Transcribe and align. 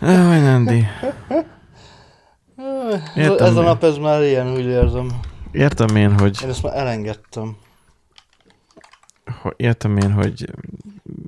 Jaj, 0.00 0.40
Nandi. 0.40 0.84
Értem 3.16 3.46
ez 3.46 3.56
a 3.56 3.62
nap, 3.62 3.84
ez 3.84 3.96
már 3.96 4.22
ilyen, 4.22 4.52
úgy 4.52 4.64
érzem. 4.64 5.10
Értem 5.52 5.96
én, 5.96 6.18
hogy, 6.18 6.38
Én 6.42 6.48
ezt 6.48 6.62
már 6.62 6.76
elengedtem. 6.76 7.56
értem 9.56 9.96
én, 9.96 10.12
hogy 10.12 10.50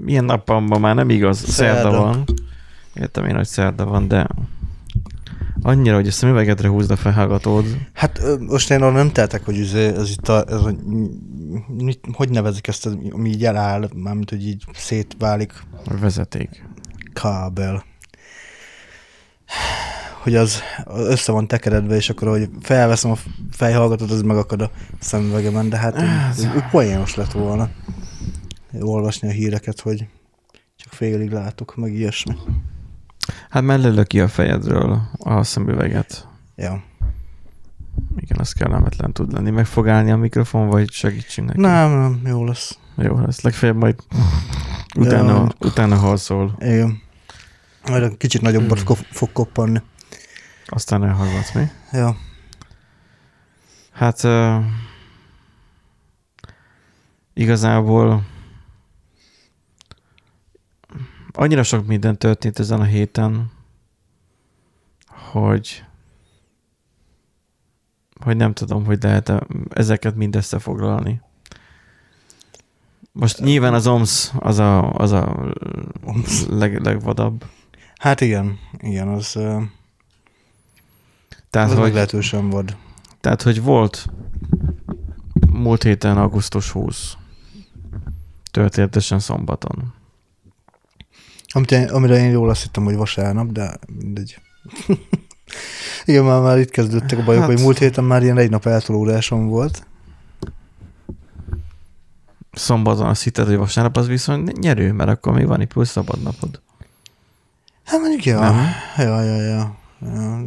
milyen 0.01 0.25
napamban 0.25 0.80
már 0.80 0.95
nem 0.95 1.11
igaz, 1.11 1.38
szerda, 1.38 1.80
Szerda. 1.82 1.98
van. 2.01 2.25
Értem 2.95 3.25
én, 3.25 3.34
hogy 3.34 3.46
szerda 3.46 3.84
van, 3.84 4.09
de 4.09 4.27
annyira, 5.62 5.95
hogy 5.95 6.07
a 6.07 6.11
szemüvegedre 6.11 6.68
húzd 6.68 6.91
a 6.91 6.96
felhallgatód. 6.96 7.64
Hát 7.93 8.21
most 8.39 8.71
én 8.71 8.82
arra 8.82 8.93
nem 8.93 9.12
teltek, 9.12 9.45
hogy 9.45 9.57
izé, 9.57 9.86
ez 9.86 10.11
itt 10.11 10.29
a, 10.29 10.45
ez 10.48 10.61
a, 10.61 10.73
mit, 11.68 12.00
hogy 12.12 12.30
nevezik 12.30 12.66
ezt, 12.66 12.89
ami 13.11 13.29
így 13.29 13.45
eláll, 13.45 13.89
mármint, 13.95 14.30
hogy 14.30 14.46
így 14.46 14.64
szétválik 14.73 15.52
A 15.86 15.95
vezeték. 16.00 16.64
Kábel. 17.14 17.84
Hogy 20.22 20.34
az 20.34 20.62
össze 20.86 21.32
van 21.32 21.46
tekeredve, 21.48 21.95
és 21.96 22.10
akkor, 22.10 22.28
hogy 22.28 22.48
felveszem 22.60 23.10
a 23.10 23.16
fejhallgatót, 23.50 24.10
az 24.10 24.22
megakad 24.22 24.60
a 24.62 24.70
szemüvegemen, 25.00 25.69
de 25.69 25.77
hát 25.77 25.95
Ez- 25.96 26.38
ez 26.38 26.45
úgy 26.55 26.69
poénos 26.70 27.14
lett 27.14 27.32
volna 27.32 27.69
olvasni 28.80 29.28
a 29.28 29.32
híreket, 29.32 29.80
hogy 29.80 30.06
csak 30.77 30.92
félig 30.92 31.30
látok, 31.30 31.77
meg 31.77 31.92
ilyesmi. 31.95 32.34
Hát 33.50 33.62
mellőle 33.62 34.05
ki 34.05 34.20
a 34.20 34.28
fejedről 34.28 35.00
a 35.19 35.42
szemüveget. 35.42 36.28
Ja. 36.56 36.83
Igen, 38.16 38.38
az 38.38 38.52
kellemetlen 38.52 39.12
tud 39.12 39.33
lenni. 39.33 39.50
Meg 39.50 39.66
fog 39.66 39.88
állni 39.88 40.10
a 40.10 40.16
mikrofon, 40.16 40.69
vagy 40.69 40.91
segítsünk 40.91 41.46
neki? 41.48 41.60
Nem, 41.60 41.91
nem, 41.91 42.20
jó 42.27 42.44
lesz. 42.44 42.78
Jó, 42.96 43.19
lesz 43.19 43.41
legfeljebb 43.41 43.77
majd 43.77 43.96
utána, 44.96 45.33
Ja. 45.33 45.48
utána 45.69 45.96
halszol, 45.96 46.56
Igen. 46.60 47.02
Majd 47.88 48.16
kicsit 48.16 48.41
nagyobbat 48.41 48.83
ko- 48.83 49.06
fog 49.11 49.33
koppanni. 49.33 49.83
aztán 50.66 51.05
elhallgatsz, 51.05 51.53
mi? 51.53 51.64
Ja. 51.92 52.17
Hát 53.92 54.22
uh, 54.22 54.64
igazából 57.34 58.27
annyira 61.33 61.62
sok 61.62 61.86
minden 61.86 62.19
történt 62.19 62.58
ezen 62.58 62.81
a 62.81 62.84
héten, 62.84 63.50
hogy 65.06 65.84
hogy 68.20 68.36
nem 68.36 68.53
tudom, 68.53 68.84
hogy 68.84 69.03
lehet 69.03 69.28
-e 69.28 69.47
ezeket 69.69 70.14
mind 70.14 70.36
összefoglalni. 70.36 71.20
Most 73.12 73.41
nyilván 73.41 73.75
az 73.75 73.86
OMS 73.86 74.30
az 74.39 74.58
a, 74.58 74.92
az 74.92 75.12
a 75.12 75.53
leg, 76.48 76.80
legvadabb. 76.80 77.45
Hát 78.05 78.20
igen, 78.20 78.58
igen, 78.78 79.08
az, 79.08 79.33
Tehát, 81.50 81.69
az 81.69 81.74
hogy, 81.74 81.83
meglehetősen 81.83 82.50
vad. 82.50 82.77
Tehát, 83.20 83.42
hogy 83.42 83.62
volt 83.62 84.06
múlt 85.50 85.83
héten 85.83 86.16
augusztus 86.16 86.70
20, 86.70 87.16
történetesen 88.50 89.19
szombaton. 89.19 89.94
Amit 91.52 91.70
én, 91.70 91.88
amire 91.88 92.16
én 92.16 92.30
jól 92.30 92.48
azt 92.48 92.62
hittem, 92.62 92.84
hogy 92.84 92.96
vasárnap, 92.96 93.52
de 93.52 93.78
mindegy. 93.86 94.41
igen, 96.05 96.24
már, 96.24 96.41
már 96.41 96.58
itt 96.58 96.70
kezdődtek 96.70 97.18
a 97.18 97.24
bajok, 97.24 97.42
Hát- 97.42 97.50
hogy 97.50 97.61
múlt 97.61 97.78
héten 97.78 98.05
már 98.05 98.22
ilyen 98.22 98.39
egy 98.39 98.50
nap 98.50 98.66
eltolódásom 98.66 99.46
volt. 99.46 99.86
Szombaton 102.52 103.06
azt 103.06 103.22
hitted, 103.22 103.46
hogy 103.46 103.56
vasárnap 103.56 103.96
az 103.96 104.06
viszont 104.06 104.58
nyerő, 104.58 104.92
mert 104.92 105.11
akkor 105.11 105.33
még 105.33 105.46
van 105.46 105.61
egy 105.61 105.68
plusz 105.68 105.91
szabad 105.91 106.22
napod. 106.22 106.62
Hát 107.84 108.00
mondjuk, 108.00 108.24
ja. 108.24 108.40
Nem? 108.40 108.66
Ja, 108.96 109.22
ja, 109.22 109.42
ja. 109.42 109.42
ja. 109.42 109.77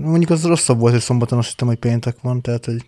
Mondjuk 0.02 0.30
az 0.30 0.46
rosszabb 0.46 0.80
volt, 0.80 0.94
hogy 0.94 1.02
szombaton 1.02 1.38
azt 1.38 1.50
hittem, 1.50 1.68
hogy 1.68 1.78
péntek 1.78 2.16
van, 2.22 2.42
tehát, 2.42 2.66
hogy 2.66 2.86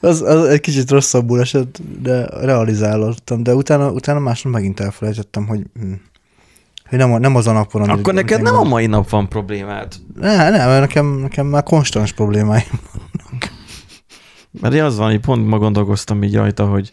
az, 0.00 0.22
az, 0.22 0.44
egy 0.44 0.60
kicsit 0.60 0.90
rosszabbul 0.90 1.40
esett, 1.40 1.78
de 2.02 2.26
realizálottam, 2.26 3.42
de 3.42 3.54
utána, 3.54 3.90
utána 3.90 4.18
másnap 4.18 4.52
megint 4.52 4.80
elfelejtettem, 4.80 5.46
hogy, 5.46 5.66
hm, 5.74 5.92
hogy 6.88 6.98
nem, 6.98 7.20
nem 7.20 7.36
az 7.36 7.46
a 7.46 7.52
nap 7.52 7.72
van, 7.72 7.82
Akkor 7.82 7.94
amit 7.94 8.12
neked 8.12 8.42
nem 8.42 8.56
a 8.56 8.62
mai 8.62 8.86
nap 8.86 9.08
van 9.08 9.28
problémád. 9.28 9.94
Ne, 10.14 10.50
nem, 10.50 10.68
mert 10.68 10.80
nekem, 10.80 11.06
nekem 11.06 11.46
már 11.46 11.62
konstans 11.62 12.12
problémáim. 12.12 12.80
Mert 14.60 14.74
én 14.74 14.82
az 14.82 14.96
van, 14.96 15.10
hogy 15.10 15.20
pont 15.20 15.46
ma 15.46 15.58
gondolkoztam 15.58 16.22
így 16.22 16.34
rajta, 16.34 16.66
hogy, 16.66 16.92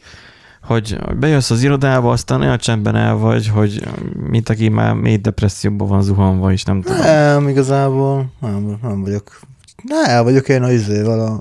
hogy 0.68 0.98
bejössz 1.20 1.50
az 1.50 1.64
irodába, 1.64 2.12
aztán 2.12 2.42
olyan 2.42 2.58
csendben 2.58 2.96
el 2.96 3.16
vagy, 3.16 3.48
hogy 3.48 3.88
mint 4.30 4.50
aki 4.50 4.70
már 4.70 4.94
mély 4.94 5.18
depresszióban 5.18 5.88
van 5.88 6.02
zuhanva, 6.02 6.52
és 6.52 6.64
nem 6.64 6.82
tudom. 6.82 6.98
Nem, 7.00 7.48
igazából 7.48 8.32
nem, 8.40 8.78
nem 8.82 9.02
vagyok. 9.02 9.40
Ne, 9.84 10.06
el 10.10 10.24
vagyok 10.24 10.50
én 10.50 10.64
a 10.64 10.72
izével, 10.72 11.20
a 11.20 11.40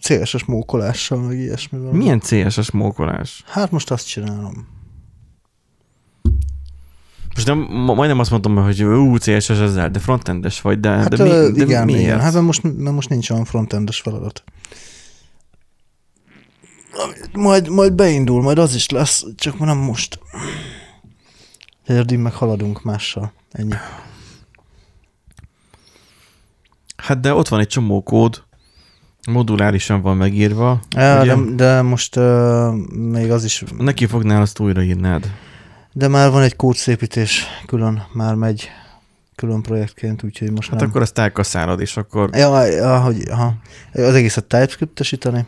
CSS 0.00 0.44
mókolással, 0.44 1.18
meg 1.18 1.38
ilyesmivel. 1.38 1.92
Milyen 1.92 2.20
CS-es 2.20 2.70
mókolás? 2.70 3.44
Hát 3.46 3.70
most 3.70 3.90
azt 3.90 4.06
csinálom. 4.08 4.66
Most 7.34 7.46
nem, 7.46 7.58
ma- 7.58 7.94
majdnem 7.94 8.18
azt 8.18 8.30
mondtam, 8.30 8.56
hogy 8.56 8.82
ú, 8.84 9.16
CSS 9.18 9.48
ezzel, 9.50 9.90
de 9.90 9.98
frontendes 9.98 10.60
vagy, 10.60 10.80
de, 10.80 10.88
Hát 10.88 11.14
de, 11.14 11.22
mi, 11.22 11.30
de 11.30 11.64
igen, 11.64 11.84
miért? 11.84 12.00
igen. 12.00 12.20
Hát 12.20 12.32
mert 12.32 12.44
most, 12.44 12.62
mert 12.62 12.94
most 12.94 13.08
nincs 13.08 13.30
olyan 13.30 13.44
frontendes 13.44 14.00
feladat. 14.00 14.44
Majd, 17.32 17.68
majd 17.68 17.92
beindul, 17.92 18.42
majd 18.42 18.58
az 18.58 18.74
is 18.74 18.88
lesz, 18.88 19.24
csak 19.36 19.58
nem 19.58 19.76
most. 19.78 20.18
Addig 21.86 22.18
meg 22.18 22.32
haladunk 22.32 22.82
mással. 22.82 23.32
Ennyi. 23.52 23.72
Hát 26.96 27.20
de 27.20 27.34
ott 27.34 27.48
van 27.48 27.60
egy 27.60 27.66
csomó 27.66 28.02
kód, 28.02 28.42
modulárisan 29.30 30.00
van 30.02 30.16
megírva. 30.16 30.80
Ja, 30.96 31.20
ugye? 31.22 31.34
de, 31.34 31.54
de 31.54 31.82
most 31.82 32.16
uh, 32.16 32.74
még 32.92 33.30
az 33.30 33.44
is, 33.44 33.64
Neki 33.78 34.06
fognál 34.06 34.40
azt 34.40 34.58
újraírnád. 34.58 35.30
de 35.92 36.08
már 36.08 36.30
van 36.30 36.42
egy 36.42 36.56
kódszépítés, 36.56 37.44
külön 37.66 38.02
már 38.12 38.34
megy, 38.34 38.68
külön 39.34 39.62
projektként, 39.62 40.22
úgyhogy 40.22 40.50
most 40.50 40.70
Hát 40.70 40.80
nem. 40.80 40.88
akkor 40.88 41.02
azt 41.02 41.18
elkaszálod, 41.18 41.80
és 41.80 41.96
akkor 41.96 42.30
Ja, 42.36 42.64
ja, 42.64 43.00
hogy, 43.00 43.22
aha. 43.30 43.54
Az 43.92 44.14
egészet 44.14 44.44
TypeScript-esíteni, 44.44 45.46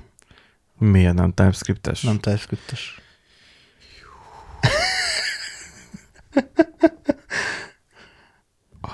miért 0.81 1.15
nem 1.15 1.33
TypeScriptes? 1.33 2.03
nem 2.03 2.19
TypeScript-es. 2.19 3.01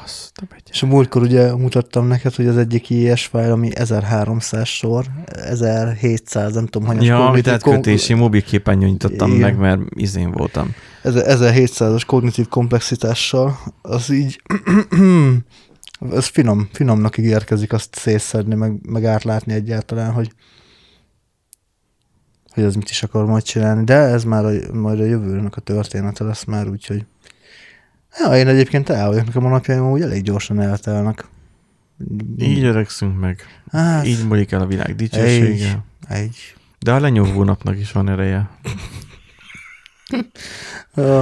Azt 0.05 0.33
a. 0.39 0.45
És 0.71 0.83
a 0.83 0.87
múltkor 0.87 1.23
ugye 1.23 1.55
mutattam 1.55 2.07
neked, 2.07 2.35
hogy 2.35 2.47
az 2.47 2.57
egyik 2.57 2.91
IS 2.91 3.27
fájl, 3.27 3.53
ami 3.53 3.71
1300 3.77 4.69
sor, 4.69 5.05
1700, 5.25 6.55
nem 6.55 6.67
tudom, 6.67 6.89
hanyas 6.89 7.05
Ja, 7.05 7.17
amit 7.29 7.43
kognitív 7.45 7.61
kom- 7.61 7.75
átkötési 7.77 8.15
mobilképen 8.15 8.77
nyitottam 8.77 9.29
Igen. 9.29 9.41
meg, 9.41 9.57
mert 9.57 9.81
izén 9.95 10.31
voltam. 10.31 10.75
Ezer- 11.03 11.27
1700-as 11.55 12.03
kognitív 12.07 12.49
komplexitással, 12.49 13.59
az 13.83 14.11
így, 14.11 14.43
ez 16.13 16.27
finom, 16.27 16.69
finomnak 16.73 17.19
ígérkezik 17.19 17.73
azt 17.73 17.95
szétszedni, 17.95 18.55
meg, 18.55 18.89
meg 18.89 19.05
átlátni 19.05 19.53
egyáltalán, 19.53 20.13
hogy 20.13 20.31
hogy 22.57 22.65
az 22.65 22.75
mit 22.75 22.91
is 22.91 23.03
akar 23.03 23.27
majd 23.27 23.43
csinálni, 23.43 23.85
de 23.85 23.95
ez 23.95 24.25
már 24.25 24.45
a, 24.45 24.51
majd 24.73 25.01
a 25.01 25.05
jövőnek 25.05 25.57
a 25.57 25.61
története 25.61 26.25
lesz 26.25 26.45
már, 26.45 26.69
úgyhogy 26.69 27.05
ja, 28.19 28.37
én 28.37 28.49
egyébként 28.49 28.89
el 28.89 29.09
vagyok, 29.09 29.27
nekem 29.27 29.45
a 29.45 29.49
napjaim 29.49 29.91
úgy 29.91 30.03
elég 30.03 30.23
gyorsan 30.23 30.61
eltelnek. 30.61 31.25
Így 32.39 32.65
öregszünk 32.65 33.21
meg. 33.21 33.41
hát, 33.71 34.07
Így 34.07 34.27
múlik 34.27 34.53
el 34.53 34.61
a 34.61 34.67
világ 34.67 34.95
dicsősége. 34.95 35.85
egy. 36.09 36.55
De 36.79 36.93
a 36.93 37.01
lenyugvó 37.01 37.43
napnak 37.43 37.79
is 37.79 37.93
van 37.93 38.09
ereje. 38.09 38.51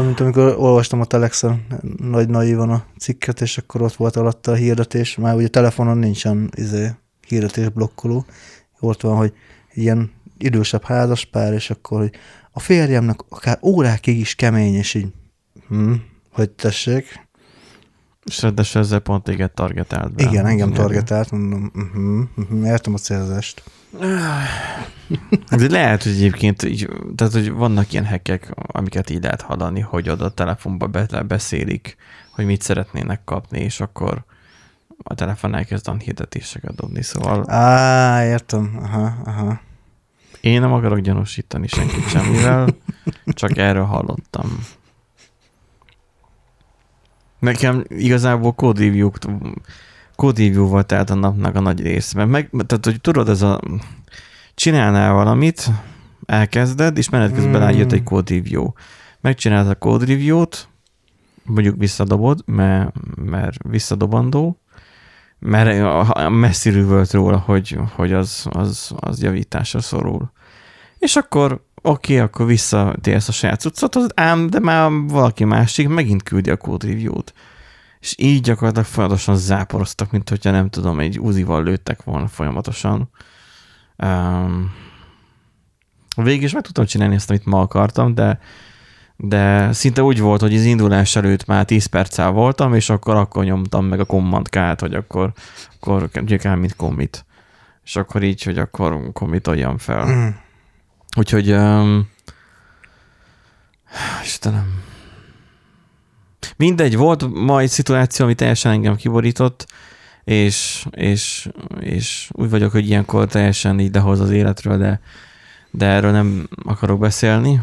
Mint 0.04 0.20
amikor 0.20 0.54
olvastam 0.58 1.00
a 1.00 1.04
Telexen 1.04 1.66
nagy 1.96 2.28
naívan 2.28 2.70
a 2.70 2.84
cikket, 2.98 3.40
és 3.40 3.58
akkor 3.58 3.82
ott 3.82 3.94
volt 3.94 4.16
alatta 4.16 4.50
a 4.50 4.54
hirdetés, 4.54 5.16
már 5.16 5.34
ugye 5.34 5.48
telefonon 5.48 5.98
nincsen 5.98 6.50
izé, 6.54 6.90
hirdetés 7.26 7.68
blokkoló, 7.68 8.24
ott 8.80 9.00
van, 9.00 9.16
hogy 9.16 9.32
ilyen 9.72 10.10
idősebb 10.38 10.84
házaspár, 10.84 11.52
és 11.52 11.70
akkor, 11.70 11.98
hogy 12.00 12.12
a 12.52 12.60
férjemnek 12.60 13.20
akár 13.28 13.58
órákig 13.62 14.18
is 14.18 14.34
kemény, 14.34 14.74
és 14.74 14.94
így, 14.94 15.12
hm, 15.68 15.92
hogy 16.32 16.50
tessék. 16.50 17.22
És 18.24 18.42
ráadásul 18.42 18.80
ezzel 18.80 18.98
pont 18.98 19.24
téged 19.24 19.50
targetált 19.50 20.14
be. 20.14 20.22
Igen, 20.22 20.46
engem 20.46 20.72
targetált, 20.72 21.30
mondom, 21.30 21.70
uh-huh, 21.74 22.28
uh-huh, 22.36 22.66
értem 22.66 22.94
a 22.94 22.98
célzást. 22.98 23.62
De 25.50 25.68
lehet, 25.68 26.02
hogy 26.02 26.12
egyébként 26.12 26.62
így, 26.62 26.88
tehát, 27.16 27.32
hogy 27.32 27.50
vannak 27.50 27.92
ilyen 27.92 28.06
hackek, 28.06 28.50
amiket 28.54 29.10
így 29.10 29.22
lehet 29.22 29.42
hallani, 29.42 29.80
hogy 29.80 30.08
oda 30.08 30.24
a 30.24 30.30
telefonba 30.30 30.86
be, 30.86 31.22
beszélik, 31.26 31.96
hogy 32.30 32.44
mit 32.44 32.62
szeretnének 32.62 33.24
kapni, 33.24 33.60
és 33.60 33.80
akkor 33.80 34.24
a 35.02 35.14
telefon 35.14 35.54
elkezd 35.54 35.90
hirdetéseket 35.98 36.74
dobni, 36.74 37.02
szóval 37.02 37.50
Á, 37.50 38.24
értem, 38.24 38.78
aha, 38.82 39.14
aha. 39.24 39.60
Én 40.44 40.60
nem 40.60 40.72
akarok 40.72 40.98
gyanúsítani 40.98 41.66
senkit 41.66 42.08
semmivel, 42.08 42.68
csak 43.26 43.56
erről 43.56 43.84
hallottam. 43.84 44.58
Nekem 47.38 47.84
igazából 47.88 48.52
code 48.52 48.84
review 50.42 50.66
volt 50.66 50.86
tehát 50.86 51.10
a 51.10 51.14
napnak 51.14 51.54
a 51.54 51.60
nagy 51.60 51.80
részben. 51.80 52.28
Meg, 52.28 52.50
tehát, 52.66 52.84
hogy 52.84 53.00
tudod, 53.00 53.28
ez 53.28 53.42
a 53.42 53.60
csinálnál 54.54 55.12
valamit, 55.12 55.70
elkezded, 56.26 56.98
és 56.98 57.08
menet 57.08 57.34
közben 57.34 57.60
mm. 57.60 57.64
rájött 57.64 57.92
egy 57.92 58.02
code 58.02 58.34
review. 58.34 58.72
Megcsinálod 59.20 59.70
a 59.70 59.74
code 59.74 60.06
review-t, 60.06 60.68
mondjuk 61.44 61.78
visszadobod, 61.78 62.42
mert, 62.46 62.92
mert 63.14 63.56
visszadobandó, 63.62 64.58
mert 65.38 66.28
messziről 66.28 66.86
volt 66.86 67.12
róla, 67.12 67.38
hogy, 67.38 67.78
hogy 67.94 68.12
az, 68.12 68.46
az, 68.50 68.94
az 68.96 69.22
javításra 69.22 69.80
szorul. 69.80 70.32
És 71.04 71.16
akkor 71.16 71.64
oké, 71.82 72.12
okay, 72.12 72.26
akkor 72.26 72.46
visszatérsz 72.46 73.28
a 73.28 73.32
saját 73.32 73.60
cuccot, 73.60 74.20
ám, 74.20 74.50
de 74.50 74.58
már 74.58 74.90
valaki 75.06 75.44
másik 75.44 75.88
megint 75.88 76.22
küldi 76.22 76.50
a 76.50 76.56
code 76.56 76.86
review-t. 76.86 77.34
És 78.00 78.14
így 78.18 78.40
gyakorlatilag 78.40 78.86
folyamatosan 78.86 79.36
záporoztak, 79.36 80.10
mint 80.10 80.28
hogyha 80.28 80.50
nem 80.50 80.68
tudom, 80.70 81.00
egy 81.00 81.20
uzival 81.20 81.62
lőttek 81.62 82.02
volna 82.02 82.28
folyamatosan. 82.28 83.10
Um, 83.96 84.72
végig 86.16 86.42
is 86.42 86.52
meg 86.52 86.62
tudtam 86.62 86.84
csinálni 86.84 87.14
ezt, 87.14 87.30
amit 87.30 87.44
ma 87.44 87.60
akartam, 87.60 88.14
de 88.14 88.38
de 89.16 89.72
szinte 89.72 90.02
úgy 90.02 90.20
volt, 90.20 90.40
hogy 90.40 90.54
az 90.54 90.64
indulás 90.64 91.16
előtt 91.16 91.46
már 91.46 91.64
10 91.64 91.86
perccel 91.86 92.30
voltam, 92.30 92.74
és 92.74 92.90
akkor 92.90 93.16
akkor 93.16 93.44
nyomtam 93.44 93.84
meg 93.84 94.00
a 94.00 94.04
command 94.04 94.48
k 94.48 94.80
hogy 94.80 94.94
akkor, 94.94 95.32
akkor 95.80 96.10
el, 96.42 96.56
mint 96.56 96.76
commit. 96.76 97.24
És 97.84 97.96
akkor 97.96 98.22
így, 98.22 98.42
hogy 98.42 98.58
akkor 98.58 99.10
oljam 99.48 99.78
fel. 99.78 100.06
Mm. 100.06 100.28
Úgyhogy 101.16 101.52
um, 101.52 102.08
Istenem. 104.22 104.82
Mindegy, 106.56 106.96
volt 106.96 107.34
ma 107.34 107.60
egy 107.60 107.68
szituáció, 107.68 108.24
ami 108.24 108.34
teljesen 108.34 108.72
engem 108.72 108.96
kiborított, 108.96 109.66
és, 110.24 110.86
és, 110.90 111.48
és 111.80 112.30
úgy 112.32 112.50
vagyok, 112.50 112.72
hogy 112.72 112.86
ilyenkor 112.86 113.26
teljesen 113.26 113.80
így 113.80 113.90
dehoz 113.90 114.20
az 114.20 114.30
életről, 114.30 114.78
de, 114.78 115.00
de 115.70 115.86
erről 115.86 116.10
nem 116.10 116.48
akarok 116.64 116.98
beszélni, 116.98 117.60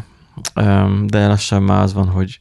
de 1.04 1.26
lassan 1.26 1.62
már 1.62 1.82
az 1.82 1.92
van, 1.92 2.08
hogy, 2.08 2.40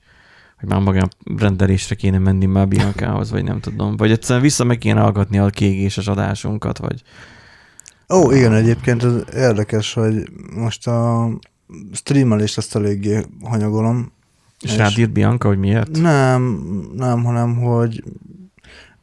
hogy 0.59 0.69
már 0.69 0.79
magán 0.79 1.09
rendelésre 1.37 1.95
kéne 1.95 2.17
menni 2.17 2.45
már 2.45 2.67
Biancához, 2.67 3.31
vagy 3.31 3.43
nem 3.43 3.59
tudom. 3.59 3.97
Vagy 3.97 4.11
egyszerűen 4.11 4.41
vissza 4.41 4.63
meg 4.63 4.77
kéne 4.77 5.01
hallgatni 5.01 5.39
a 5.39 5.49
kiégéses 5.49 6.07
adásunkat, 6.07 6.77
vagy... 6.77 7.01
Ó, 8.11 8.31
igen, 8.31 8.53
egyébként 8.53 9.03
ez 9.03 9.13
érdekes, 9.35 9.93
hogy 9.93 10.29
most 10.55 10.87
a 10.87 11.29
streamelést 11.93 12.57
azt 12.57 12.75
eléggé 12.75 13.25
hanyagolom. 13.43 14.11
És, 14.59 14.71
és 14.71 14.77
rád 14.77 14.97
írt 14.97 15.11
Bianca, 15.11 15.47
hogy 15.47 15.57
miért? 15.57 16.01
Nem, 16.01 16.61
nem, 16.95 17.23
hanem, 17.23 17.55
hogy 17.55 18.03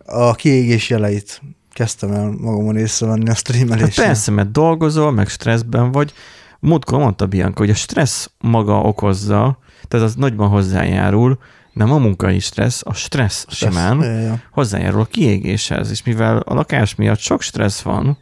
a 0.05 0.35
kiégés 0.35 0.91
jeleit 0.91 1.43
kezdtem 1.73 2.13
el 2.13 2.35
magamon 2.41 2.77
észrevenni 2.77 3.31
a 3.31 3.35
streamelésre. 3.35 4.03
Hát 4.03 4.13
persze, 4.13 4.31
mert 4.31 4.51
dolgozol, 4.51 5.13
meg 5.13 5.29
stresszben 5.29 5.93
vagy, 5.93 6.13
Múltkor 6.61 6.99
mondta 6.99 7.27
Bianca, 7.27 7.59
hogy 7.59 7.71
a 7.71 7.75
stressz 7.75 8.31
maga 8.39 8.81
okozza, 8.81 9.59
tehát 9.89 10.07
az 10.07 10.15
nagyban 10.15 10.49
hozzájárul, 10.49 11.39
nem 11.73 11.93
a 11.93 11.99
munkai 11.99 12.39
stressz, 12.39 12.83
a 12.85 12.95
stressz, 12.95 13.47
stressz 13.49 13.73
simán 13.73 14.03
ja, 14.03 14.19
ja. 14.19 14.41
hozzájárul 14.51 15.01
a 15.01 15.05
kiégéshez, 15.05 15.91
és 15.91 16.03
mivel 16.03 16.39
a 16.39 16.55
lakás 16.55 16.95
miatt 16.95 17.19
sok 17.19 17.43
stressz 17.43 17.81
van, 17.81 18.19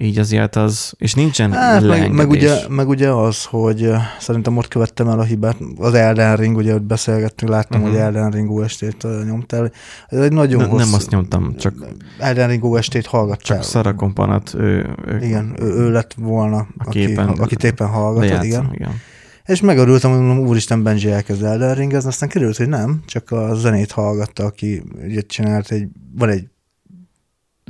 így 0.00 0.18
azért 0.18 0.56
az, 0.56 0.92
és 0.98 1.14
nincsen 1.14 1.52
hát, 1.52 1.82
meg, 1.82 2.12
meg, 2.12 2.28
ugye, 2.28 2.68
meg 2.68 2.88
ugye 2.88 3.08
az, 3.08 3.44
hogy 3.44 3.90
szerintem 4.20 4.56
ott 4.56 4.68
követtem 4.68 5.08
el 5.08 5.18
a 5.18 5.22
hibát, 5.22 5.56
az 5.76 5.94
Elden 5.94 6.36
Ring, 6.36 6.56
ugye 6.56 6.74
ott 6.74 6.82
beszélgettünk, 6.82 7.50
láttam, 7.50 7.80
uh-huh. 7.80 7.96
hogy 7.96 8.06
mhm. 8.06 8.16
Elden 8.16 8.30
Ring 8.30 8.50
OST-t 8.50 9.06
nyomtál. 9.24 9.72
Ez 10.08 10.18
egy 10.18 10.32
nagyon 10.32 10.68
hossz... 10.68 10.84
Nem 10.84 10.94
azt 10.94 11.10
nyomtam, 11.10 11.56
csak 11.56 11.74
Elden 12.18 12.48
Ring 12.48 12.64
OST-t 12.64 13.06
hallgattál. 13.06 13.56
Csak 13.56 13.62
Sarah 13.62 13.94
Kompanat, 13.94 14.54
ő, 14.54 14.96
ő, 15.06 15.24
igen, 15.24 15.54
ő, 15.58 15.66
ő 15.66 15.90
lett 15.90 16.14
volna, 16.16 16.56
a 16.56 16.66
aki, 16.78 17.06
képen, 17.06 17.28
akit 17.28 17.64
éppen 17.64 17.88
hallgatod, 17.88 18.44
igen. 18.44 18.70
igen. 18.72 18.92
És 19.44 19.60
megörültem, 19.60 20.10
hogy 20.10 20.20
mondom, 20.20 20.46
úristen, 20.46 20.82
Benji 20.82 21.10
elkezd 21.10 21.42
Elden 21.42 21.74
Ringezni, 21.74 22.08
aztán 22.08 22.28
kiderült, 22.28 22.56
hogy 22.56 22.68
nem, 22.68 23.02
csak 23.06 23.30
a 23.30 23.54
zenét 23.54 23.92
hallgatta, 23.92 24.44
aki 24.44 24.82
ugye 25.04 25.20
csinált 25.20 25.70
egy, 25.70 25.88
van 26.16 26.28
egy 26.28 26.48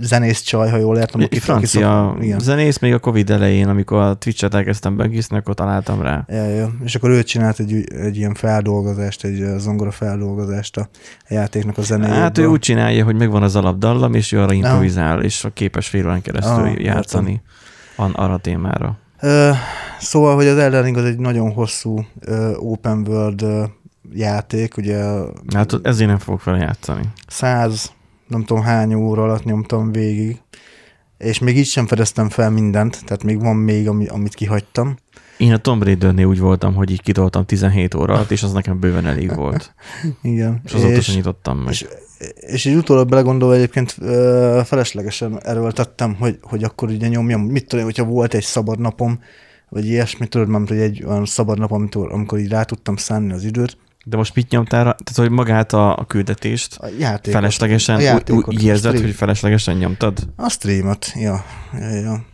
zenész 0.01 0.41
csaj, 0.41 0.71
ha 0.71 0.77
jól 0.77 0.99
értem. 0.99 1.21
Aki 1.21 1.39
francia 1.39 2.09
aki 2.09 2.31
szok, 2.31 2.41
zenész, 2.41 2.79
még 2.79 2.93
a 2.93 2.99
Covid 2.99 3.31
elején, 3.31 3.69
amikor 3.69 3.99
a 3.99 4.15
Twitch-et 4.15 4.55
elkezdtem 4.55 4.97
begészni, 4.97 5.37
akkor 5.37 5.55
találtam 5.55 6.03
rá. 6.03 6.25
Ja, 6.29 6.45
ja. 6.45 6.71
És 6.85 6.95
akkor 6.95 7.11
ő 7.11 7.23
csinált 7.23 7.59
egy, 7.59 7.85
egy 7.89 8.17
ilyen 8.17 8.35
feldolgozást, 8.35 9.25
egy 9.25 9.45
zongora 9.57 9.91
feldolgozást 9.91 10.77
a 10.77 10.89
játéknak 11.29 11.79
a 11.79 11.83
zenéjéből. 11.83 12.21
Hát 12.21 12.39
ő 12.39 12.47
úgy 12.47 12.59
csinálja, 12.59 13.05
hogy 13.05 13.17
megvan 13.17 13.43
az 13.43 13.57
alapdallam, 13.57 14.15
és 14.15 14.33
ő 14.33 14.41
arra 14.41 14.53
improvizál, 14.53 15.17
ja. 15.17 15.23
és 15.23 15.47
képes 15.55 15.89
fél 15.89 16.07
órán 16.07 16.23
keresztül 16.23 16.65
ah, 16.65 16.81
játszani 16.81 17.43
an, 17.97 18.11
arra 18.11 18.37
témára. 18.37 18.99
Uh, 19.23 19.57
szóval, 19.99 20.35
hogy 20.35 20.47
az 20.47 20.57
Elden 20.57 20.83
Ring 20.83 20.97
az 20.97 21.05
egy 21.05 21.19
nagyon 21.19 21.53
hosszú 21.53 22.07
uh, 22.27 22.71
open 22.71 23.07
world 23.09 23.43
uh, 23.43 23.65
játék, 24.13 24.77
ugye... 24.77 25.05
Hát 25.55 25.73
ezért 25.83 26.09
nem 26.09 26.19
fogok 26.19 26.41
fel 26.41 26.57
játszani. 26.57 27.03
100 27.27 27.93
nem 28.31 28.45
tudom 28.45 28.63
hány 28.63 28.95
óra 28.95 29.23
alatt 29.23 29.45
nyomtam 29.45 29.93
végig, 29.93 30.41
és 31.19 31.39
még 31.39 31.57
így 31.57 31.67
sem 31.67 31.87
fedeztem 31.87 32.29
fel 32.29 32.51
mindent, 32.51 33.05
tehát 33.05 33.23
még 33.23 33.41
van 33.41 33.57
még, 33.57 33.89
ami, 33.89 34.07
amit 34.07 34.35
kihagytam. 34.35 34.97
Én 35.37 35.53
a 35.53 35.57
Tomb 35.57 35.83
raider 35.83 36.25
úgy 36.25 36.39
voltam, 36.39 36.75
hogy 36.75 36.91
így 36.91 37.03
kitoltam 37.03 37.47
17 37.47 37.95
óra 37.95 38.15
alatt, 38.15 38.31
és 38.31 38.43
az 38.43 38.53
nekem 38.53 38.81
bőven 38.81 39.07
elég 39.07 39.35
volt. 39.35 39.75
Igen. 40.23 40.61
És 40.65 40.73
azóta 40.73 41.01
sem 41.01 41.15
nyitottam 41.15 41.59
meg. 41.59 41.73
És, 41.73 41.87
és 42.35 42.65
így 42.65 42.75
utólag 42.75 43.09
belegondolva 43.09 43.55
egyébként 43.55 43.91
feleslegesen 44.65 45.41
erőltettem, 45.43 46.15
hogy, 46.15 46.39
hogy 46.43 46.65
akkor 46.65 46.89
ugye 46.89 47.09
nyomjam, 47.09 47.41
mit 47.41 47.67
tudom, 47.67 47.85
hogyha 47.85 48.05
volt 48.05 48.35
egy 48.35 48.43
szabad 48.43 48.79
napom, 48.79 49.21
vagy 49.69 49.87
ilyesmi, 49.87 50.27
tudod, 50.27 50.49
mert 50.49 50.69
hogy 50.69 50.79
egy 50.79 51.05
olyan 51.05 51.27
szabad 51.27 51.59
nap, 51.59 51.73
amikor, 51.73 52.13
amikor 52.13 52.39
így 52.39 52.49
rá 52.49 52.63
tudtam 52.63 52.97
szánni 52.97 53.33
az 53.33 53.45
időt, 53.45 53.77
de 54.05 54.17
most 54.17 54.35
mit 54.35 54.51
nyomtál? 54.51 54.83
Tehát, 54.83 55.15
hogy 55.15 55.31
magát 55.31 55.73
a, 55.73 55.97
a 55.97 56.05
küldetést 56.05 56.77
a 56.77 56.87
játékot, 56.99 57.41
feleslegesen, 57.41 57.97
a 57.97 58.01
játékot, 58.01 58.55
úgy 58.55 58.65
érzed, 58.65 59.01
hogy 59.01 59.15
feleslegesen 59.15 59.77
nyomtad? 59.77 60.19
A 60.37 60.49
streamet, 60.49 61.13
ja. 61.15 61.45
ja, 61.73 61.89
ja. 61.89 62.25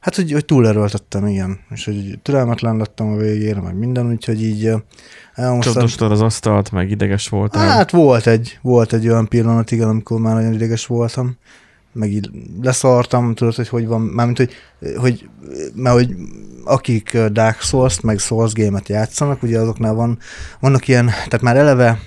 Hát, 0.00 0.16
hogy, 0.16 0.32
hogy 0.32 0.44
túlerőltettem, 0.44 1.26
igen. 1.26 1.60
És 1.70 1.84
hogy 1.84 2.18
türelmetlen 2.22 2.76
lettem 2.76 3.06
a 3.06 3.16
végére, 3.16 3.60
meg 3.60 3.74
minden, 3.78 4.10
úgyhogy 4.10 4.42
így 4.42 4.70
Csapdostad 5.60 6.12
az 6.12 6.20
asztalt, 6.20 6.70
meg 6.72 6.90
ideges 6.90 7.28
voltál? 7.28 7.68
Hát 7.68 7.90
volt 7.90 8.26
egy, 8.26 8.58
volt 8.62 8.92
egy 8.92 9.08
olyan 9.08 9.28
pillanat, 9.28 9.70
igen, 9.70 9.88
amikor 9.88 10.20
már 10.20 10.34
nagyon 10.34 10.52
ideges 10.52 10.86
voltam 10.86 11.36
meg 11.92 12.10
így 12.12 12.30
leszartam, 12.62 13.34
tudod, 13.34 13.54
hogy 13.54 13.68
hogy 13.68 13.86
van, 13.86 14.00
mármint, 14.00 14.38
hogy, 14.38 14.52
hogy 14.96 15.28
mert 15.74 15.94
hogy 15.94 16.14
akik 16.64 17.18
Dark 17.18 17.60
Souls, 17.60 18.00
meg 18.00 18.18
Souls 18.18 18.52
game-et 18.52 18.88
játszanak, 18.88 19.42
ugye 19.42 19.58
azoknál 19.58 19.94
van, 19.94 20.18
vannak 20.60 20.88
ilyen, 20.88 21.06
tehát 21.06 21.42
már 21.42 21.56
eleve, 21.56 22.00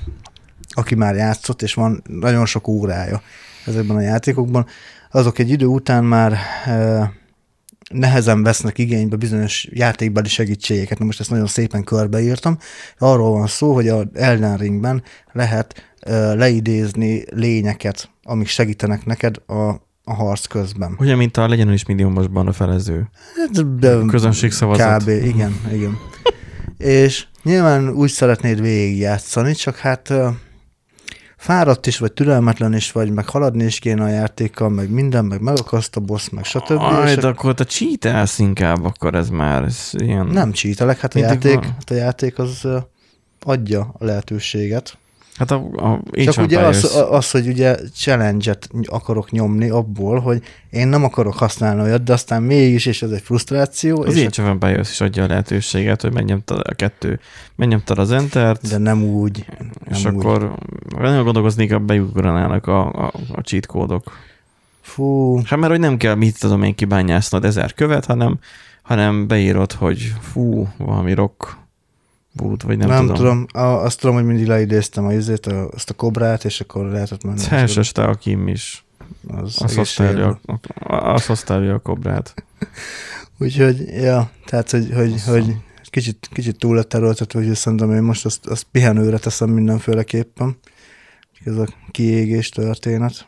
aki 0.69 0.95
már 0.95 1.15
játszott, 1.15 1.61
és 1.61 1.73
van 1.73 2.03
nagyon 2.07 2.45
sok 2.45 2.67
órája 2.67 3.21
ezekben 3.65 3.95
a 3.95 4.01
játékokban, 4.01 4.65
azok 5.11 5.39
egy 5.39 5.49
idő 5.49 5.65
után 5.65 6.03
már 6.03 6.37
e, 6.65 7.11
nehezen 7.91 8.43
vesznek 8.43 8.77
igénybe 8.77 9.15
bizonyos 9.15 9.67
játékbeli 9.71 10.27
segítségeket. 10.27 10.99
Na 10.99 11.05
most 11.05 11.19
ezt 11.19 11.29
nagyon 11.29 11.47
szépen 11.47 11.83
körbeírtam. 11.83 12.57
Arról 12.97 13.31
van 13.31 13.47
szó, 13.47 13.73
hogy 13.73 13.87
a 13.87 14.03
Elden 14.13 14.57
Ringben 14.57 15.03
lehet 15.31 15.90
leidézni 16.35 17.23
lényeket 17.29 18.09
amik 18.23 18.47
segítenek 18.47 19.05
neked 19.05 19.35
a, 19.47 19.53
a 20.03 20.13
harc 20.13 20.45
közben. 20.45 20.95
Ugye, 20.99 21.15
mint 21.15 21.37
a 21.37 21.47
legyen 21.47 21.73
is 21.73 21.85
milliómosban 21.85 22.47
a 22.47 22.53
felező. 22.53 23.09
Hát, 23.35 23.79
de 23.79 23.97
közönség 24.07 24.51
szavazat. 24.51 25.03
Kb. 25.03 25.07
igen, 25.07 25.55
igen. 25.73 25.97
És 26.77 27.25
nyilván 27.43 27.89
úgy 27.89 28.09
szeretnéd 28.09 28.61
végigjátszani, 28.61 29.53
csak 29.53 29.77
hát 29.77 30.13
fáradt 31.37 31.87
is, 31.87 31.97
vagy 31.97 32.13
türelmetlen 32.13 32.75
is 32.75 32.91
vagy, 32.91 33.11
meg 33.11 33.27
haladni 33.27 33.63
is 33.63 33.79
kéne 33.79 34.03
a 34.03 34.07
játékkal, 34.07 34.69
meg 34.69 34.89
minden, 34.89 35.25
meg 35.25 35.41
megakaszt 35.41 35.95
a 35.95 35.99
boss, 35.99 36.29
meg 36.29 36.43
stb. 36.43 36.71
Aj, 36.71 37.15
de 37.15 37.27
akkor 37.27 37.53
te 37.53 37.63
cheatelsz 37.63 38.39
inkább, 38.39 38.85
akkor 38.85 39.15
ez 39.15 39.29
már 39.29 39.63
ez 39.63 39.89
ilyen... 39.91 40.25
Nem 40.25 40.51
cheatelek, 40.51 40.99
hát 40.99 41.15
a, 41.15 41.19
játék, 41.19 41.63
hát 41.63 41.89
a 41.89 41.93
játék 41.93 42.39
az 42.39 42.67
adja 43.39 43.95
a 43.99 44.05
lehetőséget. 44.05 44.97
Hát 45.41 45.51
a, 45.51 45.65
a 45.75 46.01
Csak 46.11 46.37
ugye 46.37 46.59
az, 46.59 47.03
az, 47.09 47.31
hogy 47.31 47.47
ugye 47.47 47.77
challenge-et 47.95 48.69
akarok 48.85 49.31
nyomni 49.31 49.69
abból, 49.69 50.19
hogy 50.19 50.41
én 50.69 50.87
nem 50.87 51.03
akarok 51.03 51.33
használni 51.33 51.81
olyat, 51.81 52.03
de 52.03 52.13
aztán 52.13 52.43
mégis, 52.43 52.85
és 52.85 53.01
ez 53.01 53.11
egy 53.11 53.21
frusztráció. 53.21 54.03
Az 54.03 54.15
és 54.15 54.25
Age 54.25 54.41
of 54.41 54.49
Empires 54.49 54.91
is 54.91 55.01
adja 55.01 55.23
a 55.23 55.27
lehetőséget, 55.27 56.01
hogy 56.01 56.13
megnyomtad 56.13 56.61
a 56.63 56.73
kettő, 56.73 57.19
megnyomtad 57.55 57.97
az 57.97 58.11
Entert. 58.11 58.67
De 58.69 58.77
nem 58.77 59.03
úgy. 59.03 59.45
Nem 59.57 59.69
és 59.89 60.05
úgy. 60.05 60.15
akkor 60.15 60.53
nagyon 60.97 61.23
gondolkozni, 61.23 61.67
hogy 61.67 61.81
beugranának 61.81 62.67
a, 62.67 62.87
a, 62.87 63.11
a 63.31 63.41
cheat 63.41 63.65
kódok. 63.65 64.11
Fú. 64.81 65.35
Hát 65.45 65.59
mert 65.59 65.71
hogy 65.71 65.81
nem 65.81 65.97
kell, 65.97 66.15
mit 66.15 66.39
tudom 66.39 66.63
én 66.63 66.75
kibányásznod 66.75 67.45
ezer 67.45 67.73
követ, 67.73 68.05
hanem, 68.05 68.39
hanem 68.81 69.27
beírod, 69.27 69.71
hogy 69.71 70.13
fú, 70.19 70.67
valami 70.77 71.13
rock 71.13 71.59
bút, 72.31 72.63
vagy 72.63 72.77
nem, 72.77 72.87
Nem, 72.87 72.99
tudom. 72.99 73.15
tudom. 73.15 73.45
A, 73.51 73.83
azt 73.83 73.99
tudom, 73.99 74.15
hogy 74.15 74.25
mindig 74.25 74.47
leidéztem 74.47 75.05
a 75.05 75.13
izét, 75.13 75.45
a, 75.45 75.67
azt 75.69 75.89
a 75.89 75.93
kobrát, 75.93 76.45
és 76.45 76.61
akkor 76.61 76.85
lehetett 76.85 77.23
menni. 77.23 77.39
Szerseste 77.39 78.03
a 78.03 78.13
Kim 78.15 78.47
is. 78.47 78.85
Az 79.27 79.61
Azt 79.61 79.71
egészségedre. 79.77 80.25
osztálja, 80.25 81.13
azt 81.13 81.29
osztálja 81.29 81.73
a 81.73 81.79
kobrát. 81.79 82.33
Úgyhogy, 83.39 83.87
ja, 83.87 84.31
tehát, 84.45 84.71
hogy, 84.71 84.89
hogy, 84.93 85.23
hogy 85.25 85.55
kicsit, 85.91 86.29
kicsit 86.33 86.57
túl 86.57 86.75
lett 86.75 86.93
erőltetve, 86.93 87.43
hogy 87.43 87.55
szerintem 87.55 87.93
én 87.93 88.01
most 88.01 88.25
azt, 88.25 88.47
azt 88.47 88.65
pihenőre 88.71 89.17
teszem 89.17 89.49
mindenféleképpen. 89.49 90.57
Ez 91.45 91.55
a 91.55 91.67
kiégés 91.91 92.49
történet, 92.49 93.27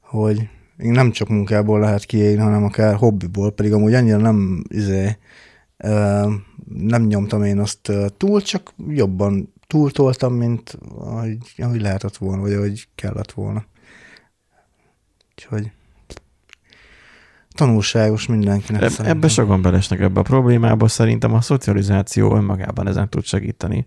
hogy 0.00 0.48
nem 0.76 1.10
csak 1.10 1.28
munkából 1.28 1.80
lehet 1.80 2.04
kiégni, 2.04 2.42
hanem 2.42 2.64
akár 2.64 2.94
hobbiból, 2.94 3.52
pedig 3.52 3.72
amúgy 3.72 3.94
annyira 3.94 4.16
nem, 4.16 4.64
izé, 4.68 5.16
nem 6.68 7.02
nyomtam 7.02 7.42
én 7.42 7.58
azt 7.58 7.92
túl, 8.16 8.40
csak 8.42 8.72
jobban 8.88 9.52
túltoltam, 9.66 10.34
mint 10.34 10.78
ahogy, 10.98 11.38
ahogy 11.56 11.80
lehetett 11.80 12.16
volna, 12.16 12.42
vagy 12.42 12.52
ahogy 12.52 12.88
kellett 12.94 13.32
volna. 13.32 13.64
Úgyhogy 15.30 15.70
tanulságos 17.54 18.26
mindenkinek. 18.26 18.80
Szerintem. 18.80 19.06
ebbe 19.06 19.28
sokan 19.28 19.62
belesnek 19.62 20.00
ebbe 20.00 20.20
a 20.20 20.22
problémába, 20.22 20.88
szerintem 20.88 21.34
a 21.34 21.40
szocializáció 21.40 22.36
önmagában 22.36 22.88
ezen 22.88 23.08
tud 23.08 23.24
segíteni. 23.24 23.86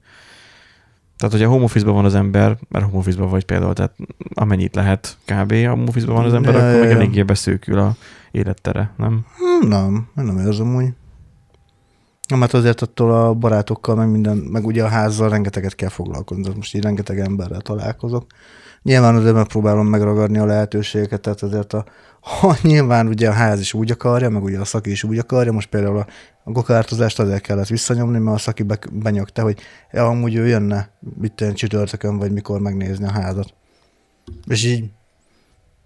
Tehát, 1.18 1.34
hogy 1.34 1.44
a 1.44 1.50
home 1.50 1.64
office 1.64 1.86
van 1.86 2.06
az 2.06 2.16
ember, 2.16 2.58
mert 2.70 2.86
home 2.86 2.98
office 2.98 3.22
vagy 3.22 3.46
például, 3.46 3.74
tehát 3.74 3.96
amennyit 4.34 4.76
lehet 4.76 5.18
kb. 5.26 5.52
a 5.52 5.70
home 5.70 5.88
office 5.88 6.06
van 6.06 6.26
az 6.26 6.34
ember, 6.34 6.54
Ja, 6.54 6.68
akkor 6.68 6.80
meg 6.80 6.92
eléggé 6.92 7.24
beszűkül 7.24 7.80
a 7.80 7.96
élettere, 8.32 8.94
nem? 8.98 9.26
Nem, 9.68 10.08
nem 10.14 10.38
érzem 10.38 10.76
úgy. 10.76 10.94
Nem, 12.28 12.42
hát 12.42 12.54
azért 12.54 12.82
attól 12.82 13.12
a 13.12 13.34
barátokkal, 13.34 13.96
meg 13.96 14.10
minden, 14.10 14.38
meg 14.38 14.66
ugye 14.66 14.84
a 14.84 14.88
házzal 14.88 15.30
rengeteget 15.30 15.76
kell 15.76 15.90
foglalkozni, 15.90 16.44
tehát 16.44 16.58
most 16.58 16.76
így 16.76 16.84
rengeteg 16.84 17.20
emberrel 17.20 17.62
találkozok. 17.62 18.26
Nyilván 18.82 19.16
azért 19.16 19.34
megpróbálom 19.34 19.88
megragadni 19.88 20.38
a 20.38 20.46
lehetőségeket, 20.46 21.22
tehát 21.22 21.42
azért 21.42 21.74
a, 21.74 21.86
ha 22.40 22.56
nyilván 22.62 23.08
ugye 23.08 23.30
a 23.30 23.34
ház 23.34 23.60
is 23.60 23.74
úgy 23.74 23.92
akarja, 23.92 24.30
meg 24.30 24.44
ugye 24.44 24.60
a 24.60 24.66
szaki 24.66 24.92
is 24.92 25.04
úgy 25.04 25.18
akarja, 25.18 25.52
most 25.52 25.70
például 25.70 25.98
a, 25.98 26.08
a 26.44 26.52
gokártozást 26.52 27.20
azért 27.20 27.42
kellett 27.42 27.68
visszanyomni, 27.68 28.20
mert 28.20 28.36
a 28.36 28.40
szaki 28.40 28.64
be, 28.64 28.80
benyögte, 28.92 29.42
hogy 29.42 29.60
ja, 29.92 30.08
amúgy 30.08 30.36
ő 30.36 30.48
jönne, 30.48 30.90
tenni 31.36 31.54
csütörtökön, 31.54 32.18
vagy 32.18 32.32
mikor 32.32 32.60
megnézni 32.60 33.06
a 33.06 33.12
házat. 33.12 33.54
És 34.48 34.64
így 34.64 34.86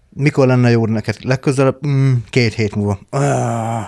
mikor 0.08 0.46
lenne 0.46 0.70
jó 0.70 0.86
neked? 0.86 1.16
Legközelebb? 1.22 1.86
Mm, 1.86 2.12
két 2.30 2.54
hét 2.54 2.74
múlva. 2.74 2.98
Ah, 3.10 3.86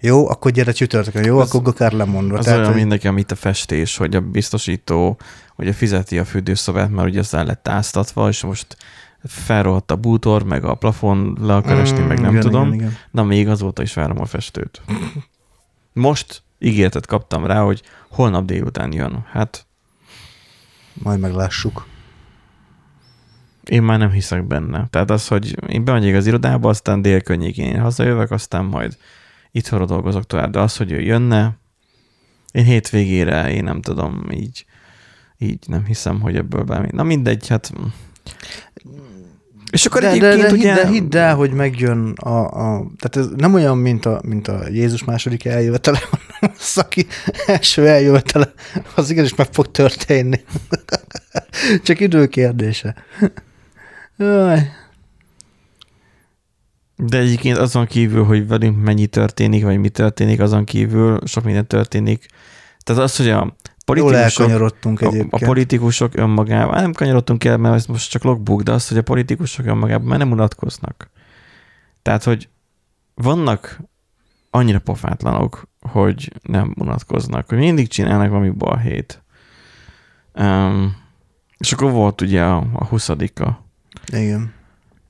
jó, 0.00 0.28
akkor 0.28 0.50
gyere 0.50 0.72
csütörtökön. 0.72 1.24
Jó, 1.24 1.38
Az- 1.38 1.54
akkor 1.54 1.68
akár 1.68 1.92
lemondva. 1.92 2.38
Az 2.38 2.44
Tehát, 2.44 2.60
olyan 2.60 2.72
mint 2.74 2.88
nekem 2.88 3.18
itt 3.18 3.30
a 3.30 3.34
festés, 3.34 3.96
hogy 3.96 4.16
a 4.16 4.20
biztosító 4.20 5.18
ugye 5.56 5.72
fizeti 5.72 6.18
a 6.18 6.24
fürdőszobát, 6.24 6.90
mert 6.90 7.08
ugye 7.08 7.18
az 7.18 7.34
el 7.34 7.44
lett 7.44 7.68
áztatva, 7.68 8.28
és 8.28 8.42
most 8.42 8.76
felrohadt 9.24 9.90
a 9.90 9.96
bútor, 9.96 10.42
meg 10.42 10.64
a 10.64 10.74
plafon 10.74 11.36
le 11.40 11.54
akar 11.54 11.78
esni, 11.78 11.98
meg 11.98 12.20
nem 12.20 12.26
Mm, 12.30 12.36
igen, 12.36 12.40
tudom. 12.42 12.66
Igen, 12.66 12.78
igen. 12.78 12.96
Na 13.10 13.22
még 13.24 13.48
azóta 13.48 13.82
is 13.82 13.94
várom 13.94 14.20
a 14.20 14.24
festőt. 14.24 14.82
Most 15.92 16.42
ígéretet 16.58 17.06
kaptam 17.06 17.46
rá, 17.46 17.60
hogy 17.60 17.82
holnap 18.10 18.44
délután 18.44 18.92
jön. 18.92 19.24
Hát 19.32 19.66
Majd 20.92 21.20
meglássuk. 21.20 21.86
én 23.64 23.82
már 23.82 23.98
nem 23.98 24.10
hiszek 24.10 24.46
benne. 24.46 24.86
Tehát 24.90 25.10
az, 25.10 25.28
hogy 25.28 25.56
én 25.68 25.84
bemegyek 25.84 26.14
az 26.16 26.26
irodába, 26.26 26.68
aztán 26.68 27.02
dél 27.02 27.20
környékén 27.20 27.66
én 27.74 27.80
hazajövök, 27.80 28.30
aztán 28.30 28.64
majd 28.64 28.96
itthonra 29.54 29.86
dolgozok 29.86 30.26
tovább. 30.26 30.50
De 30.50 30.60
az, 30.60 30.76
hogy 30.76 30.92
ő 30.92 31.00
jönne, 31.00 31.58
én 32.52 32.64
hétvégére, 32.64 33.50
én 33.52 33.64
nem 33.64 33.80
tudom, 33.80 34.26
így, 34.30 34.64
így 35.38 35.64
nem 35.66 35.84
hiszem, 35.84 36.20
hogy 36.20 36.36
ebből 36.36 36.62
bármi. 36.62 36.88
Na 36.90 37.02
mindegy, 37.02 37.48
hát... 37.48 37.72
És 39.70 39.86
akkor 39.86 40.00
de, 40.00 40.18
de, 40.18 40.30
egyébként 40.30 40.50
de, 40.50 40.56
ugye... 40.56 40.74
hidd, 40.74 40.84
de 40.84 40.88
hidd 40.88 41.16
el, 41.16 41.34
hogy 41.34 41.52
megjön 41.52 42.12
a, 42.12 42.38
a... 42.38 42.86
Tehát 42.98 43.16
ez 43.16 43.26
nem 43.36 43.54
olyan, 43.54 43.78
mint 43.78 44.06
a, 44.06 44.20
mint 44.24 44.48
a 44.48 44.68
Jézus 44.68 45.04
második 45.04 45.44
eljövetele, 45.44 45.98
hanem 46.10 46.54
a 46.56 46.58
szaki 46.58 47.06
első 47.46 47.88
eljövetele. 47.88 48.52
Az 48.94 49.10
igenis 49.10 49.34
meg 49.34 49.48
fog 49.52 49.70
történni. 49.70 50.40
Csak 51.84 52.00
idő 52.00 52.26
kérdése. 52.26 52.94
Jaj. 54.16 54.70
De 56.96 57.18
egyébként 57.18 57.56
azon 57.56 57.86
kívül, 57.86 58.24
hogy 58.24 58.48
velünk 58.48 58.82
mennyi 58.82 59.06
történik, 59.06 59.64
vagy 59.64 59.78
mi 59.78 59.88
történik, 59.88 60.40
azon 60.40 60.64
kívül 60.64 61.18
sok 61.24 61.44
minden 61.44 61.66
történik. 61.66 62.26
Tehát 62.82 63.02
az, 63.02 63.16
hogy 63.16 63.28
a 63.28 63.56
politikusok, 63.84 64.50
a, 65.00 65.26
a 65.30 65.38
politikusok 65.44 66.16
önmagában, 66.16 66.80
nem 66.80 66.92
kanyarodtunk 66.92 67.44
el, 67.44 67.56
mert 67.56 67.74
ez 67.74 67.86
most 67.86 68.10
csak 68.10 68.22
logbook, 68.22 68.62
de 68.62 68.72
az, 68.72 68.88
hogy 68.88 68.98
a 68.98 69.02
politikusok 69.02 69.66
önmagában 69.66 70.06
már 70.06 70.18
nem 70.18 70.30
unatkoznak. 70.30 71.10
Tehát, 72.02 72.24
hogy 72.24 72.48
vannak 73.14 73.80
annyira 74.50 74.78
pofátlanok, 74.78 75.68
hogy 75.80 76.32
nem 76.42 76.74
unatkoznak, 76.78 77.48
hogy 77.48 77.58
mindig 77.58 77.88
csinálnak 77.88 78.28
valami 78.28 78.50
balhét. 78.50 79.22
Um, 80.34 80.96
és 81.58 81.72
akkor 81.72 81.90
volt 81.90 82.20
ugye 82.20 82.42
a, 82.42 82.66
a 82.72 82.84
20 82.84 83.08
Igen. 84.06 84.53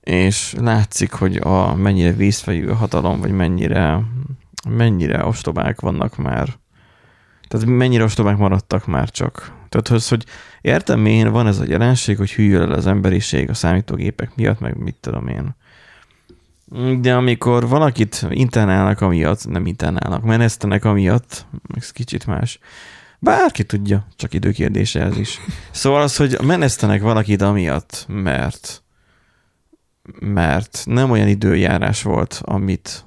És 0.04 0.54
látszik, 0.58 1.12
hogy 1.12 1.36
a 1.36 1.74
mennyire 1.74 2.12
vízfejű 2.12 2.68
a 2.68 2.74
hatalom, 2.74 3.20
vagy 3.20 3.30
mennyire, 3.30 4.00
mennyire 4.68 5.24
ostobák 5.24 5.80
vannak 5.80 6.16
már. 6.16 6.48
Tehát 7.48 7.66
mennyire 7.66 8.04
ostobák 8.04 8.36
maradtak 8.36 8.86
már 8.86 9.10
csak. 9.10 9.52
Tehát 9.68 9.88
az, 9.88 10.08
hogy 10.08 10.24
értem 10.60 11.06
én, 11.06 11.30
van 11.30 11.46
ez 11.46 11.58
a 11.58 11.64
jelenség, 11.66 12.16
hogy 12.16 12.32
hűl 12.32 12.62
el 12.62 12.72
az 12.72 12.86
emberiség 12.86 13.50
a 13.50 13.54
számítógépek 13.54 14.34
miatt, 14.34 14.60
meg 14.60 14.76
mit 14.76 14.96
tudom 15.00 15.28
én. 15.28 15.56
De 17.00 17.14
amikor 17.14 17.68
valakit 17.68 18.26
internálnak 18.30 19.00
amiatt, 19.00 19.48
nem 19.48 19.66
internálnak, 19.66 20.22
menesztenek 20.22 20.84
amiatt, 20.84 21.46
ez 21.76 21.90
kicsit 21.90 22.26
más. 22.26 22.58
Bárki 23.18 23.64
tudja, 23.64 24.06
csak 24.16 24.34
időkérdése 24.34 25.00
ez 25.00 25.16
is. 25.16 25.40
Szóval 25.70 26.02
az, 26.02 26.16
hogy 26.16 26.36
menesztenek 26.42 27.02
valakit 27.02 27.42
amiatt, 27.42 28.04
mert 28.08 28.83
mert 30.20 30.82
nem 30.84 31.10
olyan 31.10 31.28
időjárás 31.28 32.02
volt, 32.02 32.40
amit, 32.44 33.04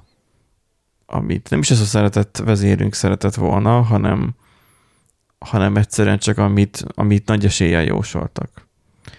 amit 1.06 1.50
nem 1.50 1.58
is 1.58 1.70
ez 1.70 1.80
a 1.80 1.84
szeretett 1.84 2.36
vezérünk 2.44 2.94
szeretett 2.94 3.34
volna, 3.34 3.80
hanem, 3.80 4.34
hanem 5.38 5.76
egyszerűen 5.76 6.18
csak 6.18 6.38
amit, 6.38 6.84
amit 6.94 7.26
nagy 7.26 7.44
eséllyel 7.44 7.82
jósoltak. 7.82 8.68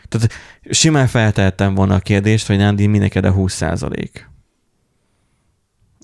Tehát 0.07 0.31
simán 0.69 1.07
feltehettem 1.07 1.75
volna 1.75 1.95
a 1.95 1.99
kérdést, 1.99 2.47
hogy 2.47 2.57
Nándi, 2.57 2.87
mi 2.87 2.97
neked 2.97 3.25
a 3.25 3.31
20 3.31 3.53
százalék? 3.53 4.29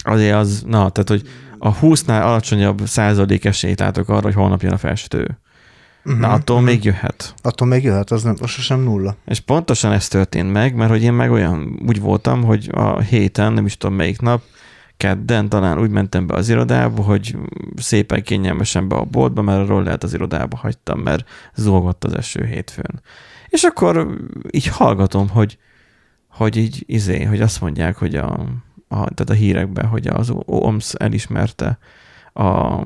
Azért 0.03 0.35
az, 0.35 0.63
na, 0.67 0.89
tehát, 0.89 1.09
hogy 1.09 1.29
a 1.57 1.79
20-nál 1.79 2.23
alacsonyabb 2.23 2.81
százalék 2.85 3.45
esélyt 3.45 3.79
látok 3.79 4.09
arra, 4.09 4.21
hogy 4.21 4.33
holnap 4.33 4.61
jön 4.61 4.71
a 4.71 4.77
festő. 4.77 5.39
Uh-huh, 6.05 6.19
Na, 6.19 6.31
attól 6.31 6.61
még 6.61 6.83
jöhet. 6.83 7.33
Attól 7.41 7.67
még 7.67 7.83
jöhet, 7.83 8.11
az 8.11 8.23
nem, 8.23 8.35
az 8.41 8.49
sosem 8.49 8.79
nulla. 8.79 9.15
És 9.25 9.39
pontosan 9.39 9.91
ez 9.91 10.07
történt 10.07 10.51
meg, 10.51 10.75
mert 10.75 10.89
hogy 10.89 11.03
én 11.03 11.13
meg 11.13 11.31
olyan 11.31 11.79
úgy 11.87 12.01
voltam, 12.01 12.43
hogy 12.43 12.69
a 12.71 12.99
héten, 12.99 13.53
nem 13.53 13.65
is 13.65 13.77
tudom 13.77 13.95
melyik 13.95 14.21
nap, 14.21 14.41
kedden 14.97 15.49
talán 15.49 15.79
úgy 15.79 15.89
mentem 15.89 16.27
be 16.27 16.33
az 16.33 16.49
irodába, 16.49 17.03
hogy 17.03 17.35
szépen 17.75 18.23
kényelmesen 18.23 18.87
be 18.87 18.95
a 18.95 19.03
boltba, 19.03 19.41
mert 19.41 19.61
a 19.61 19.65
rollert 19.65 20.03
az 20.03 20.13
irodába 20.13 20.57
hagytam, 20.57 20.99
mert 20.99 21.29
zúgott 21.55 22.03
az 22.03 22.13
eső 22.13 22.45
hétfőn. 22.45 23.01
És 23.47 23.63
akkor 23.63 24.17
így 24.51 24.67
hallgatom, 24.67 25.29
hogy, 25.29 25.57
hogy 26.27 26.57
így 26.57 26.83
izé, 26.85 27.23
hogy 27.23 27.41
azt 27.41 27.61
mondják, 27.61 27.97
hogy 27.97 28.15
a, 28.15 28.31
a, 28.87 28.95
tehát 28.95 29.29
a 29.29 29.33
hírekben, 29.33 29.85
hogy 29.85 30.07
az 30.07 30.33
OMS 30.45 30.93
elismerte 30.93 31.77
a, 32.33 32.81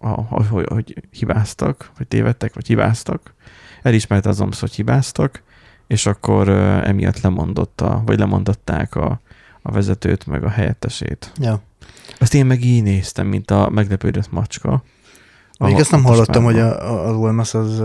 a, 0.00 0.36
hogy, 0.36 0.66
hogy 0.68 1.02
hibáztak, 1.10 1.90
vagy 1.98 2.06
tévedtek, 2.06 2.54
vagy 2.54 2.66
hibáztak. 2.66 3.34
Elismerte 3.82 4.28
az 4.28 4.40
OMS, 4.40 4.60
hogy 4.60 4.74
hibáztak, 4.74 5.42
és 5.86 6.06
akkor 6.06 6.48
emiatt 6.48 7.20
lemondotta, 7.20 8.02
vagy 8.06 8.18
lemondották 8.18 8.94
a, 8.94 9.20
a 9.62 9.72
vezetőt, 9.72 10.26
meg 10.26 10.44
a 10.44 10.48
helyettesét. 10.48 11.32
Ja. 11.40 11.62
Azt 12.18 12.34
én 12.34 12.46
meg 12.46 12.64
így 12.64 12.82
néztem, 12.82 13.26
mint 13.26 13.50
a 13.50 13.68
meglepődött 13.68 14.32
macska. 14.32 14.82
Még 15.58 15.78
ezt 15.78 15.90
nem 15.90 16.04
hallottam, 16.04 16.44
hogy 16.44 16.58
a, 16.58 17.08
az 17.08 17.16
OMS 17.16 17.54
az... 17.54 17.78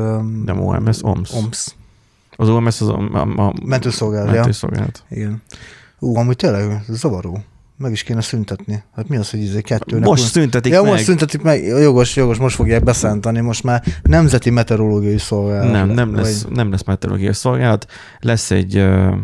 Nem 0.45 0.60
OMS, 0.60 1.03
OMS. 1.03 1.34
OMS. 1.34 1.75
Az 2.36 2.50
OMS 2.50 2.81
az 2.81 2.88
a, 2.89 3.10
a, 3.13 3.48
a 3.48 3.53
Mentőszolgálat, 3.63 4.27
ja. 4.27 4.34
mentőszolgálat. 4.34 5.03
Igen. 5.10 5.41
Ú, 6.00 6.15
amúgy 6.17 6.36
tényleg 6.36 6.84
zavaró. 6.88 7.43
Meg 7.77 7.91
is 7.91 8.03
kéne 8.03 8.22
szüntetni. 8.22 8.84
Hát 8.96 9.08
mi 9.08 9.17
az, 9.17 9.29
hogy 9.29 9.39
izé 9.39 9.62
kettőnek... 9.62 10.05
Most 10.05 10.24
szüntetik 10.24 10.72
ja, 10.72 10.82
meg. 10.82 10.91
most 10.91 11.03
szüntetik 11.03 11.41
meg. 11.41 11.63
Jogos, 11.63 12.15
jogos, 12.15 12.38
most 12.38 12.55
fogják 12.55 12.84
beszántani. 12.84 13.39
Most 13.39 13.63
már 13.63 13.84
Nemzeti 14.03 14.50
Meteorológiai 14.50 15.17
Szolgálat. 15.17 15.72
Nem, 15.72 15.89
nem 15.89 16.15
lesz, 16.15 16.44
Vagy, 16.44 16.51
nem 16.51 16.72
lesz 16.72 16.84
meteorológiai 16.84 17.34
szolgálat. 17.34 17.86
Lesz 18.20 18.51
egy 18.51 18.77
ö, 18.77 19.15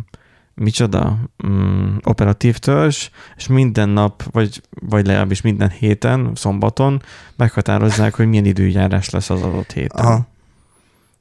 micsoda, 0.53 1.17
mm, 1.47 1.95
operatív 2.03 2.57
törzs, 2.57 3.09
és 3.35 3.47
minden 3.47 3.89
nap, 3.89 4.23
vagy, 4.31 4.61
vagy 4.69 5.05
legalábbis 5.05 5.41
minden 5.41 5.69
héten, 5.69 6.31
szombaton 6.35 7.01
meghatározzák, 7.35 8.13
hogy 8.13 8.27
milyen 8.27 8.45
időjárás 8.45 9.09
lesz 9.09 9.29
az 9.29 9.41
adott 9.41 9.71
héten. 9.71 10.05
Aha. 10.05 10.27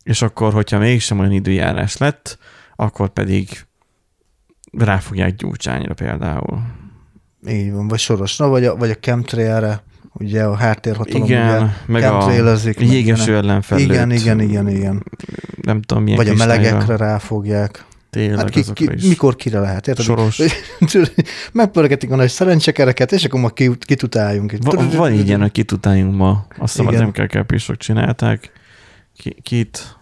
És 0.02 0.22
akkor, 0.22 0.52
hogyha 0.52 0.78
mégsem 0.78 1.18
olyan 1.18 1.32
időjárás 1.32 1.96
lett, 1.96 2.38
akkor 2.76 3.08
pedig 3.08 3.48
ráfogják 4.72 5.34
gyúcsányra 5.34 5.94
például. 5.94 6.62
Így 7.48 7.72
van, 7.72 7.88
vagy 7.88 7.98
Sorosra, 7.98 8.48
vagy 8.48 8.64
a, 8.64 8.76
vagy 8.76 8.90
a 8.90 8.94
chemtrailre, 8.94 9.82
ugye 10.12 10.44
a 10.44 10.54
háttérhatalom 10.54 11.24
igen, 11.24 11.62
ugye 11.62 11.70
meg 11.86 12.02
a 12.02 12.30
jégeső 12.78 13.36
ellenfelőt. 13.36 13.84
Igen, 13.84 14.10
igen, 14.10 14.40
igen, 14.40 14.68
igen. 14.68 15.04
Nem 15.62 15.82
tudom, 15.82 16.02
milyen 16.02 16.18
Vagy 16.18 16.28
a 16.28 16.34
melegekre 16.34 16.96
ráfogják. 16.96 17.84
Tényleg, 18.10 18.38
hát 18.38 18.50
ki, 18.50 18.62
ki, 18.72 18.88
is. 18.94 19.04
mikor 19.04 19.36
kire 19.36 19.60
lehet, 19.60 19.88
érted? 19.88 20.04
Soros. 20.04 20.40
Megpörgetik 21.52 22.10
a 22.10 22.16
nagy 22.16 22.28
szerencsekereket, 22.28 23.12
és 23.12 23.24
akkor 23.24 23.40
ma 23.40 23.50
kitutáljunk. 23.78 24.52
Va, 24.60 24.88
van 24.96 25.12
ilyen, 25.12 25.40
hogy 25.40 25.52
kitutáljunk 25.52 26.16
ma. 26.16 26.46
Azt 26.58 26.76
hiszem, 26.76 26.94
nem 26.94 27.10
kell 27.10 27.26
kepisok 27.26 27.76
csinálták. 27.76 28.52
Ki, 29.16 29.36
kit 29.42 29.98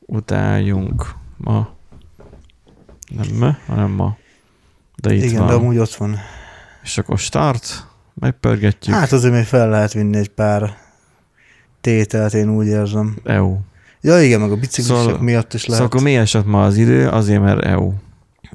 utáljunk 0.00 1.14
ma. 1.36 1.76
Nem 3.16 3.36
ma, 3.38 3.56
hanem 3.66 3.90
ma. 3.90 4.16
De 4.96 5.14
itt 5.14 5.24
Igen, 5.24 5.38
van. 5.38 5.46
de 5.46 5.52
amúgy 5.52 5.78
ott 5.78 5.94
van. 5.94 6.18
És 6.82 6.98
akkor 6.98 7.18
start, 7.18 7.86
megpörgetjük. 8.14 8.94
Hát 8.94 9.12
azért 9.12 9.34
még 9.34 9.44
fel 9.44 9.68
lehet 9.68 9.92
vinni 9.92 10.16
egy 10.16 10.28
pár 10.28 10.76
tételt, 11.80 12.34
én 12.34 12.48
úgy 12.48 12.66
érzem. 12.66 13.16
EU. 13.24 13.56
Ja 14.00 14.22
igen, 14.22 14.40
meg 14.40 14.50
a 14.50 14.56
biciklisek 14.56 14.96
szóval, 14.96 15.18
miatt 15.20 15.54
is 15.54 15.66
lehet. 15.66 15.82
Szóval 15.82 15.86
akkor 15.86 16.02
mi 16.02 16.16
esett 16.16 16.46
ma 16.46 16.64
az 16.64 16.76
idő? 16.76 17.08
Azért, 17.08 17.40
mert 17.40 17.64
EU. 17.64 17.92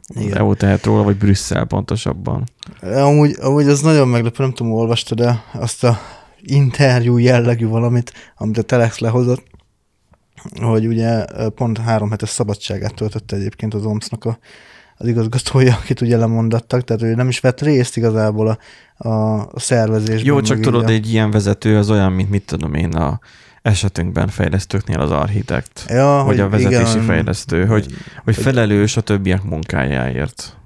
Igen. 0.07 0.37
EU 0.37 0.53
tehet 0.53 0.85
róla, 0.85 1.03
vagy 1.03 1.17
Brüsszel 1.17 1.65
pontosabban. 1.65 2.43
Amúgy, 2.81 3.35
amúgy 3.41 3.67
az 3.67 3.81
nagyon 3.81 4.07
meglepő, 4.07 4.43
nem 4.43 4.53
tudom, 4.53 4.71
olvasta, 4.71 5.15
de 5.15 5.43
azt 5.53 5.83
a 5.83 5.99
interjú 6.41 7.17
jellegű 7.17 7.67
valamit, 7.67 8.13
amit 8.37 8.57
a 8.57 8.61
Telex 8.61 8.99
lehozott, 8.99 9.45
hogy 10.61 10.87
ugye 10.87 11.25
pont 11.55 11.77
három 11.77 12.09
hetes 12.09 12.29
szabadságát 12.29 12.93
töltötte 12.93 13.35
egyébként 13.35 13.73
az 13.73 13.85
OMS-nak 13.85 14.25
a, 14.25 14.37
az 14.97 15.07
igazgatója, 15.07 15.75
akit 15.81 16.01
ugye 16.01 16.17
lemondattak, 16.17 16.83
tehát 16.83 17.01
ő 17.01 17.15
nem 17.15 17.27
is 17.27 17.39
vett 17.39 17.61
részt 17.61 17.97
igazából 17.97 18.57
a, 18.97 19.07
a, 19.09 19.49
szervezésben. 19.55 20.25
Jó, 20.25 20.41
csak 20.41 20.59
tudod, 20.59 20.83
a... 20.83 20.91
egy 20.91 21.11
ilyen 21.11 21.31
vezető 21.31 21.77
az 21.77 21.89
olyan, 21.89 22.11
mint 22.11 22.29
mit 22.29 22.45
tudom 22.45 22.73
én, 22.73 22.93
a 22.93 23.19
esetünkben 23.61 24.27
fejlesztőknél 24.27 24.99
az 24.99 25.11
architekt, 25.11 25.85
ja, 25.87 26.05
vagy 26.05 26.25
hogy 26.25 26.39
a 26.39 26.49
vezetési 26.49 26.91
igen, 26.91 27.05
fejlesztő, 27.05 27.65
hogy, 27.65 27.85
hogy 28.23 28.35
felelős 28.35 28.97
a 28.97 29.01
többiek 29.01 29.43
munkájáért. 29.43 30.57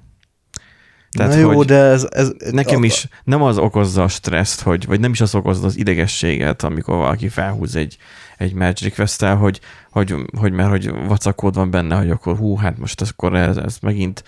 Tehát, 1.16 1.32
Na 1.32 1.38
jó, 1.38 1.52
hogy 1.52 1.66
de 1.66 1.74
ez, 1.74 2.06
ez... 2.10 2.32
Nekem 2.50 2.84
is 2.84 3.08
nem 3.24 3.42
az 3.42 3.58
okozza 3.58 4.02
a 4.02 4.08
stresszt, 4.08 4.60
hogy, 4.60 4.86
vagy 4.86 5.00
nem 5.00 5.10
is 5.10 5.20
az 5.20 5.34
okozza 5.34 5.66
az 5.66 5.78
idegességet, 5.78 6.62
amikor 6.62 6.96
valaki 6.96 7.28
felhúz 7.28 7.76
egy, 7.76 7.96
egy 8.38 8.54
match 8.54 8.82
request 8.82 9.24
hogy, 9.24 9.60
hogy, 9.90 10.14
hogy, 10.38 10.52
mert 10.52 10.70
hogy 10.70 10.90
vacakód 11.06 11.54
van 11.54 11.70
benne, 11.70 11.96
hogy 11.96 12.10
akkor 12.10 12.36
hú, 12.36 12.56
hát 12.56 12.78
most 12.78 13.00
akkor 13.00 13.34
ez, 13.34 13.56
ez 13.56 13.76
megint, 13.82 14.24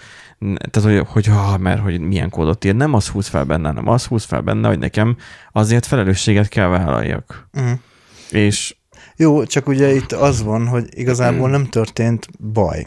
tehát 0.71 0.91
hogy, 0.91 1.07
hogy 1.13 1.27
ha, 1.27 1.59
mert 1.59 1.81
hogy 1.81 2.01
milyen 2.01 2.31
kódot 2.31 2.65
ír, 2.65 2.75
nem 2.75 2.95
az 2.95 3.09
húz 3.09 3.27
fel 3.27 3.45
benne, 3.45 3.73
nem 3.73 3.89
az 3.89 4.05
húz 4.05 4.25
fel 4.25 4.41
benne, 4.41 4.69
hogy 4.69 4.79
nekem 4.79 5.17
azért 5.53 5.87
felelősséget 5.87 6.49
kell 6.49 6.69
vállaljak. 6.69 7.49
Uh-huh. 7.53 7.79
És 8.31 8.77
jó, 9.17 9.45
csak 9.45 9.69
ugye 9.69 9.95
itt 9.95 10.13
az 10.13 10.43
van, 10.43 10.67
hogy 10.67 10.85
igazából 10.91 11.51
nem 11.51 11.67
történt 11.67 12.29
baj. 12.53 12.87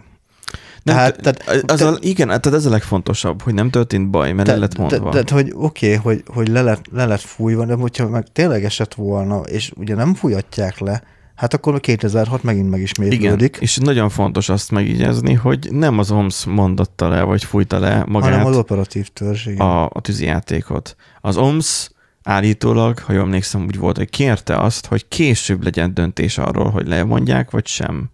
Tehát, 0.87 1.21
tehát, 1.21 1.63
az 1.71 1.79
te, 1.79 1.87
a, 1.87 1.97
igen, 1.99 2.27
tehát 2.27 2.53
ez 2.53 2.65
a 2.65 2.69
legfontosabb, 2.69 3.41
hogy 3.41 3.53
nem 3.53 3.69
történt 3.69 4.09
baj, 4.09 4.31
mert 4.31 4.47
te, 4.47 4.53
le 4.53 4.59
lett 4.59 4.77
mondva. 4.77 5.09
Tehát, 5.09 5.29
hogy 5.29 5.51
oké, 5.55 5.95
okay, 5.95 5.97
hogy, 5.97 6.23
hogy 6.33 6.47
le, 6.47 6.61
lett, 6.61 6.85
le 6.91 7.05
lett 7.05 7.21
fújva, 7.21 7.65
de 7.65 7.73
hogyha 7.73 8.09
meg 8.09 8.25
tényleg 8.31 8.63
esett 8.63 8.93
volna, 8.93 9.39
és 9.39 9.71
ugye 9.75 9.95
nem 9.95 10.13
fújatják 10.13 10.79
le, 10.79 11.03
hát 11.35 11.53
akkor 11.53 11.79
2006 11.79 12.43
megint 12.43 12.69
megismétlődik. 12.69 13.55
Igen, 13.55 13.61
és 13.61 13.77
nagyon 13.77 14.09
fontos 14.09 14.49
azt 14.49 14.71
megígyezni, 14.71 15.33
hogy 15.33 15.67
nem 15.71 15.99
az 15.99 16.11
OMS 16.11 16.45
mondotta 16.45 17.07
le, 17.07 17.21
vagy 17.21 17.43
fújta 17.43 17.79
le 17.79 18.03
magát. 18.07 18.29
Hanem 18.29 18.45
az 18.45 18.57
operatív 18.57 19.07
törzs, 19.07 19.45
igen. 19.45 19.67
A, 19.67 19.85
a 19.85 20.01
tűzijátékot. 20.01 20.95
Az 21.21 21.37
OMS 21.37 21.89
állítólag, 22.23 22.99
ha 22.99 23.13
jól 23.13 23.23
emlékszem, 23.23 23.65
úgy 23.65 23.77
volt, 23.77 23.97
hogy 23.97 24.09
kérte 24.09 24.57
azt, 24.57 24.85
hogy 24.85 25.07
később 25.07 25.63
legyen 25.63 25.93
döntés 25.93 26.37
arról, 26.37 26.69
hogy 26.69 26.87
lemondják, 26.87 27.51
vagy 27.51 27.67
sem. 27.67 28.09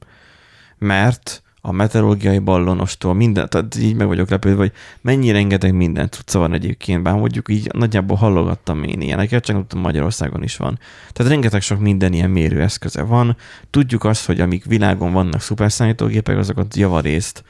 Mert 0.78 1.43
a 1.66 1.72
meteorológiai 1.72 2.40
ballonostól 2.40 3.14
minden, 3.14 3.50
tehát 3.50 3.76
így 3.76 3.96
meg 3.96 4.08
vagyok 4.08 4.30
lepődve, 4.30 4.58
hogy 4.58 4.72
mennyi 5.02 5.32
rengeteg 5.32 5.74
mindent 5.74 6.10
tudsz 6.10 6.34
van 6.34 6.54
egyébként, 6.54 7.04
bár 7.04 7.16
mondjuk 7.16 7.50
így 7.50 7.70
nagyjából 7.74 8.18
hallogattam 8.18 8.84
én 8.84 9.02
ilyeneket, 9.02 9.44
csak 9.44 9.68
tudom, 9.68 9.84
Magyarországon 9.84 10.44
is 10.44 10.58
van. 10.58 10.80
Tehát 11.12 11.32
rengeteg 11.32 11.62
sok 11.62 11.80
minden 11.80 12.14
ilyen 12.14 12.30
mérőeszköze 12.30 13.02
van. 13.02 13.38
Tudjuk 13.70 14.04
azt, 14.04 14.26
hogy 14.26 14.40
amik 14.40 14.66
világon 14.66 15.14
vannak 15.14 15.42
szuperszállítógépek, 15.42 16.38
azokat 16.38 16.76
javarészt 16.76 17.44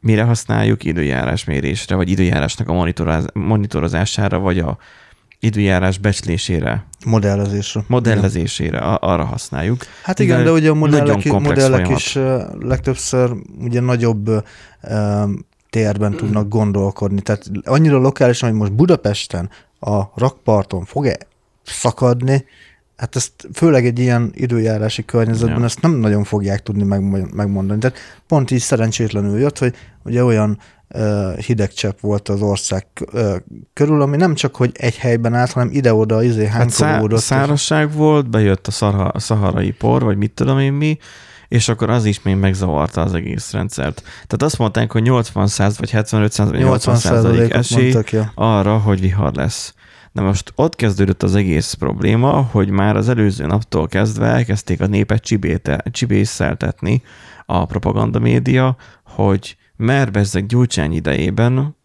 mire 0.00 0.22
használjuk? 0.22 0.84
Időjárás 0.84 1.44
mérésre, 1.44 1.94
vagy 1.94 2.10
időjárásnak 2.10 2.68
a 2.68 2.92
monitorozására, 3.32 4.38
vagy 4.38 4.58
a 4.58 4.78
időjárás 5.40 5.98
becslésére. 5.98 6.86
Modellezésre. 7.06 7.84
Modellezésére, 7.86 8.78
a, 8.78 8.98
arra 9.00 9.24
használjuk. 9.24 9.84
Hát 10.02 10.18
igen, 10.18 10.38
de, 10.38 10.44
de 10.44 10.50
ugye 10.50 10.70
a 10.70 10.74
modellek, 10.74 11.24
modellek 11.24 11.70
folyamat. 11.70 11.98
is 11.98 12.18
legtöbbször 12.58 13.32
ugye 13.60 13.80
nagyobb 13.80 14.44
térben 15.70 16.12
tudnak 16.12 16.48
gondolkodni. 16.48 17.20
Tehát 17.20 17.50
annyira 17.64 17.98
lokálisan, 17.98 18.48
hogy 18.48 18.58
most 18.58 18.72
Budapesten 18.72 19.50
a 19.80 20.02
rakparton 20.14 20.84
fog-e 20.84 21.18
szakadni, 21.64 22.44
hát 22.96 23.16
ezt 23.16 23.32
főleg 23.52 23.86
egy 23.86 23.98
ilyen 23.98 24.30
időjárási 24.34 25.04
környezetben 25.04 25.58
ja. 25.58 25.64
ezt 25.64 25.80
nem 25.80 25.92
nagyon 25.92 26.24
fogják 26.24 26.62
tudni 26.62 26.82
megmondani. 27.32 27.80
Tehát 27.80 27.98
pont 28.26 28.50
így 28.50 28.60
szerencsétlenül 28.60 29.38
jött, 29.38 29.58
hogy 29.58 29.74
ugye 30.04 30.24
olyan 30.24 30.58
hideg 31.46 31.72
csepp 31.72 32.00
volt 32.00 32.28
az 32.28 32.42
ország 32.42 32.86
körül, 33.72 34.02
ami 34.02 34.16
nem 34.16 34.34
csak, 34.34 34.56
hogy 34.56 34.70
egy 34.74 34.96
helyben 34.96 35.34
állt, 35.34 35.52
hanem 35.52 35.70
ide-oda 35.72 36.22
izé 36.22 36.46
hánykolódott. 36.46 37.10
Hát 37.10 37.20
szá- 37.20 37.38
szárasság 37.38 37.92
volt, 37.92 38.30
bejött 38.30 38.66
a 38.66 38.70
szarha, 38.70 39.12
szaharai 39.18 39.70
por, 39.70 40.02
vagy 40.02 40.16
mit 40.16 40.32
tudom 40.32 40.58
én 40.58 40.72
mi, 40.72 40.98
és 41.48 41.68
akkor 41.68 41.90
az 41.90 42.04
is 42.04 42.22
még 42.22 42.36
megzavarta 42.36 43.00
az 43.02 43.14
egész 43.14 43.52
rendszert. 43.52 44.02
Tehát 44.02 44.42
azt 44.42 44.58
mondták, 44.58 44.92
hogy 44.92 45.02
80 45.02 45.46
száz 45.46 45.78
vagy 45.78 45.90
75 45.90 46.32
száz 46.32 46.50
vagy 46.50 46.58
80 46.58 46.96
százalék 46.96 47.52
esély 47.52 47.82
mondtak, 47.82 48.12
ja. 48.12 48.32
arra, 48.34 48.78
hogy 48.78 49.00
vihar 49.00 49.34
lesz. 49.34 49.74
Na 50.12 50.22
most 50.22 50.52
ott 50.54 50.76
kezdődött 50.76 51.22
az 51.22 51.34
egész 51.34 51.72
probléma, 51.72 52.30
hogy 52.30 52.70
már 52.70 52.96
az 52.96 53.08
előző 53.08 53.46
naptól 53.46 53.86
kezdve 53.86 54.26
elkezdték 54.26 54.80
a 54.80 54.86
népet 54.86 55.34
csibészeltetni 55.90 57.02
a 57.46 57.64
propaganda 57.64 58.18
média, 58.18 58.76
hogy 59.04 59.56
mert 59.78 60.12
bezzeg 60.12 60.46
Gyurcsány 60.46 60.92
idejében, 60.92 61.76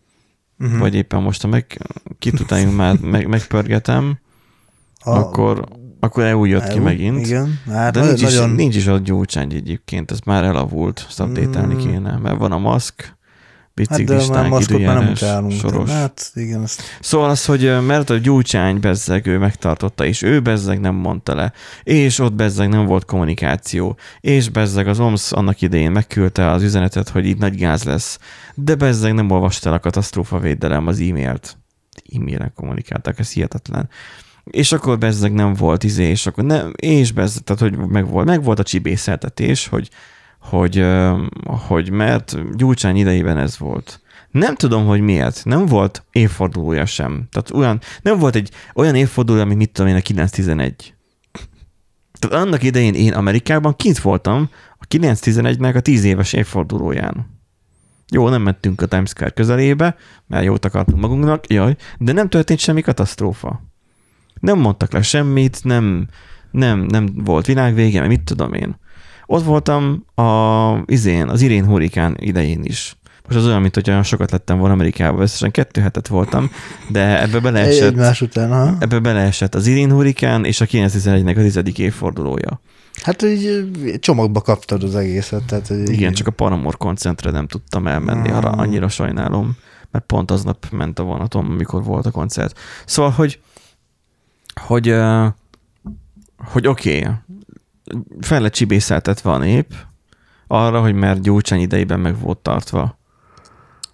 uh-huh. 0.60 0.80
vagy 0.80 0.96
éppen 0.96 1.22
most, 1.22 1.42
ha 1.42 1.48
meg 1.48 1.78
kitutáljunk 2.20 2.76
már, 2.76 3.00
meg, 3.14 3.28
megpörgetem, 3.28 4.20
a, 5.00 5.10
akkor, 5.10 5.68
akkor 6.00 6.24
EU 6.24 6.46
jött 6.46 6.62
EU, 6.62 6.74
ki 6.74 6.80
megint. 6.80 7.26
Igen. 7.26 7.60
Hát 7.68 7.94
de 7.94 8.06
nincs, 8.06 8.22
nagyon... 8.22 8.50
is, 8.50 8.56
nincs 8.56 8.76
is 8.76 8.88
a 8.88 8.98
Gyurcsány 8.98 9.54
egyébként, 9.54 10.12
ez 10.12 10.20
már 10.20 10.44
elavult, 10.44 11.06
ezt 11.08 11.20
update 11.20 11.66
mm. 11.66 11.78
kéne, 11.78 12.18
mert 12.18 12.38
van 12.38 12.52
a 12.52 12.58
maszk, 12.58 13.18
biciklisták, 13.76 14.52
hát 14.52 14.62
időjárás, 14.62 15.20
nem 15.20 15.50
soros. 15.50 15.90
Hát, 15.90 16.32
igen, 16.34 16.62
ezt... 16.64 16.82
Szóval 17.00 17.30
az, 17.30 17.46
hogy 17.46 17.86
mert 17.86 18.10
a 18.10 18.18
gyúcsány 18.18 18.80
bezzeg 18.80 19.26
ő 19.26 19.38
megtartotta, 19.38 20.06
és 20.06 20.22
ő 20.22 20.40
bezzeg 20.42 20.80
nem 20.80 20.96
mondta 20.96 21.36
le, 21.36 21.54
és 21.84 22.20
ott 22.20 22.34
bezzeg 22.34 22.70
nem 22.70 22.86
volt 22.86 23.06
kommunikáció, 23.06 23.98
és 24.20 24.50
bezzeg 24.50 24.88
az 24.88 25.00
OMS 25.00 25.32
annak 25.32 25.62
idején 25.62 25.92
megküldte 25.92 26.50
az 26.50 26.64
üzenetet, 26.64 27.10
hogy 27.10 27.26
itt 27.26 27.40
nagy 27.40 27.56
gáz 27.56 27.84
lesz, 27.84 28.20
de 28.56 28.76
bezzeg 28.76 29.14
nem 29.14 29.32
olvasta 29.32 29.70
el 29.70 29.76
a 29.76 29.80
katasztrófa 29.80 30.40
védelem 30.40 30.88
az 30.88 31.00
e-mailt. 31.00 31.58
E-mailen 32.16 32.52
kommunikáltak, 32.56 33.20
ez 33.20 33.32
hihetetlen. 33.32 33.90
És 34.44 34.72
akkor 34.72 34.98
bezzeg 34.98 35.34
nem 35.34 35.54
volt 35.54 35.84
izé, 35.84 36.04
és 36.04 36.26
akkor 36.26 36.44
nem, 36.44 36.74
és 36.76 37.12
bezzeg, 37.12 37.44
tehát 37.44 37.62
hogy 37.62 37.78
meg 37.78 38.08
volt, 38.08 38.26
meg 38.26 38.44
volt 38.44 38.60
a 38.60 38.64
csibészeltetés, 38.64 39.68
hogy 39.68 39.90
hogy, 40.44 40.86
hogy 41.68 41.90
mert 41.90 42.56
Gyurcsány 42.58 42.96
idejében 42.96 43.38
ez 43.38 43.58
volt. 43.58 44.02
Nem 44.32 44.56
tudom, 44.56 44.86
hogy 44.86 45.02
miért. 45.02 45.42
Nem 45.46 45.66
volt 45.66 46.04
évfordulója 46.12 46.86
sem. 46.86 47.28
Tehát 47.32 47.52
olyan, 47.52 47.80
nem 48.02 48.20
volt 48.20 48.36
egy 48.36 48.50
olyan 48.76 48.96
évfordulója, 48.96 49.46
mint 49.46 49.58
mit 49.58 49.72
tudom 49.72 49.92
én, 49.92 49.98
a 49.98 50.02
911. 50.02 50.94
Tehát 52.20 52.46
annak 52.46 52.64
idején 52.64 52.94
én 52.94 53.14
Amerikában 53.14 53.76
kint 53.76 54.00
voltam 54.00 54.50
a 54.78 54.86
911-nek 54.88 55.76
a 55.76 55.80
10 55.80 56.04
éves 56.04 56.34
évfordulóján. 56.34 57.42
Jó, 58.12 58.30
nem 58.30 58.42
mentünk 58.42 58.82
a 58.82 58.86
Times 58.86 59.10
Square 59.10 59.32
közelébe, 59.32 59.96
mert 60.28 60.44
jót 60.44 60.66
akartunk 60.66 61.02
magunknak, 61.02 61.50
jaj, 61.50 61.76
de 61.98 62.12
nem 62.12 62.30
történt 62.30 62.60
semmi 62.60 62.82
katasztrófa. 62.82 63.62
Nem 64.40 64.60
mondtak 64.60 64.92
le 64.92 65.02
semmit, 65.02 65.64
nem, 65.64 66.08
nem, 66.52 66.80
nem 66.80 67.14
volt 67.16 67.46
világvége, 67.46 68.00
mert 68.00 68.12
mit 68.12 68.24
tudom 68.24 68.54
én. 68.54 68.82
Ott 69.26 69.44
voltam 69.44 70.06
a, 70.16 70.74
izén, 70.86 71.28
az 71.28 71.42
Irén 71.42 71.66
hurikán 71.66 72.18
idején 72.20 72.64
is. 72.64 72.98
Most 73.26 73.38
az 73.38 73.46
olyan, 73.46 73.62
mint 73.62 73.76
hogy 73.76 73.90
olyan 73.90 74.04
sokat 74.04 74.32
lettem 74.32 74.58
volna 74.58 74.74
Amerikában, 74.74 75.22
összesen 75.22 75.52
kettő 75.52 75.82
hetet 75.82 76.08
voltam, 76.08 76.52
de 76.90 77.22
ebbe 77.22 77.40
beleesett, 77.40 77.90
Egymás 77.90 78.22
után, 78.22 78.50
ha? 78.50 78.76
ebbe 78.80 79.00
beleesett 79.00 79.56
az 79.56 79.68
Irén 79.68 79.92
hurikán 79.92 80.46
és 80.46 80.62
a 80.62 80.66
911-nek 80.66 81.38
a 81.38 81.42
tizedik 81.42 81.80
évfordulója. 81.80 82.62
Hát 83.02 83.22
így 83.22 83.66
csomagba 84.00 84.42
kaptad 84.42 84.84
az 84.84 84.96
egészet. 84.96 85.44
Tehát, 85.44 85.68
hogy 85.68 85.90
Igen, 85.90 86.14
csak 86.14 86.28
a 86.28 86.32
Paramore 86.32 86.78
koncertre 86.78 87.32
nem 87.32 87.48
tudtam 87.48 87.88
elmenni, 87.88 88.30
arra 88.30 88.50
Ah. 88.50 88.60
annyira 88.60 88.90
sajnálom, 88.90 89.58
mert 89.92 90.06
pont 90.06 90.32
aznap 90.32 90.66
ment 90.72 91.00
a 91.00 91.04
vonatom, 91.04 91.50
amikor 91.52 91.84
volt 91.84 92.06
a 92.06 92.12
koncert. 92.12 92.60
Szóval, 92.86 93.12
hogy 93.12 93.40
hogy, 94.56 94.96
hogy 96.38 96.68
oké, 96.68 96.98
okay, 96.98 97.14
fel 98.20 98.42
lett 98.42 98.54
csibészeltetve 98.54 99.32
a 99.32 99.38
nép 99.38 99.74
arra, 100.48 100.82
hogy 100.82 100.94
mert 100.94 101.22
Gyurcsány 101.22 101.60
idejében 101.60 102.00
meg 102.00 102.20
volt 102.20 102.38
tartva. 102.38 103.00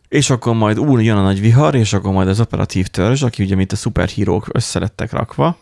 És 0.08 0.30
akkor 0.30 0.56
majd 0.56 0.80
úr 0.80 1.02
jön 1.02 1.18
a 1.18 1.22
nagy 1.22 1.42
vihar, 1.42 1.76
és 1.76 1.94
akkor 1.94 2.12
majd 2.12 2.28
az 2.28 2.40
operatív 2.40 2.88
törzs, 2.88 3.24
aki 3.24 3.44
ugye 3.44 3.56
mint 3.56 3.72
a 3.72 3.76
szuperhírók 3.76 4.48
összelettek 4.52 5.12
rakva, 5.12 5.58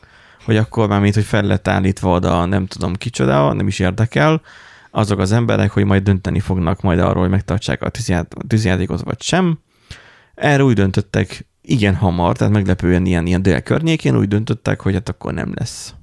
hogy 0.45 0.58
akkor 0.58 0.88
már 0.88 1.02
mint, 1.02 1.13
hogy 1.13 1.23
fel 1.23 1.43
lett 1.43 1.67
állítva 1.67 2.12
oda, 2.12 2.45
nem 2.45 2.65
tudom 2.65 2.93
kicsoda, 2.93 3.54
nem 3.54 3.67
is 3.67 3.80
érdekel, 3.80 4.41
azok 4.91 5.19
az 5.19 5.32
emberek, 5.32 5.71
hogy 5.71 5.86
majd 5.86 6.04
dönteni 6.04 6.39
fognak 6.39 6.82
majd 6.82 7.00
arról, 7.00 7.21
hogy 7.21 7.30
megtartsák 7.30 7.82
a 7.82 7.89
tűzját- 7.89 8.36
tűzjátékot 8.47 9.02
vagy 9.02 9.21
sem. 9.21 9.60
Erre 10.36 10.63
úgy 10.63 10.76
döntöttek 10.76 11.47
igen 11.62 11.95
hamar, 11.95 12.38
tehát 12.38 12.54
meglepően 12.54 13.06
ilyen, 13.06 13.26
ilyen 13.26 13.41
dél 13.41 13.62
környékén 13.62 14.17
úgy 14.17 14.28
döntöttek, 14.28 14.82
hogy 14.82 14.93
hát 14.93 15.10
akkor 15.10 15.34
nem 15.34 15.52
lesz. 15.56 15.93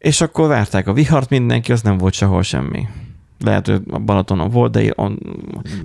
És 0.00 0.20
akkor 0.20 0.48
várták 0.48 0.86
a 0.86 0.92
vihart 0.92 1.30
mindenki, 1.30 1.72
az 1.72 1.82
nem 1.82 1.98
volt 1.98 2.14
sehol 2.14 2.42
semmi. 2.42 2.88
Lehet, 3.38 3.66
hogy 3.66 3.82
a 3.90 3.98
Balatonon 3.98 4.50
volt, 4.50 4.72
de 4.72 4.92
on, 4.96 5.18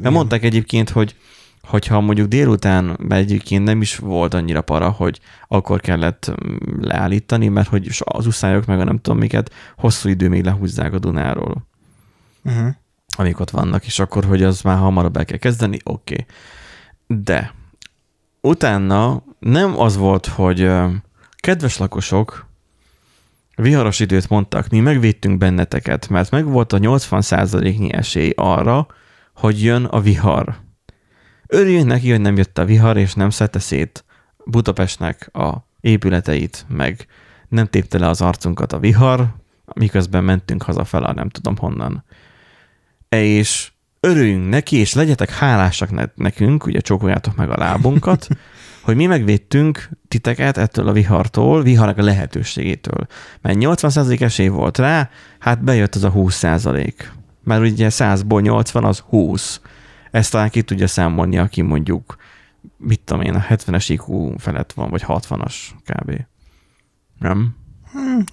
mert 0.01 0.15
mondták 0.15 0.43
egyébként, 0.43 0.89
hogy 0.89 1.15
hogyha 1.63 2.01
mondjuk 2.01 2.28
délután 2.28 2.99
egyébként 3.10 3.63
nem 3.63 3.82
is 3.82 3.97
volt 3.97 4.34
annyira 4.34 4.62
para, 4.62 4.89
hogy 4.89 5.19
akkor 5.47 5.80
kellett 5.80 6.32
mm, 6.32 6.56
leállítani, 6.82 7.47
mert 7.47 7.67
hogy 7.67 7.89
az 7.99 8.28
uszályok 8.28 8.65
meg 8.65 8.80
a 8.80 8.84
nem 8.84 8.99
tudom 8.99 9.19
miket 9.19 9.51
hosszú 9.78 10.10
idő 10.10 10.30
még 10.30 10.43
lehúzzák 10.43 10.93
a 10.93 10.99
Dunáról 10.99 11.65
Uh-huh. 12.45 12.67
amik 13.15 13.39
ott 13.39 13.49
vannak, 13.49 13.86
és 13.86 13.99
akkor, 13.99 14.25
hogy 14.25 14.43
az 14.43 14.62
már 14.62 14.78
hamarabb 14.78 15.17
el 15.17 15.25
kell 15.25 15.38
kezdeni, 15.38 15.80
oké. 15.84 16.13
Okay. 16.13 16.25
De 17.23 17.54
utána 18.41 19.23
nem 19.39 19.80
az 19.80 19.97
volt, 19.97 20.25
hogy 20.25 20.71
kedves 21.36 21.78
lakosok, 21.78 22.47
viharos 23.55 23.99
időt 23.99 24.29
mondtak, 24.29 24.69
mi 24.69 24.79
megvédtünk 24.79 25.37
benneteket, 25.37 26.09
mert 26.09 26.31
meg 26.31 26.45
volt 26.45 26.73
a 26.73 26.79
80%-nyi 26.79 27.93
esély 27.93 28.33
arra, 28.35 28.87
hogy 29.35 29.63
jön 29.63 29.85
a 29.85 30.01
vihar. 30.01 30.55
Örüljünk 31.47 31.87
neki, 31.87 32.09
hogy 32.11 32.21
nem 32.21 32.37
jött 32.37 32.57
a 32.57 32.65
vihar, 32.65 32.97
és 32.97 33.13
nem 33.13 33.29
szedte 33.29 33.59
szét 33.59 34.05
Budapestnek 34.45 35.29
a 35.33 35.67
épületeit, 35.79 36.65
meg 36.67 37.05
nem 37.47 37.65
tépte 37.65 37.99
le 37.99 38.07
az 38.07 38.21
arcunkat 38.21 38.73
a 38.73 38.79
vihar, 38.79 39.35
miközben 39.75 40.23
mentünk 40.23 40.63
hazafele, 40.63 41.11
nem 41.11 41.29
tudom 41.29 41.57
honnan 41.57 42.03
és 43.21 43.71
örüljünk 43.99 44.49
neki, 44.49 44.75
és 44.77 44.93
legyetek 44.93 45.29
hálásak 45.29 45.91
ne- 45.91 46.11
nekünk, 46.15 46.65
ugye 46.65 46.79
csókoljátok 46.79 47.35
meg 47.35 47.49
a 47.49 47.57
lábunkat, 47.57 48.27
hogy 48.86 48.95
mi 48.95 49.06
megvédtünk 49.06 49.89
titeket 50.08 50.58
ettől 50.58 50.88
a 50.88 50.91
vihartól, 50.91 51.63
viharnak 51.63 51.98
a 51.98 52.04
lehetőségétől. 52.04 53.08
Mert 53.41 53.58
80% 53.60 54.21
esély 54.21 54.48
volt 54.48 54.78
rá, 54.78 55.10
hát 55.39 55.63
bejött 55.63 55.95
az 55.95 56.04
a 56.04 56.12
20%. 56.12 56.93
Mert 57.43 57.62
ugye 57.62 57.88
100-ból 57.91 58.41
80 58.41 58.84
az 58.84 59.00
20. 59.00 59.62
Ezt 60.12 60.32
talán 60.32 60.50
ki 60.50 60.62
tudja 60.62 60.88
számolni, 60.88 61.38
aki 61.38 61.62
mondjuk, 61.62 62.15
mit 62.78 63.00
tudom 63.00 63.24
én, 63.24 63.36
a 63.36 63.45
70-es 63.50 63.86
IQ 63.88 64.38
felett 64.38 64.74
van, 64.74 64.89
vagy 64.89 65.04
60-as 65.08 65.56
kb. 65.86 66.26
Nem? 67.19 67.56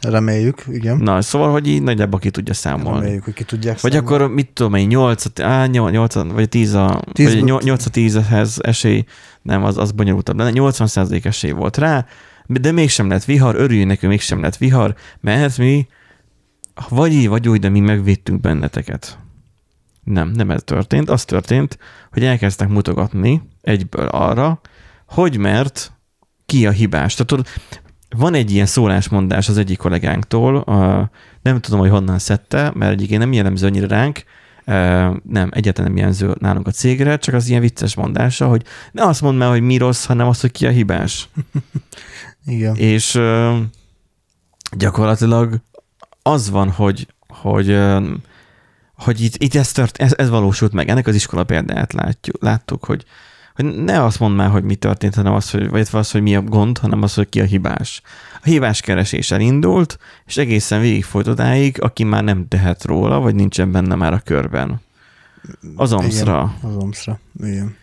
Reméljük, 0.01 0.65
igen. 0.69 0.97
Na, 0.97 1.23
szóval, 1.23 1.51
hogy 1.51 1.67
így 1.69 1.83
nagyjából 1.83 2.21
ki 2.21 2.31
tudja 2.31 2.55
számolni. 2.55 2.99
Reméljük, 2.99 3.25
hogy 3.25 3.35
ki 3.35 3.45
tudják 3.45 3.81
Vagy 3.81 3.93
számolni. 3.93 4.15
akkor 4.15 4.35
mit 4.35 4.51
tudom 4.53 4.75
én, 4.75 4.87
8, 4.87 5.41
á, 5.41 5.67
8 5.67 6.15
vagy 6.15 6.49
10 6.49 6.75
a, 6.75 7.03
Tíz- 7.13 7.35
vagy 7.35 7.45
8 7.45 7.87
a 7.87 7.91
10-hez 7.91 8.65
esély, 8.67 9.05
nem, 9.43 9.65
az, 9.65 9.77
az 9.79 9.93
bonyolultabb, 9.93 10.37
de 10.37 10.51
80% 10.55 11.25
esély 11.25 11.51
volt 11.51 11.77
rá, 11.77 12.07
de 12.47 12.73
mégsem 12.73 13.09
lett 13.09 13.25
vihar, 13.25 13.55
örüljünk 13.55 13.89
nekünk, 13.89 14.13
mégsem 14.13 14.41
lett 14.41 14.57
vihar, 14.57 14.95
mert 15.21 15.59
mi 15.59 15.87
vagy 16.89 17.13
így, 17.13 17.29
vagy 17.29 17.49
úgy, 17.49 17.61
de 17.61 17.69
mi 17.69 17.81
megvédtünk 17.81 18.41
benneteket. 18.41 19.19
Nem, 20.05 20.29
nem 20.29 20.51
ez 20.51 20.63
történt. 20.65 21.11
Az 21.11 21.25
történt, 21.25 21.79
hogy 22.13 22.25
elkezdtek 22.25 22.69
mutogatni 22.69 23.43
egyből 23.61 24.07
arra, 24.07 24.61
hogy 25.09 25.37
mert 25.37 25.93
ki 26.47 26.67
a 26.67 26.71
hibás. 26.71 27.13
Tehát 27.15 27.27
tudod, 27.27 27.47
van 28.17 28.35
egy 28.35 28.51
ilyen 28.51 28.67
szólásmondás 28.67 29.49
az 29.49 29.59
egyik 29.59 29.79
kollégánktól, 29.79 30.57
a, 30.57 31.11
nem 31.43 31.61
tudom, 31.61 31.81
hogy 31.81 31.91
honnan 31.91 32.19
szedte, 32.19 32.73
mert 32.75 32.93
egyébként 32.93 33.21
nem 33.21 33.33
jellemző 33.33 33.67
annyira 33.67 33.87
ránk, 33.87 34.25
e, 34.65 34.75
nem, 35.29 35.49
egyáltalán 35.51 35.91
nem 35.91 35.97
jellemző 35.97 36.35
nálunk 36.39 36.67
a 36.67 36.71
cégre, 36.71 37.17
csak 37.17 37.35
az 37.35 37.49
ilyen 37.49 37.61
vicces 37.61 37.95
mondása, 37.95 38.47
hogy 38.47 38.63
ne 38.93 39.05
azt 39.05 39.21
mondd 39.21 39.37
már, 39.37 39.51
hogy 39.51 39.61
mi 39.61 39.77
rossz, 39.77 40.05
hanem 40.05 40.29
azt, 40.29 40.41
hogy 40.41 40.51
ki 40.51 40.67
a 40.67 40.71
hibás. 40.71 41.29
Igen. 42.47 42.77
És 42.77 43.21
gyakorlatilag 44.77 45.61
az 46.23 46.51
van, 46.51 46.71
hogy, 46.71 47.07
hogy, 47.29 47.79
hogy 48.97 49.21
itt, 49.21 49.37
itt 49.37 49.55
ez, 49.55 49.73
tört, 49.73 49.97
ez, 49.97 50.15
ez 50.17 50.29
valósult 50.29 50.73
meg. 50.73 50.89
Ennek 50.89 51.07
az 51.07 51.15
iskola 51.15 51.45
példáját 51.45 51.93
látjuk, 51.93 52.43
láttuk, 52.43 52.85
hogy 52.85 53.05
ne 53.65 54.05
azt 54.05 54.19
mondd 54.19 54.35
már, 54.35 54.51
hogy 54.51 54.65
mi 54.65 54.75
történt, 54.75 55.15
hanem 55.15 55.33
az, 55.33 55.51
hogy, 55.51 55.69
vagy 55.69 55.89
az, 55.93 56.11
hogy 56.11 56.23
mi 56.23 56.37
a 56.37 56.43
gond, 56.43 56.79
hanem 56.79 57.03
az, 57.03 57.15
hogy 57.15 57.29
ki 57.29 57.41
a 57.41 57.45
hibás. 57.45 58.03
A 58.35 58.49
hibás 58.49 58.81
keresés 58.81 59.31
elindult, 59.31 59.99
és 60.27 60.37
egészen 60.37 60.81
végig 60.81 61.05
folyt 61.05 61.27
odáig, 61.27 61.83
aki 61.83 62.05
már 62.05 62.25
nem 62.25 62.49
tehet 62.49 62.85
róla, 62.85 63.21
vagy 63.21 63.35
nincsen 63.35 63.73
benne 63.73 63.95
már 63.95 64.13
a 64.13 64.21
körben. 64.25 64.81
Az 65.77 65.93
omszra. 65.93 66.55
Igen, 66.59 66.71
az 66.71 66.83
omszra. 66.83 67.21
Igen. 67.43 67.77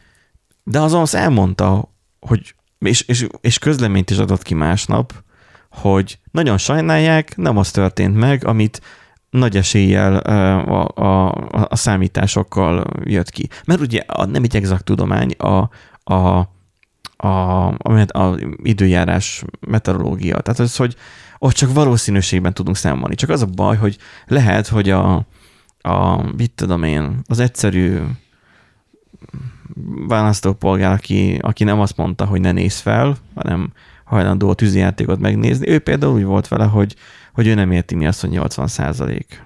De 0.64 0.80
az 0.80 0.94
az 0.94 1.16
elmondta, 1.16 1.92
hogy, 2.20 2.56
és, 2.80 3.02
és, 3.02 3.28
és 3.42 3.60
közleményt 3.60 4.10
is 4.10 4.18
adott 4.18 4.44
ki 4.44 4.54
másnap, 4.54 5.14
hogy 5.70 6.20
nagyon 6.32 6.58
sajnálják, 6.58 7.38
nem 7.38 7.58
az 7.58 7.72
történt 7.72 8.16
meg, 8.16 8.46
amit 8.46 8.82
nagy 9.30 9.58
eséllyel 9.58 10.16
a, 10.18 10.88
a, 10.88 11.32
a, 11.70 11.76
számításokkal 11.76 12.86
jött 13.04 13.30
ki. 13.30 13.50
Mert 13.66 13.80
ugye 13.82 14.04
a, 14.08 14.26
nem 14.26 14.44
egy 14.44 14.56
exakt 14.56 14.84
tudomány, 14.84 15.32
a, 15.38 15.70
a, 16.04 16.50
a, 17.16 17.68
a, 17.68 18.06
a 18.08 18.38
időjárás 18.64 19.44
meteorológia. 19.60 20.40
Tehát 20.40 20.60
az, 20.60 20.76
hogy 20.76 20.96
ott 21.40 21.54
csak 21.54 21.74
valószínűségben 21.74 22.54
tudunk 22.54 22.76
számolni. 22.76 23.16
Csak 23.16 23.30
az 23.30 23.42
a 23.42 23.46
baj, 23.46 23.78
hogy 23.78 23.98
lehet, 24.28 24.68
hogy 24.68 24.90
a, 24.90 25.26
a 25.82 26.24
mit 26.38 26.52
tudom 26.52 26.84
én, 26.84 27.20
az 27.28 27.40
egyszerű 27.40 28.00
választópolgár, 30.08 30.92
aki, 30.92 31.38
aki 31.42 31.64
nem 31.64 31.80
azt 31.80 31.98
mondta, 31.98 32.26
hogy 32.26 32.42
ne 32.42 32.52
néz 32.52 32.80
fel, 32.80 33.18
hanem 33.36 33.72
hajlandó 34.10 34.50
a 34.50 34.54
tűzijátékot 34.54 35.20
megnézni. 35.20 35.70
Ő 35.70 35.80
például 35.80 36.14
úgy 36.14 36.24
volt 36.24 36.48
vele, 36.48 36.66
hogy, 36.66 36.96
hogy 37.34 37.48
ő 37.48 37.54
nem 37.54 37.72
érti 37.72 37.96
mi 37.96 38.08
azt, 38.08 38.22
hogy 38.22 38.30
80 38.30 38.68
százalék. 38.68 39.44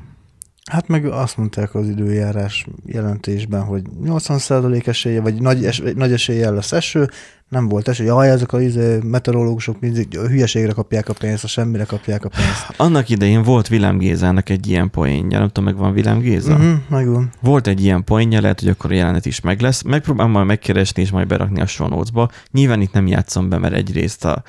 Hát 0.71 0.87
meg 0.87 1.05
azt 1.05 1.37
mondták 1.37 1.75
az 1.75 1.87
időjárás 1.87 2.67
jelentésben, 2.85 3.63
hogy 3.63 3.81
80% 4.03 4.87
esélye, 4.87 5.21
vagy 5.21 5.41
nagy, 5.41 5.65
es, 5.65 5.81
nagy 5.95 6.11
eséllyel 6.11 6.53
lesz 6.53 6.71
eső, 6.71 7.09
nem 7.49 7.67
volt 7.67 7.87
eső. 7.87 8.03
Jaj, 8.03 8.29
ezek 8.29 8.53
a 8.53 8.61
izé, 8.61 8.99
meteorológusok 9.03 9.79
mindig 9.79 10.17
hülyeségre 10.17 10.71
kapják 10.71 11.09
a 11.09 11.13
pénzt, 11.13 11.43
a 11.43 11.47
semmire 11.47 11.83
kapják 11.83 12.25
a 12.25 12.29
pénzt. 12.29 12.73
Annak 12.77 13.09
idején 13.09 13.43
volt 13.43 13.67
Vilám 13.67 13.97
Gézának 13.97 14.49
egy 14.49 14.67
ilyen 14.67 14.89
poénja, 14.89 15.39
nem 15.39 15.47
tudom, 15.47 15.63
megvan 15.63 15.93
Vilám 15.93 16.19
Géza? 16.19 16.53
Uh-huh, 16.53 16.73
megvan. 16.89 17.29
Volt 17.41 17.67
egy 17.67 17.83
ilyen 17.83 18.03
poénja, 18.03 18.41
lehet, 18.41 18.59
hogy 18.59 18.69
akkor 18.69 18.91
a 18.91 18.95
jelenet 18.95 19.25
is 19.25 19.41
meg 19.41 19.61
lesz. 19.61 19.81
Megpróbálom 19.81 20.31
majd 20.31 20.45
megkeresni 20.45 21.01
és 21.01 21.11
majd 21.11 21.27
berakni 21.27 21.61
a 21.61 21.65
show 21.65 21.87
notes-ba. 21.87 22.29
Nyilván 22.51 22.81
itt 22.81 22.93
nem 22.93 23.07
játszom 23.07 23.49
be, 23.49 23.57
mert 23.57 23.73
egyrészt 23.73 24.25
a, 24.25 24.43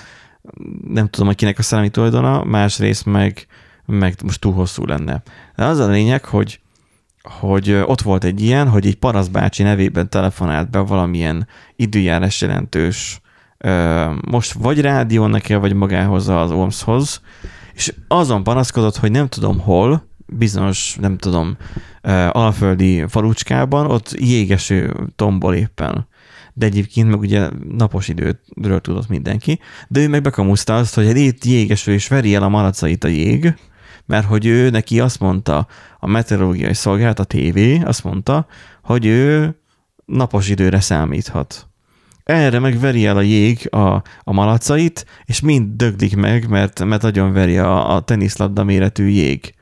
nem 0.89 1.09
tudom, 1.09 1.27
hogy 1.27 1.37
kinek 1.37 1.59
a 1.59 1.63
szellemi 1.63 1.91
tulajdona, 1.91 2.45
másrészt 2.45 3.05
meg, 3.05 3.47
meg 3.87 4.15
most 4.25 4.41
túl 4.41 4.53
hosszú 4.53 4.85
lenne. 4.85 5.23
De 5.57 5.65
az 5.65 5.79
a 5.79 5.89
lényeg, 5.89 6.25
hogy, 6.25 6.61
hogy 7.23 7.73
ott 7.73 8.01
volt 8.01 8.25
egy 8.25 8.41
ilyen, 8.41 8.69
hogy 8.69 8.87
egy 8.87 8.97
Parasz 8.97 9.29
bácsi 9.29 9.63
nevében 9.63 10.09
telefonált 10.09 10.71
be 10.71 10.79
valamilyen 10.79 11.49
időjárás 11.77 12.41
jelentős 12.41 13.21
most 14.31 14.53
vagy 14.53 14.81
rádiónak 14.81 15.49
el, 15.49 15.59
vagy 15.59 15.75
magához 15.75 16.29
az 16.29 16.51
OMS-hoz, 16.51 17.21
és 17.75 17.95
azon 18.09 18.43
panaszkodott, 18.43 18.97
hogy 18.97 19.11
nem 19.11 19.29
tudom 19.29 19.61
hol, 19.61 20.09
bizonyos, 20.27 20.97
nem 21.01 21.19
tudom, 21.19 21.57
alföldi 22.31 23.05
falucskában, 23.09 23.91
ott 23.91 24.15
jégeső 24.19 24.95
tombol 25.17 25.55
éppen. 25.55 26.07
De 26.53 26.67
egyébként 26.67 27.09
meg 27.11 27.19
ugye 27.19 27.49
napos 27.69 28.09
időről 28.09 28.81
tudott 28.81 29.09
mindenki, 29.09 29.61
de 29.89 30.01
ő 30.01 30.09
meg 30.09 30.23
bekamuszta 30.23 30.77
azt, 30.77 30.95
hogy 30.95 31.17
itt 31.17 31.45
jégeső 31.45 31.93
és 31.93 32.09
veri 32.09 32.35
el 32.35 32.43
a 32.43 32.49
malacait 32.49 33.05
a 33.05 33.09
jég, 33.09 33.55
mert 34.07 34.27
hogy 34.27 34.47
ő 34.47 34.71
neki 34.71 35.01
azt 35.01 35.21
mondta, 35.21 35.67
a 35.99 36.07
meteorológiai 36.07 36.75
szolgálat, 36.75 37.19
a 37.19 37.25
TV 37.25 37.59
azt 37.85 38.05
mondta, 38.05 38.47
hogy 38.83 39.07
ő 39.07 39.57
napos 40.05 40.49
időre 40.49 40.81
számíthat. 40.81 41.69
Erre 42.25 42.59
meg 42.59 42.79
veri 42.79 43.07
el 43.07 43.17
a 43.17 43.21
jég 43.21 43.69
a, 43.71 44.03
a 44.25 44.33
malacait, 44.33 45.07
és 45.25 45.41
mind 45.41 45.77
döglik 45.77 46.17
meg, 46.17 46.49
mert, 46.49 46.85
mert 46.85 47.03
nagyon 47.03 47.33
veri 47.33 47.59
a, 47.59 47.95
a 47.95 48.01
teniszlabda 48.01 48.65
méretű 48.65 49.07
jég. 49.07 49.55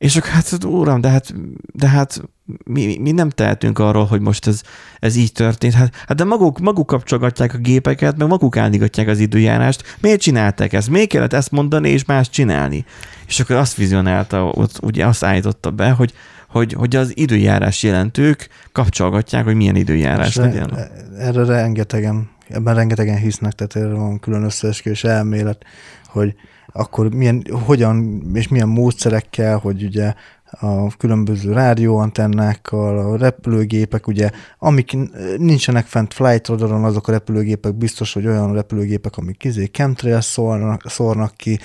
És 0.00 0.16
akkor 0.16 0.30
hát, 0.30 0.64
uram, 0.64 1.00
de 1.00 1.08
hát, 1.08 1.34
de 1.72 1.88
hát 1.88 2.22
mi, 2.64 2.98
mi 3.00 3.10
nem 3.10 3.30
tehetünk 3.30 3.78
arról, 3.78 4.04
hogy 4.04 4.20
most 4.20 4.46
ez, 4.46 4.62
ez 4.98 5.16
így 5.16 5.32
történt. 5.32 5.72
Hát, 5.72 5.94
hát 6.06 6.16
de 6.16 6.24
maguk, 6.24 6.58
maguk 6.58 6.86
kapcsolgatják 6.86 7.54
a 7.54 7.58
gépeket, 7.58 8.16
meg 8.16 8.28
maguk 8.28 8.56
állítgatják 8.56 9.08
az 9.08 9.18
időjárást. 9.18 9.96
Miért 10.00 10.20
csinálták 10.20 10.72
ezt? 10.72 10.90
Miért 10.90 11.08
kellett 11.08 11.32
ezt 11.32 11.50
mondani 11.50 11.88
és 11.88 12.04
más 12.04 12.30
csinálni? 12.30 12.84
És 13.26 13.40
akkor 13.40 13.56
azt 13.56 13.76
vizionálta, 13.76 14.44
ott 14.44 14.78
ugye 14.82 15.06
azt 15.06 15.24
állította 15.24 15.70
be, 15.70 15.90
hogy, 15.90 16.12
hogy, 16.48 16.72
hogy 16.72 16.96
az 16.96 17.16
időjárás 17.16 17.82
jelentők 17.82 18.48
kapcsolgatják, 18.72 19.44
hogy 19.44 19.54
milyen 19.54 19.76
időjárás 19.76 20.36
legyen. 20.36 20.78
Erre 21.18 21.44
rengetegen, 21.44 22.30
ebben 22.48 22.74
rengetegen 22.74 23.16
hisznek, 23.16 23.52
tehát 23.52 23.76
erre 23.76 23.98
van 23.98 24.20
külön 24.20 24.42
összeesküvés 24.42 25.04
elmélet, 25.04 25.64
hogy 26.06 26.34
akkor 26.72 27.14
milyen, 27.14 27.44
hogyan 27.66 28.22
és 28.34 28.48
milyen 28.48 28.68
módszerekkel, 28.68 29.58
hogy 29.58 29.84
ugye 29.84 30.14
a 30.50 30.96
különböző 30.96 31.52
rádióantennákkal, 31.52 32.98
a 32.98 33.16
repülőgépek, 33.16 34.06
ugye, 34.06 34.30
amik 34.58 34.96
nincsenek 35.36 35.86
fent 35.86 36.14
flight 36.14 36.46
radaron, 36.46 36.84
azok 36.84 37.08
a 37.08 37.12
repülőgépek 37.12 37.74
biztos, 37.74 38.12
hogy 38.12 38.26
olyan 38.26 38.54
repülőgépek, 38.54 39.16
amik 39.16 39.44
izé 39.44 39.64
chemtrail 39.64 40.20
szórnak, 40.20 40.82
szórnak 40.88 41.36
ki. 41.36 41.58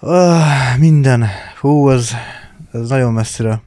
Uh, 0.00 0.78
minden. 0.78 1.26
Hú, 1.60 1.86
az, 1.86 2.12
ez 2.72 2.88
nagyon 2.88 3.12
messzire 3.12 3.62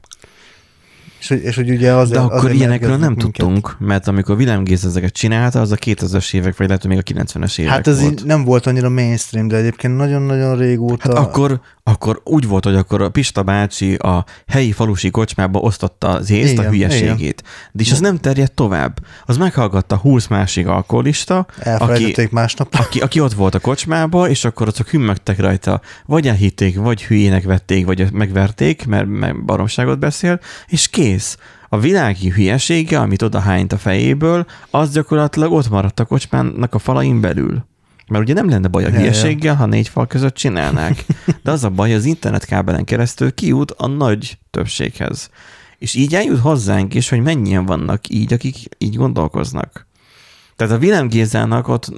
és, 1.29 1.41
és 1.43 1.55
hogy 1.55 1.69
ugye 1.69 1.91
az, 1.93 2.09
De 2.09 2.19
akkor 2.19 2.51
ilyenekről 2.51 2.97
nem 2.97 2.99
minket. 2.99 3.17
tudtunk, 3.17 3.75
mert 3.79 4.07
amikor 4.07 4.35
Willem 4.35 4.63
Gates 4.63 4.83
ezeket 4.83 5.13
csinálta, 5.13 5.61
az 5.61 5.71
a 5.71 5.75
2000-es 5.75 6.33
évek, 6.33 6.57
vagy 6.57 6.67
lehet, 6.67 6.81
hogy 6.81 6.91
még 6.91 7.03
a 7.07 7.23
90-es 7.23 7.59
évek 7.59 7.71
Hát 7.71 7.87
ez 7.87 8.01
volt. 8.01 8.25
nem 8.25 8.43
volt 8.43 8.65
annyira 8.67 8.89
mainstream, 8.89 9.47
de 9.47 9.55
egyébként 9.57 9.97
nagyon-nagyon 9.97 10.57
régóta. 10.57 11.15
Hát 11.15 11.25
akkor, 11.25 11.59
akkor 11.83 12.21
úgy 12.23 12.47
volt, 12.47 12.63
hogy 12.63 12.75
akkor 12.75 13.01
a 13.01 13.09
Pista 13.09 13.43
bácsi 13.43 13.95
a 13.95 14.25
helyi 14.47 14.71
falusi 14.71 15.09
kocsmába 15.09 15.59
osztotta 15.59 16.07
az 16.07 16.29
észt, 16.29 16.51
igen, 16.51 16.65
a 16.65 16.69
hülyeségét. 16.69 17.19
Igen. 17.19 17.71
De 17.71 17.83
és 17.83 17.91
az 17.91 17.99
nem 17.99 18.17
terjedt 18.17 18.53
tovább. 18.53 18.99
Az 19.25 19.37
meghallgatta 19.37 19.95
20 19.97 20.27
másik 20.27 20.67
alkoholista, 20.67 21.45
aki, 21.77 22.27
másnap. 22.31 22.75
Aki, 22.79 22.99
aki 22.99 23.19
ott 23.19 23.33
volt 23.33 23.55
a 23.55 23.59
kocsmába, 23.59 24.29
és 24.29 24.45
akkor 24.45 24.67
azok 24.67 24.87
hümmögtek 24.87 25.39
rajta. 25.39 25.81
Vagy 26.05 26.27
elhitték, 26.27 26.77
vagy 26.77 27.03
hülyének 27.03 27.43
vették, 27.43 27.85
vagy 27.85 28.11
megverték, 28.11 28.85
mert, 28.85 29.07
mert 29.07 29.45
baromságot 29.45 29.99
beszél, 29.99 30.39
és 30.67 30.87
kész. 30.89 31.14
A 31.69 31.79
világi 31.79 32.29
hülyesége, 32.29 32.99
amit 32.99 33.21
oda 33.21 33.39
hányt 33.39 33.73
a 33.73 33.77
fejéből, 33.77 34.45
az 34.69 34.91
gyakorlatilag 34.91 35.51
ott 35.51 35.69
maradt 35.69 35.99
a 35.99 36.05
kocsmának 36.05 36.73
a 36.73 36.79
falain 36.79 37.21
belül. 37.21 37.65
Mert 38.07 38.23
ugye 38.23 38.33
nem 38.33 38.49
lenne 38.49 38.67
baj 38.67 38.85
a 38.85 38.89
hülyeséggel, 38.89 39.55
ha 39.55 39.65
négy 39.65 39.87
fal 39.87 40.07
között 40.07 40.35
csinálnák. 40.35 41.05
De 41.43 41.51
az 41.51 41.63
a 41.63 41.69
baj, 41.69 41.93
az 41.93 42.05
internetkábelen 42.05 42.83
keresztül 42.83 43.33
kiút 43.33 43.71
a 43.71 43.87
nagy 43.87 44.37
többséghez. 44.51 45.29
És 45.77 45.93
így 45.93 46.15
eljut 46.15 46.39
hozzánk 46.39 46.93
is, 46.93 47.09
hogy 47.09 47.21
mennyien 47.21 47.65
vannak 47.65 48.09
így, 48.09 48.33
akik 48.33 48.55
így 48.77 48.95
gondolkoznak. 48.95 49.87
Tehát 50.55 50.73
a 50.73 50.77
Willem 50.77 51.07
Gézának 51.07 51.67
ott 51.67 51.91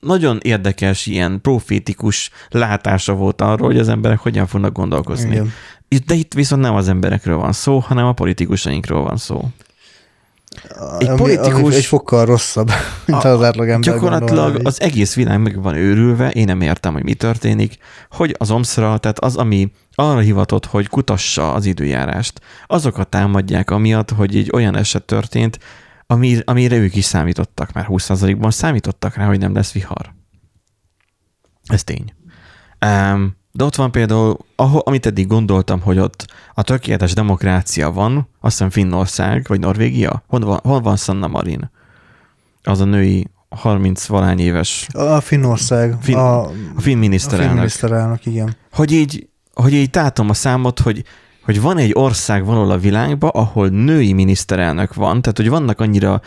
nagyon 0.00 0.38
érdekes 0.42 1.06
ilyen 1.06 1.40
profétikus 1.40 2.30
látása 2.48 3.14
volt 3.14 3.40
arról, 3.40 3.66
hogy 3.66 3.78
az 3.78 3.88
emberek 3.88 4.18
hogyan 4.18 4.46
fognak 4.46 4.72
gondolkozni. 4.72 5.30
Igen. 5.30 5.52
De 5.98 6.14
itt 6.14 6.34
viszont 6.34 6.62
nem 6.62 6.74
az 6.74 6.88
emberekről 6.88 7.36
van 7.36 7.52
szó, 7.52 7.78
hanem 7.78 8.06
a 8.06 8.12
politikusainkról 8.12 9.02
van 9.02 9.16
szó. 9.16 9.48
Egy 10.98 11.08
ami, 11.08 11.18
politikus... 11.18 11.60
Ami 11.60 11.74
egy 11.74 11.84
fokkal 11.84 12.24
rosszabb, 12.24 12.70
mint 13.06 13.24
a, 13.24 13.28
az 13.28 13.42
átlagember. 13.42 13.92
Gyakorlatilag 13.92 14.44
gondolni. 14.44 14.64
az 14.64 14.80
egész 14.80 15.14
világ 15.14 15.40
meg 15.40 15.62
van 15.62 15.74
őrülve, 15.74 16.30
én 16.30 16.44
nem 16.44 16.60
értem, 16.60 16.92
hogy 16.92 17.02
mi 17.02 17.14
történik, 17.14 17.78
hogy 18.10 18.34
az 18.38 18.50
omszra, 18.50 18.98
tehát 18.98 19.18
az, 19.18 19.36
ami 19.36 19.72
arra 19.94 20.18
hivatott, 20.18 20.66
hogy 20.66 20.88
kutassa 20.88 21.52
az 21.52 21.64
időjárást, 21.66 22.40
azokat 22.66 23.08
támadják 23.08 23.70
amiatt, 23.70 24.10
hogy 24.10 24.36
egy 24.36 24.50
olyan 24.52 24.76
eset 24.76 25.02
történt, 25.02 25.58
ami, 26.06 26.38
amire 26.44 26.76
ők 26.76 26.94
is 26.94 27.04
számítottak, 27.04 27.72
már 27.72 27.86
20%-ban 27.88 28.50
számítottak 28.50 29.14
rá, 29.14 29.26
hogy 29.26 29.38
nem 29.38 29.54
lesz 29.54 29.72
vihar. 29.72 30.14
Ez 31.64 31.84
tény. 31.84 32.14
Um, 32.86 33.36
de 33.56 33.64
ott 33.64 33.74
van 33.74 33.90
például, 33.90 34.38
ahol, 34.56 34.80
amit 34.84 35.06
eddig 35.06 35.26
gondoltam, 35.26 35.80
hogy 35.80 35.98
ott 35.98 36.26
a 36.54 36.62
tökéletes 36.62 37.12
demokrácia 37.12 37.92
van, 37.92 38.28
azt 38.40 38.52
hiszem 38.52 38.70
Finnország, 38.70 39.44
vagy 39.48 39.60
Norvégia. 39.60 40.22
Hol 40.26 40.40
van, 40.40 40.60
hol 40.62 40.80
van 40.80 40.96
Sanna 40.96 41.26
Marin? 41.26 41.70
Az 42.62 42.80
a 42.80 42.84
női 42.84 43.26
30 43.48 44.06
valány 44.06 44.38
éves. 44.38 44.86
A 44.92 45.20
Finnország. 45.20 45.96
Fin, 46.00 46.16
a, 46.16 46.40
a 46.42 46.50
finn 46.78 46.98
miniszterelnök. 46.98 47.46
A 47.46 47.50
finn 47.50 47.58
miniszterelnök, 47.58 48.26
igen. 48.26 48.56
Hogy 48.72 48.92
így, 48.92 49.28
hogy 49.52 49.72
így 49.72 49.90
tátom 49.90 50.28
a 50.28 50.34
számot, 50.34 50.80
hogy, 50.80 51.04
hogy 51.44 51.60
van 51.60 51.78
egy 51.78 51.90
ország 51.94 52.44
valahol 52.44 52.70
a 52.70 52.78
világban, 52.78 53.30
ahol 53.30 53.68
női 53.68 54.12
miniszterelnök 54.12 54.94
van, 54.94 55.20
tehát 55.22 55.36
hogy 55.36 55.48
vannak 55.48 55.80
annyira 55.80 56.20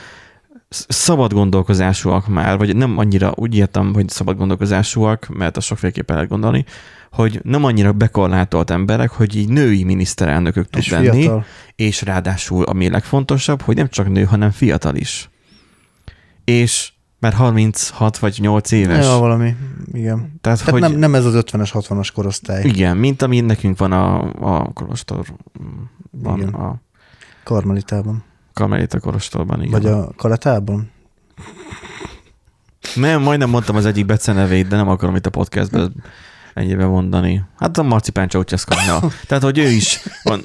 szabad 0.69 1.33
gondolkozásúak 1.33 2.27
már, 2.27 2.57
vagy 2.57 2.75
nem 2.75 2.97
annyira 2.97 3.31
úgy 3.35 3.55
értem, 3.55 3.93
hogy 3.93 4.09
szabad 4.09 4.37
gondolkozásúak, 4.37 5.27
mert 5.27 5.57
a 5.57 5.61
sokféleképpen 5.61 6.15
lehet 6.15 6.31
gondolni, 6.31 6.65
hogy 7.11 7.39
nem 7.43 7.63
annyira 7.63 7.91
bekorlátolt 7.91 8.69
emberek, 8.69 9.09
hogy 9.09 9.35
így 9.35 9.49
női 9.49 9.83
miniszterelnökök 9.83 10.69
tud 10.69 10.87
lenni, 10.89 11.21
fiatal. 11.21 11.45
és 11.75 12.01
ráadásul 12.01 12.63
ami 12.63 12.89
legfontosabb, 12.89 13.61
hogy 13.61 13.75
nem 13.75 13.89
csak 13.89 14.09
nő, 14.09 14.23
hanem 14.23 14.51
fiatal 14.51 14.95
is. 14.95 15.29
És 16.43 16.91
már 17.19 17.33
36 17.33 18.17
vagy 18.17 18.37
8 18.41 18.71
éves. 18.71 19.05
Ja, 19.05 19.17
valami, 19.17 19.55
igen. 19.91 20.39
Tehát, 20.41 20.65
Tehát 20.65 20.69
hogy, 20.69 20.81
nem, 20.81 20.91
nem 20.91 21.15
ez 21.15 21.25
az 21.25 21.43
50-es, 21.45 21.69
60-as 21.73 22.09
korosztály. 22.13 22.63
Igen, 22.63 22.97
mint 22.97 23.21
ami 23.21 23.39
nekünk 23.39 23.77
van 23.77 23.91
a, 23.91 24.21
a 24.39 24.73
kolostorban. 24.73 25.37
Igen. 26.35 26.53
A 26.53 26.81
Karmelitában. 27.43 28.23
Karmelita 28.53 28.99
kolostorban, 28.99 29.63
igen. 29.63 29.71
Vagy 29.71 29.85
a 29.85 30.11
Kaletában? 30.15 30.91
Nem, 32.95 33.21
majdnem 33.21 33.49
mondtam 33.49 33.75
az 33.75 33.85
egyik 33.85 34.05
becenevét, 34.05 34.67
de 34.67 34.75
nem 34.75 34.89
akarom 34.89 35.15
itt 35.15 35.25
a 35.25 35.29
podcastben 35.29 36.03
ennyibe 36.57 36.85
mondani. 36.85 37.43
Hát 37.57 37.77
a 37.77 37.83
Marcipán 37.83 38.29
na. 38.87 39.09
Tehát, 39.27 39.43
hogy 39.43 39.57
ő 39.57 39.67
is 39.67 39.99
van, 40.23 40.41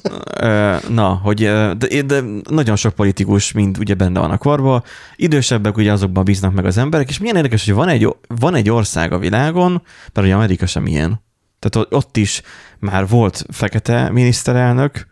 na, 0.88 1.08
hogy 1.08 1.38
de, 1.76 2.02
de 2.02 2.22
nagyon 2.50 2.76
sok 2.76 2.94
politikus 2.94 3.52
mind 3.52 3.78
ugye 3.78 3.94
benne 3.94 4.20
van 4.20 4.30
a 4.30 4.38
korban, 4.38 4.82
idősebbek 5.16 5.76
ugye 5.76 5.92
azokban 5.92 6.24
bíznak 6.24 6.52
meg 6.54 6.64
az 6.64 6.76
emberek, 6.76 7.08
és 7.08 7.18
milyen 7.18 7.36
érdekes, 7.36 7.64
hogy 7.64 7.74
van 7.74 7.88
egy, 7.88 8.08
van 8.26 8.54
egy 8.54 8.70
ország 8.70 9.12
a 9.12 9.18
világon, 9.18 9.70
mert 10.12 10.26
ugye 10.26 10.34
Amerika 10.34 10.66
sem 10.66 10.86
ilyen. 10.86 11.22
Tehát 11.58 11.92
ott 11.92 12.16
is 12.16 12.42
már 12.78 13.08
volt 13.08 13.44
fekete 13.48 14.10
miniszterelnök, 14.10 15.06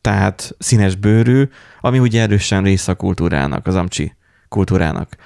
tehát 0.00 0.54
színes 0.58 0.94
bőrű, 0.94 1.48
ami 1.80 1.98
ugye 1.98 2.20
erősen 2.20 2.62
része 2.62 2.92
a 2.92 2.94
kultúrának, 2.94 3.66
az 3.66 3.74
amcsi 3.74 4.12
kultúrának. 4.48 5.16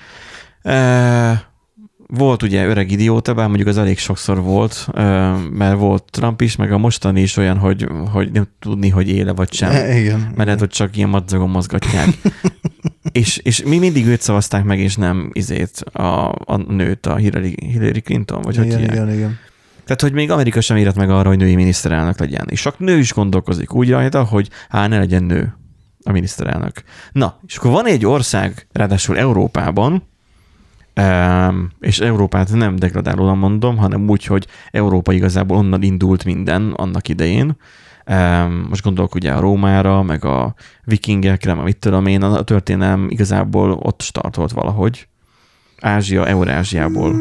Volt 2.09 2.43
ugye 2.43 2.67
öreg 2.67 2.91
idióta, 2.91 3.35
bár 3.35 3.47
mondjuk 3.47 3.69
az 3.69 3.79
elég 3.79 3.99
sokszor 3.99 4.43
volt, 4.43 4.89
mert 5.51 5.79
volt 5.79 6.05
Trump 6.11 6.41
is, 6.41 6.57
meg 6.57 6.73
a 6.73 6.79
mostani 6.79 7.21
is 7.21 7.37
olyan, 7.37 7.59
hogy, 7.59 7.87
hogy 8.13 8.33
nem 8.33 8.49
tudni, 8.59 8.89
hogy 8.89 9.09
éle 9.09 9.33
vagy 9.33 9.53
sem. 9.53 9.71
E, 9.71 9.99
igen. 9.99 10.19
Mert 10.19 10.45
lehet, 10.45 10.59
hogy 10.59 10.69
csak 10.69 10.97
ilyen 10.97 11.09
madzagon 11.09 11.51
mozgatják. 11.51 12.09
és, 13.13 13.37
és 13.37 13.63
mi 13.63 13.79
mindig 13.79 14.07
őt 14.07 14.21
szavazták 14.21 14.65
meg, 14.65 14.79
és 14.79 14.97
nem 14.97 15.31
izét 15.33 15.81
a, 15.81 16.29
a 16.29 16.57
nőt, 16.69 17.07
a 17.07 17.17
Hillary, 17.17 17.55
Hillary 17.61 18.01
Clinton, 18.01 18.43
vagy 18.43 18.55
igen, 18.55 18.79
hogy 18.79 18.93
igen, 18.93 19.13
igen. 19.13 19.39
Tehát, 19.85 20.01
hogy 20.01 20.13
még 20.13 20.31
Amerika 20.31 20.61
sem 20.61 20.77
írt 20.77 20.97
meg 20.97 21.11
arra, 21.11 21.29
hogy 21.29 21.39
női 21.39 21.55
miniszterelnök 21.55 22.19
legyen. 22.19 22.47
És 22.51 22.61
sok 22.61 22.79
nő 22.79 22.99
is 22.99 23.13
gondolkozik 23.13 23.75
úgy 23.75 23.91
rajta, 23.91 24.25
hogy 24.25 24.49
hát 24.69 24.89
ne 24.89 24.99
legyen 24.99 25.23
nő 25.23 25.57
a 26.05 26.13
miniszterelnök. 26.13 26.83
Na, 27.13 27.41
és 27.47 27.57
akkor 27.57 27.71
van 27.71 27.87
egy 27.87 28.07
ország, 28.07 28.67
ráadásul 28.73 29.19
Európában, 29.19 30.03
és 31.81 31.99
Európát 31.99 32.53
nem 32.53 32.77
degradálóan 32.77 33.39
mondom, 33.39 33.77
hanem 33.77 34.09
úgy, 34.09 34.25
hogy 34.25 34.47
Európa 34.71 35.13
igazából 35.13 35.57
onnan 35.57 35.83
indult 35.83 36.25
minden 36.25 36.73
annak 36.77 37.09
idején. 37.09 37.57
Most 38.69 38.83
gondolok 38.83 39.15
ugye 39.15 39.33
a 39.33 39.41
Rómára, 39.41 40.03
meg 40.03 40.25
a 40.25 40.55
vikingekre, 40.85 41.55
meg 41.55 41.65
mit 41.65 41.77
tudom 41.77 42.07
én, 42.07 42.23
a 42.23 42.43
történelem 42.43 43.07
igazából 43.09 43.71
ott 43.71 44.01
startolt 44.01 44.53
valahogy. 44.53 45.09
Ázsia, 45.81 46.27
Eurázsiából. 46.27 47.15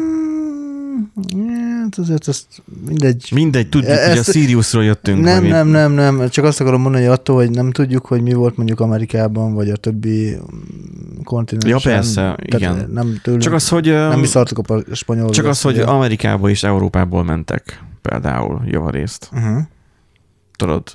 Hát 1.80 1.98
azért 1.98 2.28
ezt 2.28 2.62
mindegy. 2.86 3.28
Mindegy, 3.34 3.68
tudjuk, 3.68 3.90
ezt, 3.90 4.08
hogy 4.08 4.18
a 4.18 4.22
Siriusról 4.22 4.84
jöttünk. 4.84 5.22
Nem, 5.22 5.40
vagy 5.40 5.50
nem, 5.50 5.68
nem, 5.68 5.92
nem, 5.92 6.28
csak 6.28 6.44
azt 6.44 6.60
akarom 6.60 6.80
mondani, 6.80 7.04
hogy 7.04 7.12
attól, 7.12 7.36
hogy 7.36 7.50
nem 7.50 7.72
tudjuk, 7.72 8.06
hogy 8.06 8.22
mi 8.22 8.32
volt 8.32 8.56
mondjuk 8.56 8.80
Amerikában, 8.80 9.54
vagy 9.54 9.70
a 9.70 9.76
többi 9.76 10.36
kontinensen. 11.24 11.70
Ja, 11.70 11.96
persze, 11.96 12.36
igen. 12.42 12.90
Nem 12.92 13.18
tőlünk, 13.22 13.42
csak 13.42 13.52
az, 13.52 13.68
hogy... 13.68 13.86
Nem 13.86 14.20
mi 14.20 14.26
szartuk 14.26 14.70
a 14.70 14.94
spanyol. 14.94 15.30
Csak 15.30 15.46
az, 15.46 15.60
hogy 15.60 15.78
Amerikába 15.78 16.48
és 16.48 16.62
Európából 16.62 17.24
mentek 17.24 17.82
például 18.02 18.62
javarészt. 18.66 19.28
Uh-huh. 19.32 19.62
Tudod, 20.56 20.92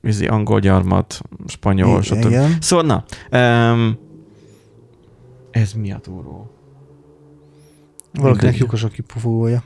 vízi 0.00 0.26
angol 0.26 0.60
gyarmat, 0.60 1.20
spanyol, 1.46 2.02
stb. 2.02 2.24
Igen. 2.24 2.56
Szóval 2.60 2.84
na, 2.84 3.04
um, 3.38 3.98
Ez 5.50 5.72
mi 5.72 5.92
a 5.92 5.98
túró? 5.98 6.50
Valakinek 8.14 8.58
lyukos 8.58 8.82
a 8.82 8.88
kipufója. 8.88 9.62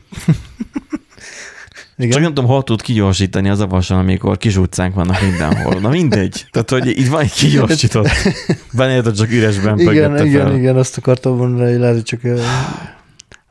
Csak 1.98 2.06
Igen. 2.06 2.20
nem 2.20 2.34
tudom, 2.34 2.50
hol 2.50 2.62
tud 2.62 2.82
kigyorsítani 2.82 3.48
az 3.48 3.60
avasan, 3.60 3.98
amikor 3.98 4.36
kis 4.36 4.56
utcánk 4.56 4.94
vannak 4.94 5.20
mindenhol. 5.20 5.80
Na 5.80 5.88
mindegy. 5.88 6.46
Tehát, 6.50 6.70
hogy 6.70 6.86
itt 6.86 7.08
van 7.08 7.20
egy 7.20 7.32
kigyorsított. 7.32 8.08
Benne 8.72 9.12
csak 9.12 9.30
üresben 9.30 9.78
Igen, 9.78 9.86
pögette 9.86 10.24
igen, 10.24 10.46
fel. 10.46 10.56
igen, 10.56 10.76
azt 10.76 10.96
akartam 10.96 11.36
mondani, 11.36 11.70
hogy 11.70 11.78
lehet, 11.80 11.94
hogy 11.94 12.04
csak 12.04 12.22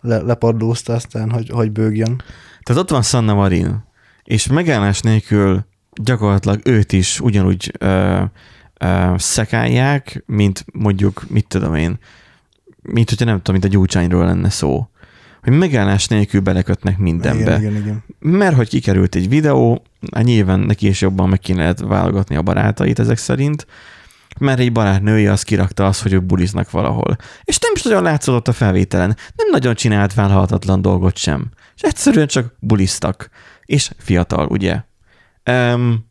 le, 0.02 0.18
lepaddózta 0.18 0.94
aztán, 0.94 1.32
hogy, 1.32 1.50
hogy 1.50 1.72
bőgjön. 1.72 2.24
Tehát 2.64 2.82
ott 2.82 2.90
van 2.90 3.02
Sanna 3.02 3.34
Marin, 3.34 3.84
és 4.24 4.48
megállás 4.48 5.00
nélkül 5.00 5.66
gyakorlatilag 6.04 6.60
őt 6.64 6.94
is 6.94 7.20
ugyanúgy 7.20 7.72
ö, 7.80 8.22
ö, 8.80 9.14
szekálják, 9.18 10.24
mint 10.26 10.66
mondjuk, 10.74 11.24
mit 11.30 11.48
tudom 11.48 11.76
én, 11.76 11.98
mint 12.92 13.10
hogyha 13.10 13.26
nem 13.26 13.38
tudom, 13.38 13.62
mint 13.62 13.74
a 13.74 13.78
gyúcsányról 13.78 14.26
lenne 14.26 14.50
szó. 14.50 14.90
Hogy 15.42 15.54
megállás 15.58 16.08
nélkül 16.08 16.42
belekötnek 16.42 16.98
mindenbe. 16.98 17.58
Igen, 17.58 17.60
igen, 17.60 17.76
igen. 17.76 18.04
Mert 18.20 18.56
hogy 18.56 18.70
kikerült 18.70 19.16
egy 19.16 19.30
videó, 19.30 19.84
hát 20.12 20.24
nyilván 20.24 20.60
neki 20.60 20.88
is 20.88 21.02
jobban 21.02 21.30
meg 21.30 21.40
kéne 21.40 21.60
lehet 21.60 21.80
válogatni 21.80 22.36
a 22.36 22.42
barátait 22.42 23.00
ezek 23.00 23.18
szerint, 23.18 23.68
mert 24.40 24.60
egy 24.60 24.72
barátnője 24.72 25.32
az 25.32 25.44
kirakta 25.44 25.86
azt, 25.86 26.02
hogy 26.02 26.14
ők 26.14 26.24
buliznak 26.24 26.72
valahol. 26.72 27.18
És 27.44 27.60
nem 27.60 27.72
is 27.76 27.82
nagyon 27.82 28.04
látszott 28.04 28.48
a 28.48 28.54
felvételen. 28.54 29.16
Nem 29.36 29.50
nagyon 29.52 29.76
csinált 29.76 30.14
vállalhatatlan 30.14 30.82
dolgot 30.82 31.18
sem. 31.18 31.50
És 31.76 31.82
egyszerűen 31.82 32.28
csak 32.28 32.56
buliztak. 32.60 33.30
És 33.66 33.92
fiatal, 33.98 34.48
ugye? 34.48 34.82
Um, 35.50 36.07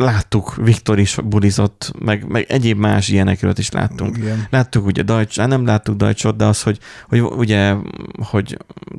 láttuk, 0.00 0.54
Viktor 0.56 0.98
is 0.98 1.16
bulizott, 1.24 1.92
meg, 1.98 2.28
meg 2.28 2.44
egyéb 2.48 2.78
más 2.78 3.08
ilyenekről 3.08 3.52
is 3.56 3.70
láttunk. 3.70 4.16
igen. 4.16 4.46
Láttuk 4.50 4.86
ugye 4.86 5.02
Deutsch, 5.02 5.38
hát 5.38 5.48
nem 5.48 5.64
láttuk 5.64 5.96
Deutschot, 5.96 6.36
de 6.36 6.44
az, 6.44 6.62
hogy, 6.62 6.78
hogy 7.08 7.20
ugye, 7.20 7.74
hogy 8.30 8.56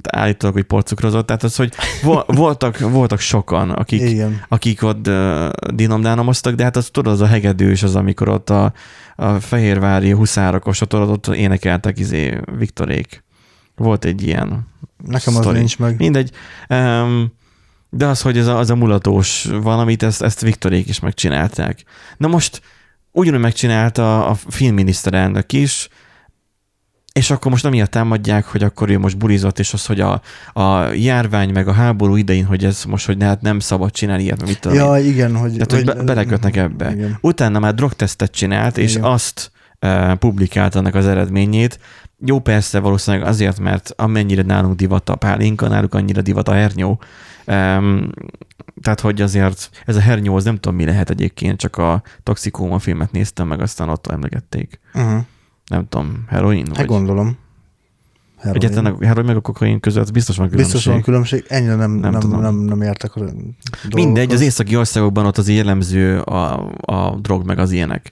állítólag, 0.10 0.56
hogy 0.56 0.64
porcukrozott, 0.66 1.26
tehát 1.26 1.44
az, 1.44 1.56
hogy 1.56 1.74
vo- 2.04 2.36
voltak, 2.42 2.80
voltak 2.80 3.20
sokan, 3.20 3.70
akik, 3.70 4.02
Igen. 4.02 4.42
akik 4.48 4.84
ott 4.84 5.08
uh, 5.08 5.50
dinomdánamoztak, 5.74 6.56
de 6.56 6.64
hát 6.64 6.76
az 6.78 6.90
tudod, 6.92 7.14
az 7.14 7.22
a 7.22 7.26
hegedűs, 7.26 7.84
az 7.84 7.96
amikor 7.96 8.30
ott 8.30 8.50
a, 8.50 8.74
a 9.16 9.34
fehérvári 9.40 10.12
huszárokos, 10.12 10.82
ott, 10.82 10.94
ott 10.94 11.28
énekeltek 11.28 12.00
izé 12.00 12.40
Viktorék. 12.58 13.24
Volt 13.76 14.06
egy 14.06 14.24
ilyen 14.24 14.68
Nekem 15.06 15.36
az 15.36 15.40
sztori. 15.42 15.58
nincs 15.58 15.80
meg. 15.80 15.98
Mindegy. 15.98 16.32
Um, 16.70 17.32
de 17.94 18.06
az, 18.06 18.22
hogy 18.22 18.38
ez 18.38 18.48
a, 18.48 18.58
az 18.58 18.70
a 18.70 18.76
mulatós 18.76 19.48
valamit, 19.62 20.04
ezt, 20.04 20.22
ezt 20.22 20.42
Viktorék 20.42 20.88
is 20.88 21.00
megcsinálták. 21.00 21.84
Na 22.18 22.28
most 22.28 22.62
ugyanúgy 23.12 23.40
megcsinálta 23.40 24.26
a 24.28 24.34
filmminiszterelnök 24.34 25.54
is, 25.54 25.90
és 27.14 27.32
akkor 27.32 27.52
most 27.52 27.66
amiatt 27.66 27.92
támadják, 27.92 28.46
hogy 28.46 28.64
akkor 28.64 28.90
ő 28.90 29.00
most 29.00 29.18
bulizott, 29.18 29.60
és 29.60 29.74
az, 29.74 29.86
hogy 29.86 30.00
a, 30.00 30.22
a 30.54 30.92
járvány 30.94 31.50
meg 31.50 31.68
a 31.68 31.72
háború 31.72 32.16
idején, 32.16 32.46
hogy 32.46 32.66
ez 32.66 32.84
most, 32.84 33.06
hogy 33.06 33.24
hát 33.24 33.42
nem 33.42 33.60
szabad 33.60 33.92
csinálni 33.92 34.24
ilyet, 34.24 34.46
mit 34.46 34.60
tudom 34.60 34.78
én. 34.78 34.84
Ja, 34.84 34.98
igen, 34.98 35.36
hogy... 35.36 35.52
Tehát, 35.52 35.72
hogy 35.72 35.86
be- 35.86 36.04
belekötnek 36.04 36.56
ebbe. 36.56 36.92
Igen. 36.92 37.18
Utána 37.22 37.60
már 37.60 37.74
drogtesztet 37.74 38.32
csinált, 38.32 38.78
és 38.78 38.92
Igen. 38.92 39.04
azt 39.04 39.52
uh, 39.82 40.14
publikált 40.14 40.76
annak 40.76 40.96
az 40.96 41.08
eredményét. 41.08 41.80
Jó, 42.26 42.40
persze 42.40 42.80
valószínűleg 42.80 43.28
azért, 43.28 43.60
mert 43.60 43.94
amennyire 43.96 44.42
nálunk 44.42 44.76
divat 44.76 45.10
a 45.10 45.16
pálinka, 45.16 45.68
náluk 45.68 45.94
annyira 45.94 46.22
divat 46.22 46.48
a 46.48 46.54
hernyó. 46.54 47.00
Um, 47.48 48.10
tehát, 48.82 49.00
hogy 49.00 49.22
azért 49.22 49.70
ez 49.86 49.96
a 49.96 50.00
hernyó, 50.00 50.36
az 50.36 50.44
nem 50.44 50.56
tudom, 50.56 50.76
mi 50.76 50.86
lehet 50.86 51.10
egyébként, 51.10 51.60
csak 51.60 51.78
a 51.78 52.04
Toxikóma 52.24 52.80
filmet 52.80 53.12
néztem 53.12 53.48
meg, 53.48 53.62
aztán 53.62 53.90
ott 53.90 54.08
emlegették. 54.08 54.80
Uh-huh. 54.94 55.22
Nem 55.66 55.88
tudom, 55.90 56.24
heroin? 56.28 56.68
Hát 56.76 56.86
gondolom. 56.86 57.38
Heroin. 58.38 58.56
Egyetlen 58.56 58.86
a 58.86 59.06
heroin 59.06 59.26
meg 59.26 59.36
a 59.36 59.42
kokain 59.42 59.80
között 59.80 60.12
biztos 60.12 60.38
van 60.38 60.50
különbség. 60.50 60.74
Biztos 60.74 60.94
van 60.94 61.02
különbség, 61.02 61.46
ennyire 61.48 61.76
nem, 61.76 61.92
Nem 61.92 62.00
nem, 62.00 62.12
nem, 62.12 62.20
tudom. 62.20 62.42
nem, 62.42 62.56
nem 62.56 62.82
értek 62.82 63.16
a 63.16 63.20
Mindegy, 63.20 63.54
dolgokhoz. 63.94 64.34
az 64.34 64.42
északi 64.42 64.76
országokban 64.76 65.26
ott 65.26 65.38
az 65.38 65.50
jellemző 65.50 66.20
a, 66.20 66.72
a 66.82 67.16
drog 67.22 67.46
meg 67.46 67.60
az 67.60 67.72
ilyenek. 67.72 68.12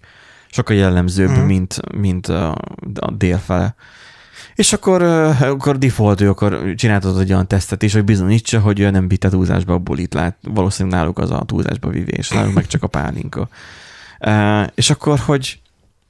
Sokkal 0.51 0.75
jellemzőbb, 0.75 1.29
mm. 1.29 1.45
mint, 1.45 1.95
mint 1.95 2.27
a, 2.27 2.51
a 2.99 3.11
délfele. 3.11 3.75
És 4.59 4.73
akkor, 4.73 5.01
akkor 5.41 5.77
default, 5.77 6.21
ő 6.21 6.29
akkor 6.29 6.73
csináltatott 6.75 7.19
egy 7.19 7.31
olyan 7.31 7.47
tesztet 7.47 7.83
is, 7.83 7.93
hogy 7.93 8.03
bizonyítsa, 8.03 8.59
hogy 8.59 8.79
ő 8.79 8.89
nem 8.89 9.07
vitte 9.07 9.29
túlzásba 9.29 9.73
a 9.73 9.77
bulit. 9.77 10.13
Lát, 10.13 10.37
valószínűleg 10.41 10.99
náluk 10.99 11.19
az 11.19 11.31
a 11.31 11.43
túlzásba 11.45 11.89
vivés, 11.89 12.29
náluk 12.29 12.53
meg 12.53 12.67
csak 12.67 12.83
a 12.83 12.87
pálinka. 12.87 13.49
És 14.75 14.89
akkor, 14.89 15.19
hogy, 15.19 15.59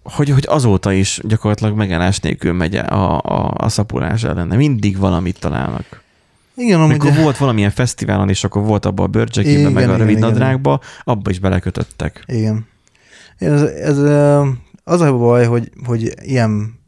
hogy, 0.03 0.29
hogy 0.29 0.45
azóta 0.47 0.91
is 0.91 1.21
gyakorlatilag 1.23 1.75
megállás 1.75 2.19
nélkül 2.19 2.53
megy 2.53 2.75
a, 2.75 3.19
a, 3.19 3.53
a 3.57 3.69
szapulás 3.69 4.23
ellene. 4.23 4.55
Mindig 4.55 4.97
valamit 4.97 5.39
találnak. 5.39 6.03
Igen, 6.55 6.79
amúgy, 6.79 6.91
Amikor 6.91 7.13
volt 7.13 7.37
valamilyen 7.37 7.71
fesztiválon, 7.71 8.29
és 8.29 8.43
akkor 8.43 8.63
volt 8.63 8.85
abban 8.85 9.05
a 9.05 9.09
bőrcsekében, 9.09 9.71
meg 9.71 9.89
a 9.89 9.95
rövid 9.95 10.17
igen. 10.17 10.29
nadrágba, 10.29 10.79
abba 11.03 11.29
is 11.29 11.39
belekötöttek. 11.39 12.23
Igen. 12.25 12.67
Ez, 13.37 13.61
ez, 13.61 13.97
az 14.83 15.01
a 15.01 15.17
baj, 15.17 15.45
hogy, 15.45 15.71
hogy 15.85 16.13
ilyen 16.21 16.78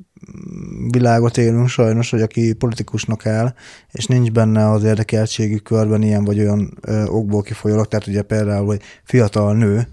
világot 0.89 1.38
élünk 1.38 1.67
sajnos, 1.67 2.10
hogy 2.10 2.22
aki 2.22 2.54
politikusnak 2.54 3.26
áll, 3.26 3.54
és 3.91 4.06
nincs 4.06 4.32
benne 4.32 4.70
az 4.70 4.84
érdekeltségi 4.84 5.62
körben 5.62 6.02
ilyen 6.02 6.24
vagy 6.24 6.39
olyan 6.39 6.78
ö, 6.82 7.04
okból 7.06 7.41
kifolyólag, 7.41 7.88
tehát 7.88 8.08
ugye 8.08 8.22
például, 8.22 8.65
hogy 8.65 8.82
fiatal 9.04 9.56
nő, 9.56 9.88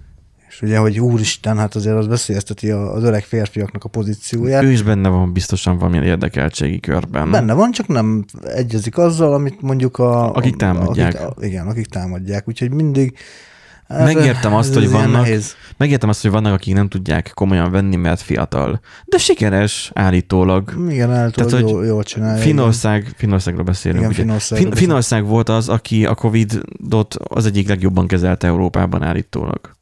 és 0.48 0.62
ugye, 0.62 0.78
hogy 0.78 1.00
úristen, 1.00 1.58
hát 1.58 1.74
azért 1.74 1.96
az 1.96 2.06
veszélyezteti 2.06 2.70
az 2.70 3.02
öreg 3.02 3.24
férfiaknak 3.24 3.84
a 3.84 3.88
pozícióját. 3.88 4.62
Ő 4.62 4.70
is 4.70 4.82
benne 4.82 5.08
van 5.08 5.32
biztosan 5.32 5.78
valamilyen 5.78 6.04
érdekeltségi 6.04 6.80
körben. 6.80 7.30
Benne 7.30 7.52
van, 7.52 7.70
csak 7.70 7.86
nem 7.86 8.24
egyezik 8.42 8.98
azzal, 8.98 9.32
amit 9.32 9.60
mondjuk 9.62 9.98
a... 9.98 10.32
Akik 10.32 10.56
támadják. 10.56 11.20
Akik, 11.20 11.44
igen, 11.48 11.66
akik 11.66 11.86
támadják. 11.86 12.48
Úgyhogy 12.48 12.72
mindig... 12.72 13.18
Megértem 13.88 14.54
azt, 14.54 14.74
hogy 14.74 14.90
vannak-. 14.90 15.28
Megértem 15.76 16.08
azt, 16.08 16.22
hogy 16.22 16.30
vannak, 16.30 16.52
akik 16.52 16.74
nem 16.74 16.88
tudják 16.88 17.30
komolyan 17.34 17.70
venni, 17.70 17.96
mert 17.96 18.20
fiatal. 18.20 18.80
De 19.04 19.18
sikeres 19.18 19.90
állítólag. 19.94 20.74
Igen, 20.88 21.12
állítólag 21.12 21.50
Tehát, 21.50 21.64
hogy 21.64 21.72
jól, 21.72 21.86
jól 21.86 22.02
csinálja. 22.02 22.42
Finnország, 22.42 23.12
Finnországról 23.16 23.64
beszélünk. 23.64 23.98
Igen, 23.98 24.10
ugye? 24.10 24.20
Finnországról 24.20 24.70
Fin. 24.70 24.80
Finnország 24.80 25.24
volt 25.26 25.48
az, 25.48 25.68
aki 25.68 26.06
a 26.06 26.14
Covid-ot 26.14 27.14
az 27.14 27.46
egyik 27.46 27.68
legjobban 27.68 28.06
kezelte 28.06 28.46
Európában 28.46 29.02
állítólag. 29.02 29.76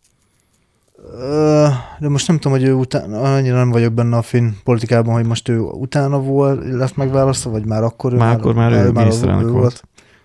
De 1.99 2.09
most 2.09 2.29
nem 2.29 2.39
tudom, 2.39 2.59
hogy 2.59 2.67
ő 2.69 2.73
utána, 2.73 3.21
annyira 3.21 3.57
nem 3.57 3.71
vagyok 3.71 3.93
benne 3.93 4.17
a 4.17 4.23
finn 4.23 4.51
politikában, 4.65 5.15
hogy 5.15 5.25
most 5.25 5.49
ő 5.49 5.59
utána 5.59 6.21
volt, 6.21 6.65
lesz 6.73 6.93
megválasztva, 6.95 7.51
vagy 7.51 7.65
már 7.65 7.83
akkor 7.83 8.13
ő 8.13 8.17
Már 8.17 8.37
akkor 8.37 8.55
már 8.55 8.73
ő 8.73 8.91
miniszterelnök 8.91 9.51
volt. 9.51 9.83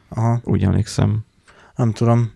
Aha, 0.10 0.40
Úgy 0.44 0.64
emlékszem. 0.64 1.20
nem 1.76 1.92
tudom. 1.92 2.32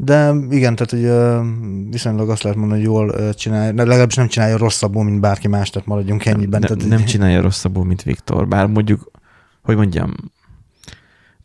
De 0.00 0.34
igen, 0.50 0.76
tehát 0.76 0.90
hogy 0.90 1.90
viszonylag 1.90 2.30
azt 2.30 2.42
lehet 2.42 2.58
mondani, 2.58 2.80
hogy 2.80 2.90
jól 2.90 3.34
csinálja, 3.34 3.72
legalábbis 3.84 4.14
nem 4.14 4.28
csinálja 4.28 4.56
rosszabbul, 4.56 5.04
mint 5.04 5.20
bárki 5.20 5.48
más, 5.48 5.70
tehát 5.70 5.88
maradjunk 5.88 6.24
ennyiben. 6.24 6.60
Nem, 6.60 6.76
tehát, 6.76 6.88
nem 6.88 7.04
csinálja 7.04 7.40
rosszabbul, 7.40 7.84
mint 7.84 8.02
Viktor. 8.02 8.48
Bár 8.48 8.66
mondjuk, 8.66 9.10
hogy 9.62 9.76
mondjam, 9.76 10.14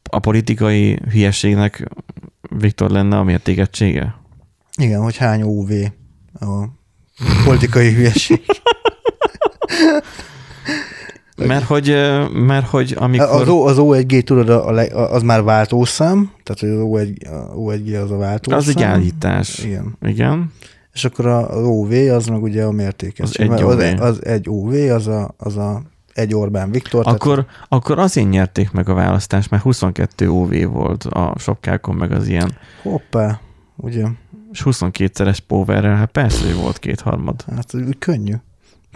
a 0.10 0.20
politikai 0.20 1.00
hülyeségnek 1.12 1.88
Viktor 2.42 2.90
lenne 2.90 3.18
a 3.18 3.24
mértékegysége? 3.24 4.16
Igen, 4.78 5.02
hogy 5.02 5.18
hány 5.18 5.42
OV 5.42 5.72
a 6.34 6.66
politikai 7.46 7.94
hülyeség. 7.94 8.42
Mert 11.38 11.64
hogy, 11.64 11.88
mert 12.34 12.68
hogy 12.68 12.96
amikor... 12.98 13.42
Az, 13.42 13.48
O, 13.48 13.68
az 13.68 13.78
O1G, 13.80 14.24
tudod, 14.24 14.50
a, 14.50 14.68
a, 14.68 15.14
az 15.14 15.22
már 15.22 15.44
váltószám, 15.44 16.32
tehát 16.44 16.60
hogy 16.60 16.70
az 16.70 17.08
O1, 17.08 17.30
a 17.30 17.56
O1G 17.56 18.04
az 18.04 18.12
a 18.12 18.18
váltószám. 18.18 18.60
az 18.60 18.68
egy 18.68 18.84
állítás. 18.84 19.60
Igen. 19.64 19.98
Igen. 20.02 20.52
És 20.94 21.06
akkor 21.06 21.26
az 21.26 21.66
OV 21.66 21.92
az 21.92 22.28
meg 22.28 22.42
ugye 22.42 22.64
a 22.64 22.72
mértékegység. 22.72 23.52
Az 23.52 23.60
egy 23.60 23.64
OV. 23.64 23.80
Az, 23.80 24.00
az 24.00 24.26
egy 24.26 24.50
OV, 24.50 24.74
az 24.74 25.08
a, 25.08 25.34
az 25.38 25.58
a 25.58 25.82
egy 26.14 26.36
Orbán 26.36 26.72
Viktor. 26.72 27.08
Akkor, 27.08 27.46
akkor 27.68 28.00
azért 28.00 28.30
nyerték 28.30 28.72
meg 28.72 28.90
a 28.90 28.94
választást, 28.94 29.50
mert 29.50 29.64
22 29.64 30.30
OV 30.30 30.54
volt 30.72 31.04
a 31.04 31.36
sopkákon, 31.38 31.96
meg 31.96 32.12
az 32.12 32.28
ilyen. 32.28 32.48
Tehát, 32.48 32.60
hoppá, 32.82 33.40
ugye? 33.76 34.06
És 34.52 34.62
22-szeres 34.66 35.38
powerrel, 35.48 35.96
hát 35.96 36.12
persze, 36.12 36.46
hogy 36.46 36.56
volt 36.56 36.80
kétharmad. 36.80 37.46
Hát 37.56 37.74
könnyű. 38.00 38.34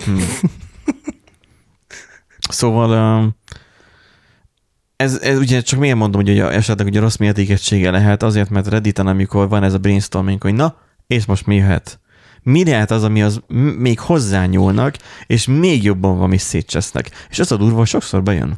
Hm. 0.05 0.11
Szóval 2.49 3.19
um, 3.19 3.35
ez, 4.95 5.19
ez 5.21 5.37
ugye 5.37 5.61
csak 5.61 5.79
miért 5.79 5.97
mondom, 5.97 6.21
hogy 6.21 6.39
esetleg 6.39 6.87
ugye 6.87 6.99
rossz 6.99 7.15
mértékegysége 7.15 7.91
lehet, 7.91 8.23
azért, 8.23 8.49
mert 8.49 8.67
Redditen, 8.67 9.07
amikor 9.07 9.49
van 9.49 9.63
ez 9.63 9.73
a 9.73 9.77
brainstorming, 9.77 10.41
hogy 10.41 10.53
na, 10.53 10.75
és 11.07 11.25
most 11.25 11.45
mi 11.45 11.55
jöhet? 11.55 11.99
Mi 12.43 12.65
lehet 12.65 12.91
az, 12.91 13.03
ami 13.03 13.21
az 13.23 13.41
még 13.77 13.99
hozzányúlnak, 13.99 14.95
és 15.25 15.47
még 15.47 15.83
jobban 15.83 16.15
valami 16.15 16.37
szétcsesznek. 16.37 17.09
És 17.29 17.39
az 17.39 17.51
a 17.51 17.57
durva, 17.57 17.85
sokszor 17.85 18.23
bejön. 18.23 18.57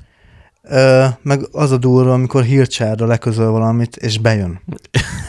Ö, 0.61 1.05
meg 1.21 1.47
az 1.51 1.71
a 1.71 1.77
durva, 1.77 2.13
amikor 2.13 2.43
hírcsárra 2.43 3.05
leközöl 3.05 3.51
valamit, 3.51 3.95
és 3.95 4.17
bejön. 4.17 4.61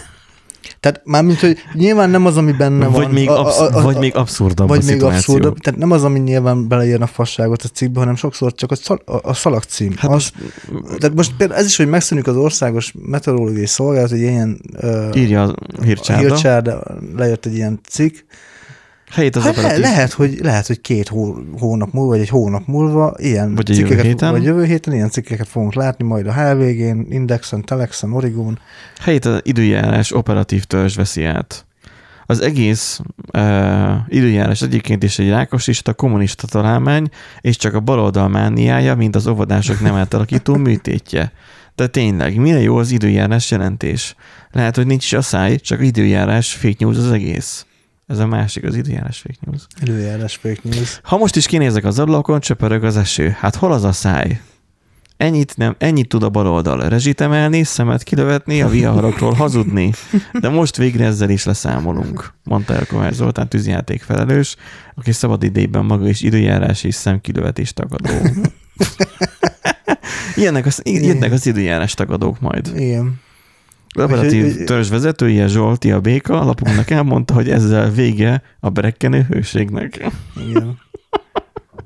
Tehát 0.80 1.00
mármint, 1.04 1.40
hogy 1.40 1.58
nyilván 1.74 2.10
nem 2.10 2.26
az, 2.26 2.36
ami 2.36 2.52
benne 2.52 2.86
Vagy 2.86 3.02
van. 3.02 3.10
még, 3.10 3.28
absz- 3.28 3.82
vagy 3.82 3.96
még 3.96 4.16
abszurdabb 4.16 4.68
vagy 4.68 4.78
a 4.78 4.82
még 4.84 4.90
szituáció. 4.92 5.16
abszurdabb. 5.34 5.58
Tehát 5.58 5.78
nem 5.80 5.90
az, 5.90 6.04
ami 6.04 6.18
nyilván 6.18 6.68
beleírna 6.68 7.06
fasságot 7.06 7.62
a 7.62 7.68
cikkbe, 7.68 7.98
hanem 7.98 8.14
sokszor 8.16 8.54
csak 8.54 8.70
a, 8.70 8.74
szal, 8.74 9.02
a, 9.04 9.28
a 9.28 9.34
szalagcím. 9.34 9.92
Hát 9.96 10.10
az, 10.10 10.30
tehát 10.98 11.14
most 11.16 11.32
például 11.36 11.60
ez 11.60 11.66
is, 11.66 11.76
hogy 11.76 11.88
megszűnik 11.88 12.26
az 12.26 12.36
országos 12.36 12.94
meteorológiai 13.02 13.66
szolgálat, 13.66 14.10
egy 14.12 14.20
ilyen 14.20 14.60
uh, 14.82 15.08
Írja 15.16 15.42
a 15.42 15.54
hírcsárda. 15.82 16.26
hírcsárda, 16.28 16.82
lejött 17.16 17.46
egy 17.46 17.54
ilyen 17.54 17.80
cikk, 17.88 18.16
Helyét 19.11 19.36
az 19.36 19.42
Hát 19.42 19.56
le, 19.56 19.76
lehet, 19.76 20.12
hogy, 20.12 20.38
lehet, 20.42 20.66
hogy 20.66 20.80
két 20.80 21.08
hó, 21.08 21.36
hónap 21.58 21.92
múlva, 21.92 22.11
vagy 22.11 22.20
egy 22.20 22.28
hónap 22.28 22.66
múlva 22.66 23.14
ilyen 23.18 23.54
Vagy 23.54 23.70
a 23.70 23.72
jövő 23.72 23.82
cikkeket, 23.82 24.06
héten. 24.06 24.30
vagy 24.30 24.44
jövő 24.44 24.64
héten 24.64 24.94
ilyen 24.94 25.11
cikkeket 25.11 25.48
fogunk 25.48 25.74
látni, 25.74 26.04
majd 26.04 26.26
a 26.26 26.32
HVG-n, 26.32 27.06
Indexen, 27.11 27.64
Telexen, 27.64 28.12
Origón. 28.12 28.58
Helyét 29.00 29.24
az 29.24 29.40
időjárás 29.42 30.12
operatív 30.12 30.64
törzs 30.64 30.96
veszi 30.96 31.24
át. 31.24 31.64
Az 32.26 32.40
egész 32.40 33.00
uh, 33.32 33.94
időjárás 34.08 34.62
egyébként 34.62 35.02
is 35.02 35.18
egy 35.18 35.28
rákosista, 35.28 35.94
kommunista 35.94 36.46
találmány, 36.46 37.08
és 37.40 37.56
csak 37.56 37.74
a 37.74 37.80
baloldal 37.80 38.28
mániája, 38.28 38.94
mint 38.94 39.16
az 39.16 39.26
óvodások 39.26 39.80
nem 39.80 39.94
átalakító 39.94 40.54
műtétje. 40.66 41.32
De 41.74 41.86
tényleg, 41.86 42.36
mire 42.36 42.61
jó 42.61 42.76
az 42.76 42.90
időjárás 42.90 43.50
jelentés? 43.50 44.14
Lehet, 44.50 44.76
hogy 44.76 44.86
nincs 44.86 45.04
is 45.04 45.12
a 45.12 45.22
száj, 45.22 45.56
csak 45.56 45.84
időjárás 45.84 46.52
fake 46.52 46.76
news 46.78 46.96
az 46.96 47.12
egész. 47.12 47.66
Ez 48.11 48.18
a 48.18 48.26
másik, 48.26 48.64
az 48.64 48.74
időjárás 48.74 49.18
fake 49.18 49.38
news. 49.40 49.66
Időjárás 49.82 50.36
fake 50.36 50.61
news. 50.62 51.00
Ha 51.02 51.16
most 51.16 51.36
is 51.36 51.46
kinézek 51.46 51.84
az 51.84 51.98
ablakon, 51.98 52.40
csöpörög 52.40 52.84
az 52.84 52.96
eső. 52.96 53.36
Hát 53.38 53.54
hol 53.54 53.72
az 53.72 53.84
a 53.84 53.92
száj? 53.92 54.40
Ennyit, 55.16 55.56
nem, 55.56 55.74
ennyit 55.78 56.08
tud 56.08 56.22
a 56.22 56.28
baloldal. 56.28 56.88
Rezsit 56.88 57.20
emelni, 57.20 57.62
szemet 57.62 58.02
kilövetni, 58.02 58.62
a 58.62 58.68
viharokról 58.68 59.32
hazudni. 59.32 59.92
De 60.40 60.48
most 60.48 60.76
végre 60.76 61.04
ezzel 61.04 61.30
is 61.30 61.44
leszámolunk, 61.44 62.32
mondta 62.44 62.74
el 62.74 62.86
Kovács 62.86 63.14
Zoltán 63.14 63.48
tűzjáték 63.48 64.02
felelős, 64.02 64.56
aki 64.94 65.12
szabad 65.12 65.42
idejében 65.42 65.84
maga 65.84 66.08
is 66.08 66.20
időjárás 66.20 66.84
és 66.84 66.94
szemkilövetés 66.94 67.72
tagadó. 67.72 68.11
Ilyenek 70.36 70.66
az, 70.66 70.80
ilyenek 70.82 71.32
az 71.32 71.46
időjárás 71.46 71.94
tagadók 71.94 72.40
majd. 72.40 72.72
Igen. 72.76 73.20
Az 73.97 74.03
operatív 74.05 74.45
Úgyhogy- 74.45 74.64
törzs 74.64 74.88
vezetője 74.88 75.47
Zsolti 75.47 75.91
a 75.91 76.01
béka 76.01 76.45
lapunknak 76.45 76.91
elmondta, 76.91 77.34
hogy 77.34 77.51
ezzel 77.51 77.91
vége 77.91 78.43
a 78.61 78.68
brekkenő 78.68 79.26
hőségnek. 79.28 80.07
Igen. 80.49 80.78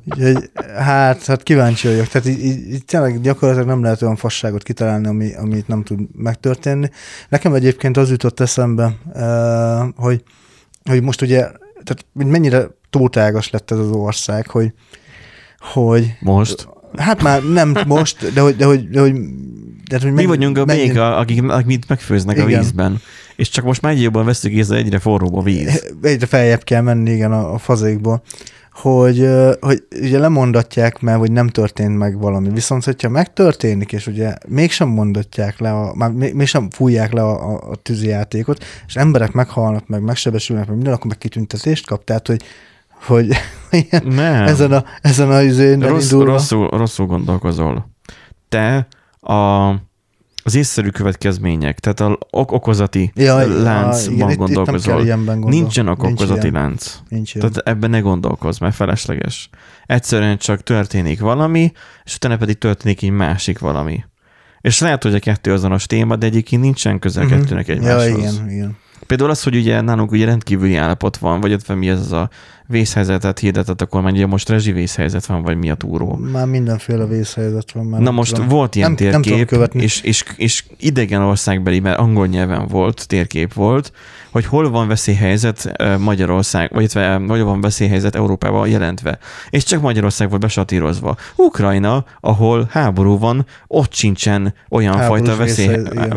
Úgyhogy, 0.05 0.51
hát, 0.77 1.25
hát 1.25 1.43
kíváncsi 1.43 1.89
vagyok. 1.89 2.07
Tehát 2.07 2.29
így, 2.29 2.45
így, 2.45 2.73
így 2.73 2.85
tényleg 2.85 3.21
gyakorlatilag 3.21 3.69
nem 3.69 3.83
lehet 3.83 4.03
olyan 4.03 4.17
fasságot 4.17 4.63
kitalálni, 4.63 5.07
ami, 5.07 5.35
amit 5.35 5.69
nem 5.69 5.83
tud 5.83 6.01
megtörténni. 6.17 6.91
Nekem 7.29 7.55
egyébként 7.55 7.97
az 7.97 8.11
jutott 8.11 8.41
eszembe, 8.41 8.97
hogy, 9.97 10.23
hogy 10.85 11.03
most 11.03 11.23
ugye, 11.23 11.39
tehát 11.83 12.07
mennyire 12.13 12.67
tótágas 12.91 13.51
lett 13.51 13.71
ez 13.71 13.79
az 13.79 13.91
ország, 13.91 14.47
hogy, 14.49 14.73
hogy 15.59 16.17
Most. 16.21 16.69
Hát 16.97 17.22
már 17.22 17.42
nem 17.42 17.74
most, 17.86 18.32
de 18.32 18.40
hogy, 18.40 18.57
de 18.57 18.64
hogy, 18.64 18.88
de 18.88 19.01
hogy, 19.01 19.12
de 19.88 19.99
hogy 19.99 20.05
Mi 20.05 20.11
mennyi- 20.11 20.26
vagyunk 20.28 20.59
a 20.59 20.64
mennyi- 20.64 20.86
béka, 20.86 21.16
akik, 21.16 21.42
akik 21.42 21.88
megfőznek 21.88 22.38
a 22.38 22.49
Igen. 22.49 22.61
vízben. 22.61 23.01
És 23.36 23.49
csak 23.49 23.64
most 23.64 23.82
már 23.82 23.92
egyre 23.92 24.05
jobban 24.05 24.24
veszük 24.24 24.53
észre, 24.53 24.76
egyre 24.76 24.99
forróbb 24.99 25.34
a 25.36 25.42
víz. 25.42 25.92
egyre 26.03 26.26
feljebb 26.26 26.62
kell 26.64 26.80
menni, 26.82 27.11
igen, 27.11 27.32
a, 27.32 27.53
a 27.55 27.59
fazékból, 27.59 28.22
hogy, 28.72 29.28
hogy 29.61 29.82
ugye 30.01 30.18
lemondatják, 30.18 31.01
mert 31.01 31.18
hogy 31.18 31.32
nem 31.32 31.49
történt 31.49 31.99
meg 31.99 32.18
valami. 32.18 32.49
Viszont, 32.49 32.84
hogyha 32.84 33.09
megtörténik, 33.09 33.92
és 33.92 34.07
ugye 34.07 34.34
mégsem 34.49 34.88
mondatják 34.88 35.59
le, 35.59 35.72
a, 35.72 35.95
már 35.95 36.11
még, 36.11 36.34
mégsem 36.34 36.70
fújják 36.70 37.12
le 37.12 37.22
a, 37.22 37.53
a, 37.55 37.70
a 37.70 37.76
tűzijátékot, 37.76 38.64
és 38.86 38.97
emberek 38.97 39.32
meghalnak, 39.32 39.86
meg 39.88 40.03
megsebesülnek, 40.03 40.66
meg 40.66 40.74
minden, 40.74 40.92
akkor 40.95 41.07
meg 41.07 41.18
kitüntetést 41.18 41.86
kap. 41.86 42.05
Tehát, 42.05 42.26
hogy, 42.26 42.42
hogy 43.07 43.29
Nem. 44.05 44.43
ezen 44.47 44.73
a, 44.73 44.85
ezen 45.01 45.31
a 45.31 45.43
izén 45.43 45.81
Rossz, 45.81 46.11
rosszul, 46.11 46.69
rosszul 46.69 47.07
gondolkozol. 47.07 47.91
Te 48.49 48.87
a, 49.21 49.69
az 50.47 50.55
észszerű 50.55 50.89
következmények, 50.89 51.81
tehát 51.81 52.01
a 52.01 52.19
ok 52.31 52.53
okozati 52.53 53.13
Ja, 53.15 53.63
láncban 53.63 54.15
itt- 54.15 54.21
itt 54.21 54.27
nem 54.27 54.37
gondolkozol. 54.37 54.95
kell 54.95 55.05
ilyenben 55.05 55.41
gondol- 55.41 55.61
Nincsen 55.61 55.85
nincs 55.85 55.99
ok-okozati 55.99 56.49
ilyen. 56.49 56.53
lánc. 56.63 56.99
Nincs 57.09 57.35
ilyen. 57.35 57.51
Tehát 57.53 57.69
ebben 57.69 57.91
ne 57.91 57.99
gondolkozz, 58.01 58.59
mert 58.59 58.75
felesleges. 58.75 59.51
Egyszerűen 59.87 60.39
csak 60.39 60.63
történik 60.63 61.21
valami, 61.21 61.73
és 62.05 62.15
utána 62.15 62.37
pedig 62.37 62.59
történik 62.59 63.03
egy 63.03 63.11
másik 63.11 63.59
valami. 63.59 64.05
És 64.61 64.81
lehet, 64.81 65.03
hogy 65.03 65.15
a 65.15 65.19
kettő 65.19 65.53
azonos 65.53 65.87
téma, 65.87 66.17
de 66.17 66.27
egyébként 66.27 66.63
nincsen 66.63 66.99
közel 66.99 67.25
Mhm. 67.25 67.33
kettőnek 67.35 67.69
egymáshoz. 67.69 68.07
Ja, 68.07 68.17
igen, 68.17 68.51
igen. 68.51 68.77
Például 69.07 69.31
az, 69.31 69.43
hogy 69.43 69.57
ugye 69.57 69.81
nálunk 69.81 70.11
ugye 70.11 70.25
rendkívüli 70.25 70.77
állapot 70.77 71.17
van, 71.17 71.41
vagy 71.41 71.53
ott 71.53 71.75
mi 71.75 71.89
ez 71.89 72.01
az 72.01 72.13
a 72.13 72.31
vészhelyzetet 72.67 73.39
hirdetett 73.39 73.81
a 73.81 73.87
kormány, 73.87 74.15
ugye 74.15 74.27
most 74.27 74.49
rezsi 74.49 74.73
vészhelyzet 74.73 75.27
van, 75.27 75.43
vagy 75.43 75.57
mi 75.57 75.71
a 75.71 75.75
túró. 75.75 76.15
Már 76.33 76.47
mindenféle 76.47 77.07
vészhelyzet 77.07 77.73
van. 77.73 77.87
Már 77.87 77.99
Na 77.99 78.05
nem 78.05 78.15
most 78.15 78.33
tudom. 78.33 78.49
volt 78.49 78.75
ilyen 78.75 78.93
nem, 78.99 79.09
nem 79.11 79.23
térkép, 79.23 79.47
követni. 79.47 79.83
és, 79.83 80.01
és, 80.01 80.25
és 80.37 80.65
idegen 80.79 81.23
országbeli, 81.23 81.81
mert 81.81 81.99
angol 81.99 82.27
nyelven 82.27 82.67
volt, 82.67 83.07
térkép 83.09 83.53
volt, 83.53 83.93
hogy 84.31 84.47
hol 84.47 84.71
van 84.71 84.89
veszélyhelyzet 84.89 85.73
Magyarország, 85.99 86.71
vagy 86.73 86.93
hol 86.93 87.45
van 87.45 87.61
veszélyhelyzet 87.61 88.15
Európában 88.15 88.69
jelentve. 88.69 89.19
És 89.51 89.65
csak 89.65 89.81
Magyarország 89.81 90.29
volt 90.29 90.41
besatírozva. 90.41 91.17
Ukrajna, 91.37 92.05
ahol 92.21 92.67
háború 92.71 93.19
van, 93.19 93.47
ott 93.67 93.93
sincsen 93.93 94.55
olyan 94.69 94.97
Háborús 94.97 95.27
fajta 95.27 95.37
veszély, 95.37 95.77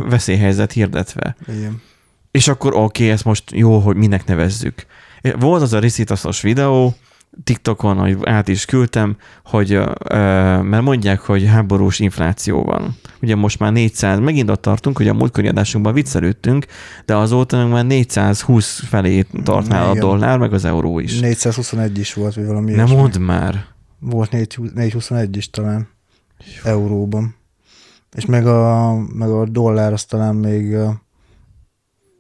veszélyhelyzet 0.10 0.72
hirdetve. 0.72 1.36
Igen. 1.48 1.82
És 2.38 2.48
akkor 2.48 2.74
oké, 2.74 2.82
okay, 2.84 3.10
ezt 3.10 3.24
most 3.24 3.52
jó, 3.52 3.80
hogy 3.80 3.96
minek 3.96 4.26
nevezzük. 4.26 4.86
Volt 5.40 5.62
az 5.62 5.74
a 5.74 5.80
Ricitaszos 5.80 6.42
videó, 6.42 6.96
TikTokon, 7.44 7.98
hogy 7.98 8.18
át 8.24 8.48
is 8.48 8.66
küldtem, 8.66 9.18
hogy 9.46 9.72
ö, 9.72 9.86
mert 10.62 10.84
mondják, 10.84 11.20
hogy 11.20 11.46
háborús 11.46 12.00
infláció 12.00 12.64
van. 12.64 12.96
Ugye 13.22 13.36
most 13.36 13.60
már 13.60 13.72
400, 13.72 14.20
megint 14.20 14.50
ott 14.50 14.62
tartunk, 14.62 14.98
hogy 14.98 15.08
a 15.08 15.14
múltkori 15.14 15.48
adásunkban 15.48 15.94
viccelődtünk, 15.94 16.66
de 17.06 17.16
azóta 17.16 17.58
meg 17.58 17.72
már 17.72 17.86
420 17.86 18.80
felé 18.86 19.26
tart 19.44 19.68
már 19.68 19.90
a 19.90 19.94
dollár, 19.94 20.38
meg 20.38 20.54
az 20.54 20.66
euró 20.66 21.00
is. 21.00 21.20
421 21.20 21.98
is 21.98 22.14
volt, 22.14 22.36
vagy 22.36 22.46
valami 22.46 22.72
Nem 22.72 22.90
mondd 22.90 23.20
már. 23.20 23.66
Volt 24.00 24.32
4 24.32 24.60
421 24.76 25.38
is 25.38 25.50
talán 25.50 25.88
euróban. 26.64 27.36
És 28.16 28.26
meg 28.26 28.48
a, 28.48 28.94
meg 29.14 29.30
a 29.30 29.46
dollár 29.46 29.94
az 29.94 30.06
talán 30.06 30.36
még 30.36 30.76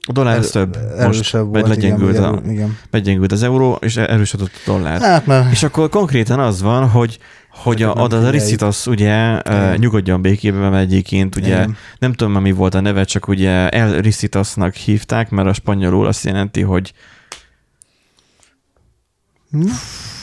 A 0.09 0.11
dollár 0.11 0.37
az 0.37 0.55
erő- 0.55 0.69
több 0.71 0.81
most, 0.83 0.99
erősebb 0.99 1.41
vagy 1.51 1.61
volt. 1.61 1.67
legyengült, 1.67 2.11
igen, 2.17 2.23
a, 2.23 2.41
igen. 2.49 2.77
legyengült 2.91 3.31
az 3.31 3.43
euró, 3.43 3.77
és 3.81 3.97
erősödött 3.97 4.51
a 4.65 4.71
dollár. 4.71 5.01
Hát 5.01 5.25
már 5.25 5.51
És 5.51 5.63
akkor 5.63 5.89
konkrétan 5.89 6.39
az 6.39 6.61
van, 6.61 6.89
hogy 6.89 7.19
hogy 7.49 7.83
a, 7.83 7.87
nem 7.87 7.97
a, 7.97 8.01
a 8.01 8.09
figyeljük. 8.09 8.31
Ricitasz 8.31 8.87
ugye 8.87 9.41
uh, 9.49 9.77
nyugodjon 9.77 10.21
békében, 10.21 10.59
mert 10.59 10.83
egyébként 10.83 11.35
ugye 11.35 11.47
Igen. 11.47 11.75
nem 11.99 12.13
tudom 12.13 12.33
már 12.33 12.41
mi 12.41 12.51
volt 12.51 12.73
a 12.75 12.79
neve, 12.79 13.03
csak 13.03 13.27
ugye 13.27 13.69
El 13.69 14.01
Ricitasnak 14.01 14.73
hívták, 14.73 15.29
mert 15.29 15.47
a 15.47 15.53
spanyolul 15.53 16.07
azt 16.07 16.23
jelenti, 16.25 16.61
hogy 16.61 16.93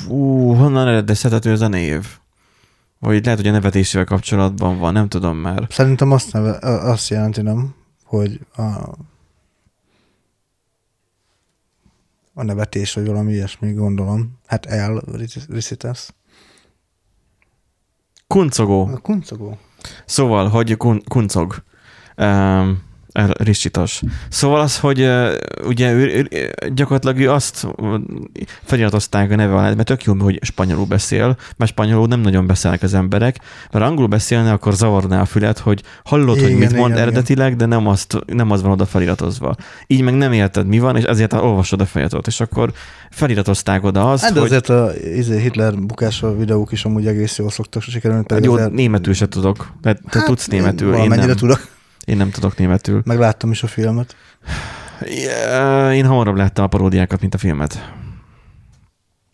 ú, 0.08 0.52
honnan 0.54 0.88
eredezhethető 0.88 1.50
ez 1.50 1.60
a 1.60 1.68
név? 1.68 2.06
Vagy 2.98 3.24
lehet, 3.24 3.38
hogy 3.40 3.48
a 3.48 3.52
nevetésével 3.52 4.04
kapcsolatban 4.06 4.78
van, 4.78 4.92
nem 4.92 5.08
tudom 5.08 5.36
már. 5.36 5.66
Szerintem 5.70 6.10
azt, 6.10 6.32
neve, 6.32 6.58
azt 6.90 7.08
jelenti, 7.08 7.42
nem? 7.42 7.74
Hogy 8.04 8.40
a, 8.56 8.62
a 12.34 12.42
nevetés, 12.42 12.94
vagy 12.94 13.06
valami 13.06 13.32
ilyesmi, 13.32 13.72
gondolom. 13.72 14.38
Hát 14.46 14.66
el, 14.66 15.02
Ricitas. 15.48 16.08
Kuncogó. 18.26 18.86
A 18.86 18.98
kuncogó. 18.98 19.58
Szóval, 20.04 20.48
hogy 20.48 20.76
kun, 20.76 21.02
kuncog. 21.08 21.62
Um, 22.16 22.82
Ricsitas. 23.22 24.02
Szóval 24.28 24.60
az, 24.60 24.78
hogy 24.78 25.08
ugye 25.66 25.92
ő, 25.92 26.28
gyakorlatilag 26.74 27.18
ő 27.18 27.30
azt 27.30 27.66
feliratozták 28.62 29.30
a 29.30 29.36
neve 29.36 29.54
alá, 29.54 29.62
mert 29.74 29.84
tök 29.84 30.04
jó, 30.04 30.14
hogy 30.14 30.38
spanyolul 30.42 30.86
beszél, 30.86 31.36
mert 31.56 31.70
spanyolul 31.70 32.06
nem 32.06 32.20
nagyon 32.20 32.46
beszélnek 32.46 32.82
az 32.82 32.94
emberek, 32.94 33.36
mert 33.72 33.84
angolul 33.84 34.08
beszélne, 34.08 34.52
akkor 34.52 34.74
zavarná 34.74 35.20
a 35.20 35.24
fület, 35.24 35.58
hogy 35.58 35.82
hallod, 36.04 36.36
Igen, 36.36 36.48
hogy 36.48 36.58
mit 36.58 36.68
igen, 36.68 36.80
mond 36.80 36.90
igen. 36.92 37.02
eredetileg, 37.02 37.56
de 37.56 37.66
nem, 37.66 37.86
azt, 37.86 38.18
nem 38.26 38.50
az 38.50 38.62
van 38.62 38.70
oda 38.70 38.86
feliratozva. 38.86 39.54
Így 39.86 40.00
meg 40.02 40.14
nem 40.14 40.32
érted, 40.32 40.66
mi 40.66 40.78
van, 40.78 40.96
és 40.96 41.04
ezért 41.04 41.32
olvasod 41.32 41.80
a 41.80 41.86
feliratot, 41.86 42.26
és 42.26 42.40
akkor 42.40 42.72
feliratozták 43.10 43.84
oda 43.84 44.10
azt, 44.10 44.22
Hát 44.22 44.32
hogy 44.32 44.42
azért 44.42 44.68
a 44.68 44.90
izé, 45.16 45.40
Hitler 45.40 45.74
bukása 45.78 46.36
videók 46.36 46.72
is 46.72 46.84
amúgy 46.84 47.06
egész 47.06 47.38
jól 47.38 47.50
szoktak 47.50 47.82
sikerülni. 47.82 48.24
hát 48.28 48.44
jó, 48.44 48.52
azért- 48.54 48.72
németül 48.72 49.12
se 49.14 49.28
tudok. 49.28 49.72
Te, 49.82 49.92
te 49.94 50.00
Hát, 50.18 50.24
tudsz 50.24 50.46
németül, 50.46 50.94
én 50.94 51.08
nem. 51.08 51.34
tudok. 51.34 51.72
Én 52.04 52.16
nem 52.16 52.30
tudok 52.30 52.56
németül. 52.56 53.02
Megláttam 53.04 53.50
is 53.50 53.62
a 53.62 53.66
filmet. 53.66 54.16
Én 55.92 56.06
hamarabb 56.06 56.36
láttam 56.36 56.64
a 56.64 56.68
paródiákat, 56.68 57.20
mint 57.20 57.34
a 57.34 57.38
filmet. 57.38 57.92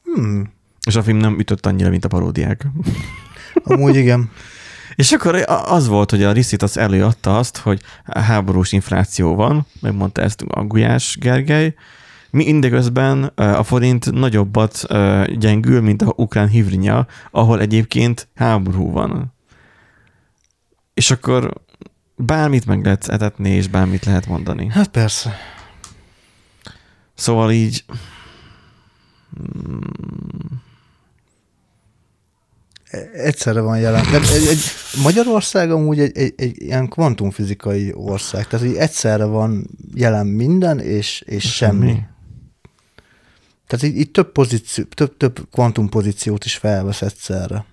Hmm. 0.02 0.52
És 0.86 0.96
a 0.96 1.02
film 1.02 1.16
nem 1.16 1.38
ütött 1.38 1.66
annyira, 1.66 1.90
mint 1.90 2.04
a 2.04 2.08
paródiák. 2.08 2.66
Amúgy 3.64 3.96
igen. 3.96 4.30
És 4.94 5.12
akkor 5.12 5.44
az 5.46 5.88
volt, 5.88 6.10
hogy 6.10 6.22
a 6.22 6.32
Riszit 6.32 6.62
az 6.62 6.78
előadta 6.78 7.38
azt, 7.38 7.56
hogy 7.56 7.80
háborús 8.04 8.72
infláció 8.72 9.34
van, 9.34 9.66
megmondta 9.80 10.22
ezt 10.22 10.42
a 10.42 10.64
Gulyás 10.64 11.16
Gergely, 11.20 11.74
Mindeközben 12.30 13.24
a 13.34 13.62
forint 13.62 14.12
nagyobbat 14.12 14.86
gyengül, 15.38 15.80
mint 15.80 16.02
a 16.02 16.12
ukrán 16.16 16.48
hivrinya, 16.48 17.06
ahol 17.30 17.60
egyébként 17.60 18.28
háború 18.34 18.90
van. 18.90 19.34
És 20.94 21.10
akkor 21.10 21.52
bármit 22.20 22.66
meg 22.66 22.84
lehet 22.84 23.08
etetni, 23.08 23.50
és 23.50 23.68
bármit 23.68 24.04
lehet 24.04 24.26
mondani. 24.26 24.68
Hát 24.68 24.88
persze. 24.88 25.36
Szóval 27.14 27.52
így... 27.52 27.84
Egyszerre 33.12 33.60
van 33.60 33.78
jelen. 33.78 34.04
De 34.10 34.18
egy, 34.18 34.46
egy, 34.46 34.62
Magyarország 35.02 35.70
amúgy 35.70 36.00
egy, 36.00 36.16
egy, 36.16 36.34
egy 36.36 36.62
ilyen 36.62 36.88
kvantumfizikai 36.88 37.92
ország, 37.94 38.46
tehát 38.46 38.66
így 38.66 38.74
egyszerre 38.74 39.24
van 39.24 39.66
jelen 39.94 40.26
minden, 40.26 40.78
és, 40.80 41.22
és 41.26 41.54
semmi. 41.54 41.86
semmi. 41.86 42.02
Tehát 43.66 43.84
így, 43.84 43.96
így 43.96 44.10
több, 44.10 44.32
pozíció, 44.32 44.84
több, 44.84 45.16
több 45.16 45.48
kvantumpozíciót 45.50 46.44
is 46.44 46.56
felvesz 46.56 47.02
egyszerre. 47.02 47.64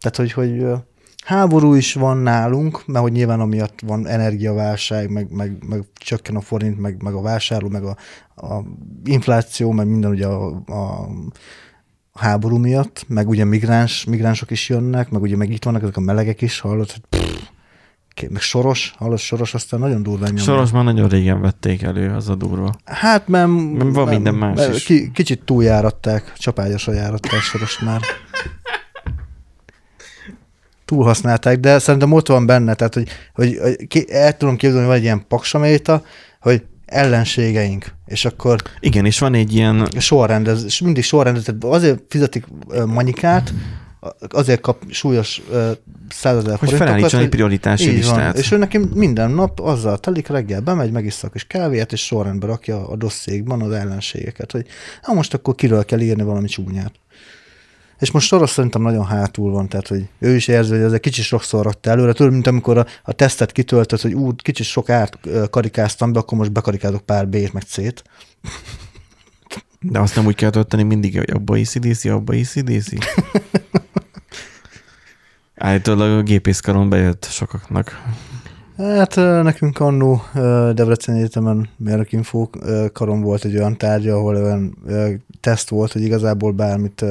Tehát, 0.00 0.16
hogy, 0.16 0.32
hogy 0.32 0.64
háború 1.24 1.74
is 1.74 1.94
van 1.94 2.16
nálunk, 2.16 2.86
mert 2.86 3.04
hogy 3.04 3.12
nyilván 3.12 3.40
amiatt 3.40 3.80
van 3.86 4.06
energiaválság, 4.06 5.10
meg, 5.10 5.30
meg, 5.32 5.64
meg 5.68 5.84
csökken 5.94 6.36
a 6.36 6.40
forint, 6.40 6.78
meg, 6.78 7.02
meg 7.02 7.14
a 7.14 7.22
vásárló, 7.22 7.68
meg 7.68 7.84
a, 7.84 7.96
a 8.36 8.64
infláció, 9.04 9.72
meg 9.72 9.88
minden 9.88 10.10
ugye 10.10 10.26
a, 10.26 10.46
a 10.66 11.08
háború 12.12 12.56
miatt, 12.56 13.04
meg 13.08 13.28
ugye 13.28 13.44
migráns, 13.44 14.04
migránsok 14.04 14.50
is 14.50 14.68
jönnek, 14.68 15.10
meg 15.10 15.22
ugye 15.22 15.36
meg 15.36 15.50
itt 15.50 15.64
vannak 15.64 15.82
ezek 15.82 15.96
a 15.96 16.00
melegek 16.00 16.40
is, 16.40 16.60
hallod, 16.60 16.90
hogy 16.90 17.02
pff, 17.08 17.30
meg 18.28 18.40
Soros, 18.40 18.94
hallod, 18.98 19.18
Soros 19.18 19.54
aztán 19.54 19.80
nagyon 19.80 20.02
durva 20.02 20.26
nyomja. 20.26 20.42
Soros 20.42 20.70
már 20.70 20.84
nagyon 20.84 21.08
régen 21.08 21.40
vették 21.40 21.82
elő, 21.82 22.14
az 22.14 22.28
a 22.28 22.34
durva. 22.34 22.74
Hát, 22.84 23.28
mert... 23.28 23.48
mert 23.48 23.94
van 23.94 24.08
minden 24.08 24.34
más 24.34 24.56
mert 24.56 24.74
is. 24.74 24.84
Ki, 24.84 25.10
kicsit 25.14 25.44
túljáratták, 25.44 26.32
csapágyasra 26.36 26.92
járatták 26.92 27.40
Soros 27.40 27.78
már. 27.78 28.00
Túlhasználták, 30.90 31.60
de 31.60 31.78
szerintem 31.78 32.12
ott 32.12 32.28
van 32.28 32.46
benne, 32.46 32.74
tehát, 32.74 32.94
hogy, 32.94 33.08
hogy, 33.34 33.58
hogy 33.90 34.06
el 34.08 34.36
tudom 34.36 34.56
képzelni, 34.56 34.78
hogy 34.78 34.88
van 34.88 34.96
egy 34.96 35.02
ilyen 35.02 35.24
paksaméta, 35.28 36.02
hogy 36.40 36.62
ellenségeink, 36.84 37.94
és 38.06 38.24
akkor... 38.24 38.62
Igen, 38.80 39.04
és 39.04 39.18
van 39.18 39.34
egy 39.34 39.54
ilyen... 39.54 39.88
Sorrendez, 39.98 40.64
és 40.64 40.80
mindig 40.80 41.02
sorrendez, 41.02 41.44
azért 41.60 42.00
fizetik 42.08 42.46
Manikát, 42.86 43.52
azért 44.28 44.60
kap 44.60 44.82
súlyos 44.88 45.42
uh, 45.50 45.70
százezer 46.08 46.58
Hogy 46.58 46.72
felállítson 46.72 47.20
egy 47.20 47.28
prioritási 47.28 47.90
listát. 47.90 48.38
És 48.38 48.52
ő 48.52 48.56
neki 48.56 48.78
minden 48.94 49.30
nap 49.30 49.60
azzal 49.60 49.98
telik, 49.98 50.28
reggel 50.28 50.60
bemegy, 50.60 50.92
megiszza 50.92 51.26
a 51.26 51.30
kis 51.30 51.44
kávéját, 51.44 51.92
és 51.92 52.06
sorrendbe 52.06 52.46
rakja 52.46 52.88
a 52.88 52.96
dosszékban 52.96 53.62
az 53.62 53.72
ellenségeket, 53.72 54.52
hogy 54.52 54.66
hát 55.02 55.14
most 55.14 55.34
akkor 55.34 55.54
kiről 55.54 55.84
kell 55.84 56.00
írni 56.00 56.22
valami 56.22 56.48
csúnyát. 56.48 56.92
És 58.00 58.10
most 58.10 58.26
Soros 58.26 58.50
szerintem 58.50 58.82
nagyon 58.82 59.06
hátul 59.06 59.50
van, 59.50 59.68
tehát 59.68 59.88
hogy 59.88 60.08
ő 60.18 60.34
is 60.34 60.48
érzi, 60.48 60.70
hogy 60.70 60.80
ez 60.80 60.92
egy 60.92 61.00
kicsit 61.00 61.24
sokszor 61.24 61.64
rakta 61.64 61.90
előre, 61.90 62.12
tudod, 62.12 62.32
mint 62.32 62.46
amikor 62.46 62.78
a, 62.78 62.86
a 63.02 63.12
tesztet 63.12 63.52
kitöltött, 63.52 64.00
hogy 64.00 64.14
ú, 64.14 64.34
kicsit 64.34 64.66
sok 64.66 64.88
árt 64.88 65.18
karikáztam 65.50 66.12
be, 66.12 66.18
akkor 66.18 66.38
most 66.38 66.52
bekarikázok 66.52 67.00
pár 67.00 67.28
B-t 67.28 67.52
meg 67.52 67.62
C-t. 67.62 68.02
De 69.80 69.98
azt 69.98 70.16
nem 70.16 70.26
úgy 70.26 70.34
kell 70.34 70.50
tölteni 70.50 70.82
mindig, 70.82 71.18
hogy 71.18 71.30
abba 71.30 71.56
ICDC, 71.56 72.04
abba 72.04 72.34
ICDC. 72.34 72.92
Állítólag 75.54 76.18
a 76.18 76.22
gépészkaron 76.22 76.88
bejött 76.88 77.24
sokaknak. 77.30 78.02
Hát 78.80 79.14
nekünk 79.42 79.80
annó 79.80 80.22
Debrecen 80.72 81.14
Egyetemen 81.14 81.68
mérnökinfó 81.76 82.50
karon 82.92 83.20
volt 83.20 83.44
egy 83.44 83.56
olyan 83.56 83.78
tárgya, 83.78 84.14
ahol 84.14 84.36
olyan 84.36 84.76
teszt 85.40 85.68
volt, 85.68 85.92
hogy 85.92 86.02
igazából 86.02 86.52
bármit 86.52 87.04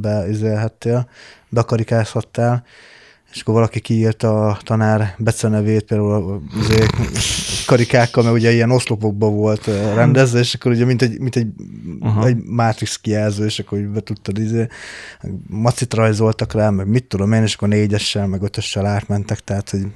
beizélhettél, 0.00 1.08
bekarikázhattál, 1.48 2.64
és 3.32 3.40
akkor 3.40 3.54
valaki 3.54 3.80
kiírta 3.80 4.46
a 4.46 4.58
tanár 4.62 5.14
becenevét, 5.18 5.82
például 5.84 6.42
azért 6.58 6.96
karikákkal, 7.66 8.22
mert 8.22 8.36
ugye 8.36 8.52
ilyen 8.52 8.70
oszlopokban 8.70 9.36
volt 9.36 9.66
rendezve, 9.94 10.38
és 10.38 10.54
akkor 10.54 10.72
ugye 10.72 10.84
mint 10.84 11.02
egy, 11.02 11.20
mint 11.20 11.36
egy, 11.36 11.48
uh-huh. 12.00 12.26
egy 12.26 12.36
Matrix 12.44 12.96
kijelző, 12.96 13.44
és 13.44 13.58
akkor 13.58 13.78
be 13.78 14.00
tudtad, 14.00 14.38
izé, 14.38 14.66
macit 15.46 15.94
rajzoltak 15.94 16.52
rá, 16.52 16.70
meg 16.70 16.88
mit 16.88 17.04
tudom 17.04 17.32
én, 17.32 17.42
és 17.42 17.54
akkor 17.54 17.68
négyessel, 17.68 18.26
meg 18.26 18.42
ötössel 18.42 18.86
átmentek, 18.86 19.38
tehát 19.38 19.70
hogy 19.70 19.86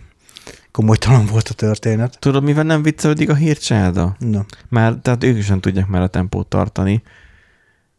komolytalan 0.73 1.27
volt 1.27 1.49
a 1.49 1.55
történet. 1.55 2.19
Tudod, 2.19 2.43
mivel 2.43 2.65
nem 2.65 2.83
viccelődik 2.83 3.29
a 3.29 3.35
hírcsáda? 3.35 4.17
No. 4.19 4.41
Már, 4.69 4.95
tehát 5.03 5.25
ők 5.25 5.43
sem 5.43 5.61
tudják 5.61 5.87
már 5.87 6.03
a 6.03 6.07
tempót 6.07 6.47
tartani, 6.47 7.03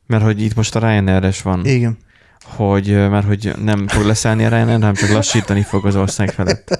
mert 0.07 0.23
hogy 0.23 0.41
itt 0.41 0.55
most 0.55 0.75
a 0.75 0.79
Ryanair-es 0.79 1.41
van. 1.41 1.65
Igen 1.65 1.97
hogy, 2.45 2.87
mert 2.87 3.25
hogy 3.25 3.53
nem 3.63 3.87
fog 3.87 4.05
leszállni 4.05 4.45
a 4.45 4.49
Ryanair, 4.49 4.79
hanem 4.79 4.93
csak 4.93 5.09
lassítani 5.09 5.61
fog 5.61 5.85
az 5.85 5.95
ország 5.95 6.29
felett. 6.29 6.79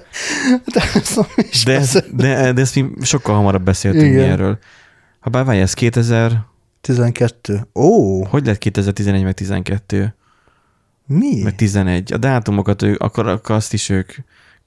De, 0.64 0.82
de, 1.64 1.78
ez, 1.78 2.02
de, 2.12 2.52
de 2.52 2.60
ezt 2.60 2.74
mi 2.74 2.90
sokkal 3.00 3.34
hamarabb 3.34 3.64
beszéltünk 3.64 4.12
Igen. 4.12 4.30
erről. 4.30 4.58
Ha 5.20 5.30
bár 5.30 5.44
várj, 5.44 5.60
ez 5.60 5.74
2000... 5.74 6.44
12. 6.80 7.66
Ó! 7.74 8.22
Hogy 8.24 8.46
lett 8.46 8.58
2011 8.58 9.22
meg 9.22 9.34
12? 9.34 10.14
Mi? 11.06 11.42
Meg 11.42 11.54
11. 11.54 12.12
A 12.12 12.16
dátumokat, 12.16 12.82
ők, 12.82 13.00
akkor, 13.00 13.28
akkor 13.28 13.54
azt 13.54 13.72
is 13.72 13.88
ők 13.88 14.12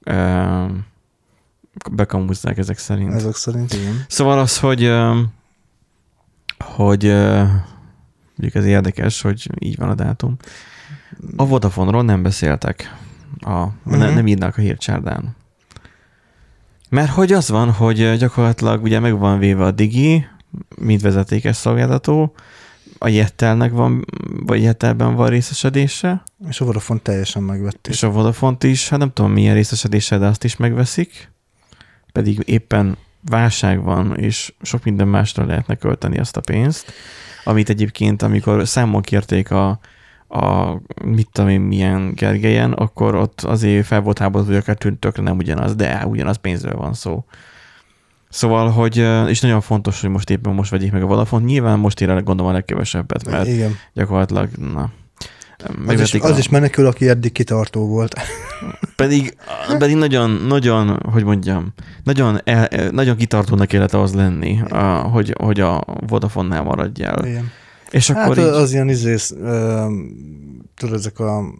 uh, 0.05 0.69
bekamúzzák 1.91 2.57
ezek 2.57 2.77
szerint. 2.77 3.13
Ezek 3.13 3.35
szerint, 3.35 3.73
igen. 3.73 4.05
Szóval 4.07 4.39
az, 4.39 4.59
hogy 4.59 4.91
hogy 6.59 7.03
mondjuk 8.35 8.55
ez 8.55 8.65
érdekes, 8.65 9.21
hogy 9.21 9.49
így 9.59 9.77
van 9.77 9.89
a 9.89 9.95
dátum. 9.95 10.37
A 11.35 11.45
Vodafone-ról 11.45 12.03
nem 12.03 12.23
beszéltek. 12.23 12.95
A, 13.39 13.49
uh-huh. 13.49 13.97
ne, 13.97 14.13
nem 14.13 14.27
írnak 14.27 14.57
a 14.57 14.61
hírcsárdán. 14.61 15.35
Mert 16.89 17.09
hogy 17.09 17.31
az 17.31 17.49
van, 17.49 17.71
hogy 17.71 18.17
gyakorlatilag 18.17 18.83
ugye 18.83 18.99
meg 18.99 19.17
van 19.17 19.39
véve 19.39 19.63
a 19.63 19.71
Digi, 19.71 20.27
mint 20.75 21.01
vezetékes 21.01 21.55
szolgáltató, 21.55 22.33
a 22.97 23.07
Jettelnek 23.07 23.71
van, 23.71 24.05
vagy 24.45 24.61
Jettelben 24.61 25.15
van 25.15 25.29
részesedése. 25.29 26.23
És 26.49 26.61
a 26.61 26.65
Vodafone 26.65 26.99
teljesen 26.99 27.43
megvették. 27.43 27.93
És 27.93 28.03
a 28.03 28.09
Vodafone 28.09 28.57
is, 28.61 28.89
hát 28.89 28.99
nem 28.99 29.13
tudom 29.13 29.31
milyen 29.31 29.53
részesedése, 29.53 30.17
de 30.17 30.27
azt 30.27 30.43
is 30.43 30.55
megveszik. 30.55 31.31
Pedig 32.17 32.41
éppen 32.45 32.97
válság 33.29 33.83
van, 33.83 34.15
és 34.15 34.53
sok 34.61 34.83
minden 34.83 35.07
másra 35.07 35.45
lehetne 35.45 35.75
költeni 35.75 36.17
azt 36.17 36.37
a 36.37 36.41
pénzt, 36.41 36.93
amit 37.43 37.69
egyébként, 37.69 38.21
amikor 38.21 38.67
számon 38.67 39.01
kérték 39.01 39.51
a 39.51 39.79
a 40.29 40.77
mit 41.03 41.27
tudom 41.31 41.49
én 41.49 41.61
milyen 41.61 42.13
Gergelyen, 42.13 42.73
akkor 42.73 43.15
ott 43.15 43.41
azért 43.41 43.85
fel 43.85 44.01
volt 44.01 44.17
háborodva, 44.17 44.53
hogy 44.53 44.61
akár 44.61 44.77
tökre 44.99 45.23
nem 45.23 45.37
ugyanaz, 45.37 45.75
de 45.75 46.05
ugyanaz 46.05 46.37
pénzről 46.37 46.75
van 46.75 46.93
szó. 46.93 47.25
Szóval, 48.29 48.69
hogy, 48.69 48.97
és 49.27 49.41
nagyon 49.41 49.61
fontos, 49.61 50.01
hogy 50.01 50.09
most 50.09 50.29
éppen 50.29 50.53
most 50.53 50.71
vegyék 50.71 50.91
meg 50.91 51.03
a 51.03 51.05
Vodafone. 51.05 51.45
Nyilván 51.45 51.79
most 51.79 52.01
ér 52.01 52.23
gondolom 52.23 52.51
a 52.51 52.53
legkevesebbet, 52.53 53.29
mert 53.29 53.47
Igen. 53.47 53.75
gyakorlatilag, 53.93 54.49
na, 54.73 54.91
az 55.87 56.01
is, 56.01 56.13
az 56.13 56.37
is 56.37 56.49
menekül, 56.49 56.85
aki 56.85 57.09
eddig 57.09 57.31
kitartó 57.31 57.87
volt. 57.87 58.15
Pedig, 58.95 59.37
pedig 59.77 59.95
nagyon, 59.95 60.29
nagyon, 60.29 60.99
hogy 61.11 61.23
mondjam, 61.23 61.73
nagyon, 62.03 62.39
el, 62.43 62.89
nagyon 62.91 63.17
kitartónak 63.17 63.67
kellett 63.67 63.93
az 63.93 64.13
lenni, 64.13 64.61
a, 64.69 64.83
hogy, 64.83 65.33
hogy 65.39 65.59
a 65.59 65.83
Vodafone-nál 66.07 66.63
maradjál. 66.63 67.25
Igen. 67.25 67.51
És 67.89 68.11
hát 68.11 68.23
akkor 68.23 68.37
így... 68.37 68.43
az 68.43 68.73
ilyen 68.73 68.89
izész, 68.89 69.33
tudod, 70.75 70.95
ezek 70.95 71.19
a 71.19 71.53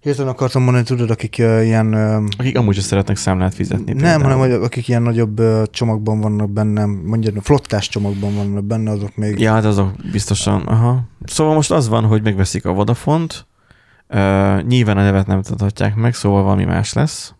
Hirtelen 0.00 0.32
akartam 0.32 0.62
mondani, 0.62 0.84
tudod, 0.84 1.10
akik 1.10 1.36
uh, 1.38 1.64
ilyen... 1.64 1.94
Uh, 1.94 2.28
akik 2.38 2.58
amúgy 2.58 2.76
is 2.76 2.82
szeretnek 2.82 3.16
számlát 3.16 3.54
fizetni. 3.54 3.92
Nem, 3.92 3.96
például. 3.96 4.22
hanem 4.22 4.38
hogy 4.38 4.52
akik 4.52 4.88
ilyen 4.88 5.02
nagyobb 5.02 5.40
uh, 5.40 5.64
csomagban 5.64 6.20
vannak 6.20 6.50
benne, 6.50 6.84
mondjuk 6.84 7.42
flottás 7.42 7.88
csomagban 7.88 8.34
vannak 8.34 8.64
benne, 8.64 8.90
azok 8.90 9.16
még... 9.16 9.40
Ja, 9.40 9.52
hát 9.52 9.64
azok 9.64 9.92
biztosan, 10.12 10.60
aha. 10.60 11.00
Szóval 11.24 11.54
most 11.54 11.70
az 11.70 11.88
van, 11.88 12.04
hogy 12.04 12.22
megveszik 12.22 12.64
a 12.64 12.72
Vodafont, 12.72 13.46
uh, 14.08 14.62
nyilván 14.62 14.96
a 14.96 15.02
nevet 15.02 15.26
nem 15.26 15.42
tudhatják 15.42 15.94
meg, 15.94 16.14
szóval 16.14 16.42
valami 16.42 16.64
más 16.64 16.92
lesz. 16.92 17.34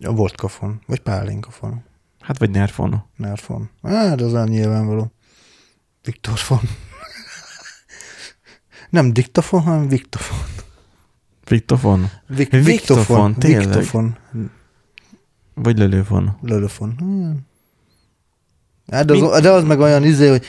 A 0.00 0.12
vodkafon, 0.12 0.80
vagy 0.86 1.00
pálinkafon. 1.00 1.84
Hát 2.20 2.38
vagy 2.38 2.50
nerfon. 2.50 3.04
Nerfon. 3.16 3.70
Hát 3.82 4.20
az 4.20 4.32
olyan 4.32 4.48
nyilvánvaló. 4.48 5.12
Viktorfon. 6.02 6.60
Nem 8.90 9.12
diktafon, 9.12 9.60
hanem 9.60 9.88
Viktofon. 9.88 10.55
Viktofon? 11.48 12.10
Vik- 12.26 12.50
Viktofon, 12.50 13.34
tényleg. 13.34 13.66
Viktofon. 13.66 14.16
Vagy 15.54 15.78
lölőfon. 15.78 16.36
Lölőfon. 16.42 16.94
Hmm. 16.98 17.46
Hát 18.92 19.10
az, 19.10 19.40
de 19.40 19.50
az 19.50 19.64
meg 19.64 19.78
olyan 19.80 20.04
izé, 20.04 20.28
hogy 20.28 20.44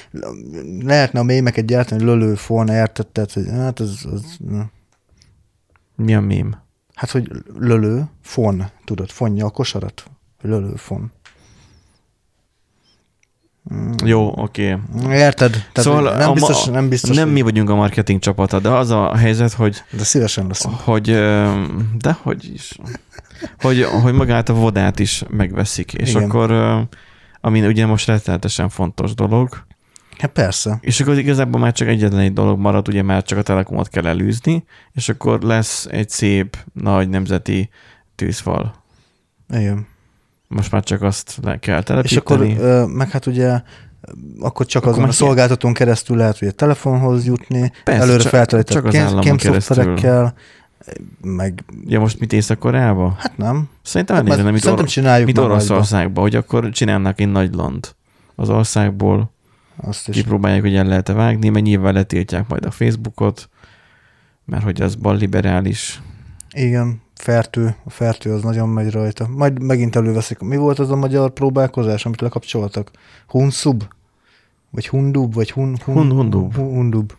lehetne 0.80 1.20
a 1.20 1.24
mémeket 1.24 1.66
gyártani, 1.66 2.04
hogy 2.04 2.10
lölőfon, 2.10 2.68
érted? 2.68 3.08
Tehát, 3.08 3.32
hogy 3.32 3.48
hát 3.50 3.80
az, 3.80 4.06
az... 4.12 4.38
Mi 5.96 6.16
a 6.16 6.20
mém? 6.22 6.56
Hát, 6.94 7.10
hogy 7.12 7.32
lölő, 7.60 8.10
fon, 8.22 8.64
tudod, 8.86 9.10
fonja 9.10 9.46
a 9.46 9.50
kosarat. 9.50 10.04
Lölő, 10.42 10.76
fon. 10.76 11.12
Jó, 14.06 14.34
oké. 14.36 14.78
Okay. 14.96 15.18
Érted? 15.18 15.52
Tehát 15.52 15.74
Szóval 15.74 16.16
nem 16.18 16.34
biztos, 16.34 16.66
ma- 16.66 16.72
nem 16.72 16.90
biztos, 16.90 17.16
Nem 17.16 17.24
hogy- 17.26 17.34
mi 17.34 17.42
vagyunk 17.42 17.70
a 17.70 17.76
marketing 17.76 18.20
csapata, 18.20 18.60
de 18.60 18.70
az 18.70 18.90
a 18.90 19.16
helyzet, 19.16 19.54
hogy 19.54 19.84
de 19.92 20.04
szívesen 20.04 20.48
leszünk. 20.48 20.76
hogy, 20.76 21.06
de 21.98 22.18
hogy 22.22 22.54
is, 22.54 22.78
hogy, 23.60 23.84
hogy 23.84 24.14
magát 24.14 24.50
a 24.50 24.54
vodát 24.54 25.00
is 25.00 25.24
megveszik, 25.30 25.94
és 25.94 26.10
Igen. 26.10 26.24
akkor, 26.24 26.52
ami 27.42 27.66
ugye 27.68 27.86
most 27.86 28.08
rettenetesen 28.08 28.70
fontos 28.70 29.14
dolog, 29.14 29.66
Hát 30.18 30.32
persze. 30.32 30.78
és 30.82 31.00
akkor 31.02 31.18
igazából 31.18 31.60
már 31.62 31.74
csak 31.74 31.88
egyetlen 31.88 32.20
egy 32.20 32.34
dolog 32.34 32.60
marad, 32.60 32.88
ugye 32.88 33.02
már 33.04 33.24
csak 33.24 33.38
a 33.38 33.42
telekomot 33.42 33.88
kell 33.88 34.06
elűzni, 34.08 34.64
és 34.94 35.10
akkor 35.10 35.42
lesz 35.42 35.86
egy 35.92 36.10
szép, 36.10 36.58
nagy 36.74 37.10
nemzeti 37.10 37.70
tűzfal. 38.16 38.76
Igen. 39.50 39.88
Most 40.48 40.72
már 40.72 40.84
csak 40.84 41.02
azt 41.02 41.40
le 41.42 41.60
kell 41.60 41.78
És 41.78 41.84
telepíteni. 41.86 42.20
akkor, 42.54 42.64
ö, 42.66 42.86
meg 42.86 43.10
hát 43.10 43.26
ugye, 43.26 43.62
akkor 44.40 44.66
csak 44.66 44.82
Akkor 44.84 44.94
azon 44.98 45.10
a 45.10 45.12
szolgáltatón 45.12 45.74
keresztül 45.74 46.18
lehet 46.18 46.42
ugye 46.42 46.52
telefonhoz 46.52 47.26
jutni, 47.26 47.72
Persze, 47.84 48.02
előre 48.02 48.20
csak- 48.20 48.32
feltelített 48.32 48.90
kémszoftverekkel, 49.20 50.34
meg 51.22 51.64
Ja, 51.86 52.00
most 52.00 52.20
mit 52.20 52.34
Észak-Koreába? 52.34 53.16
hát 53.20 53.38
nem. 53.38 53.70
Szerintem 53.82 54.16
Hát 54.16 54.26
elnézem, 54.26 54.44
már 54.46 54.54
mit, 54.54 54.66
or- 54.66 54.88
csináljuk 54.88 55.28
mit. 55.28 55.38
Oroszországba, 55.38 56.22
hogy 56.22 56.36
akkor 56.36 56.70
csinálnak 56.70 57.20
egy 57.20 57.32
nagy 57.32 57.54
land 57.54 57.96
az 58.36 58.50
országból, 58.50 59.32
Azt 59.82 60.08
is. 60.08 60.16
kipróbálják, 60.16 60.62
hogy 60.62 60.76
el 60.76 60.86
lehet-e 60.86 61.14
vágni, 61.14 61.50
mert 61.50 61.66
nyilván 61.66 61.94
letiltják 61.94 62.48
majd 62.48 62.66
a 62.66 62.72
Facebookot, 62.72 63.50
mert 64.46 64.64
hogy 64.64 64.82
az 64.82 64.96
balliberális. 64.96 66.02
Igen, 66.56 67.02
fertő, 67.18 67.76
a 67.86 67.90
fertő 67.90 68.34
az 68.34 68.44
nagyon 68.44 68.70
megy 68.70 68.92
rajta. 68.92 69.28
Majd 69.28 69.62
megint 69.62 69.96
előveszik. 69.96 70.40
Mi 70.40 70.56
volt 70.58 70.80
az 70.80 70.92
a 70.92 70.96
magyar 70.96 71.30
próbálkozás, 71.30 72.06
amit 72.06 72.22
lekapcsoltak? 72.22 72.92
Hunsub? 73.28 73.84
Vagy 74.70 74.88
Hundub? 74.88 75.34
Vagy 75.34 75.52
hun, 75.52 75.78
hun, 75.84 75.96
Hun- 75.96 76.12
Hundub. 76.12 76.56
Hun, 76.56 76.66
hundub. 76.74 77.14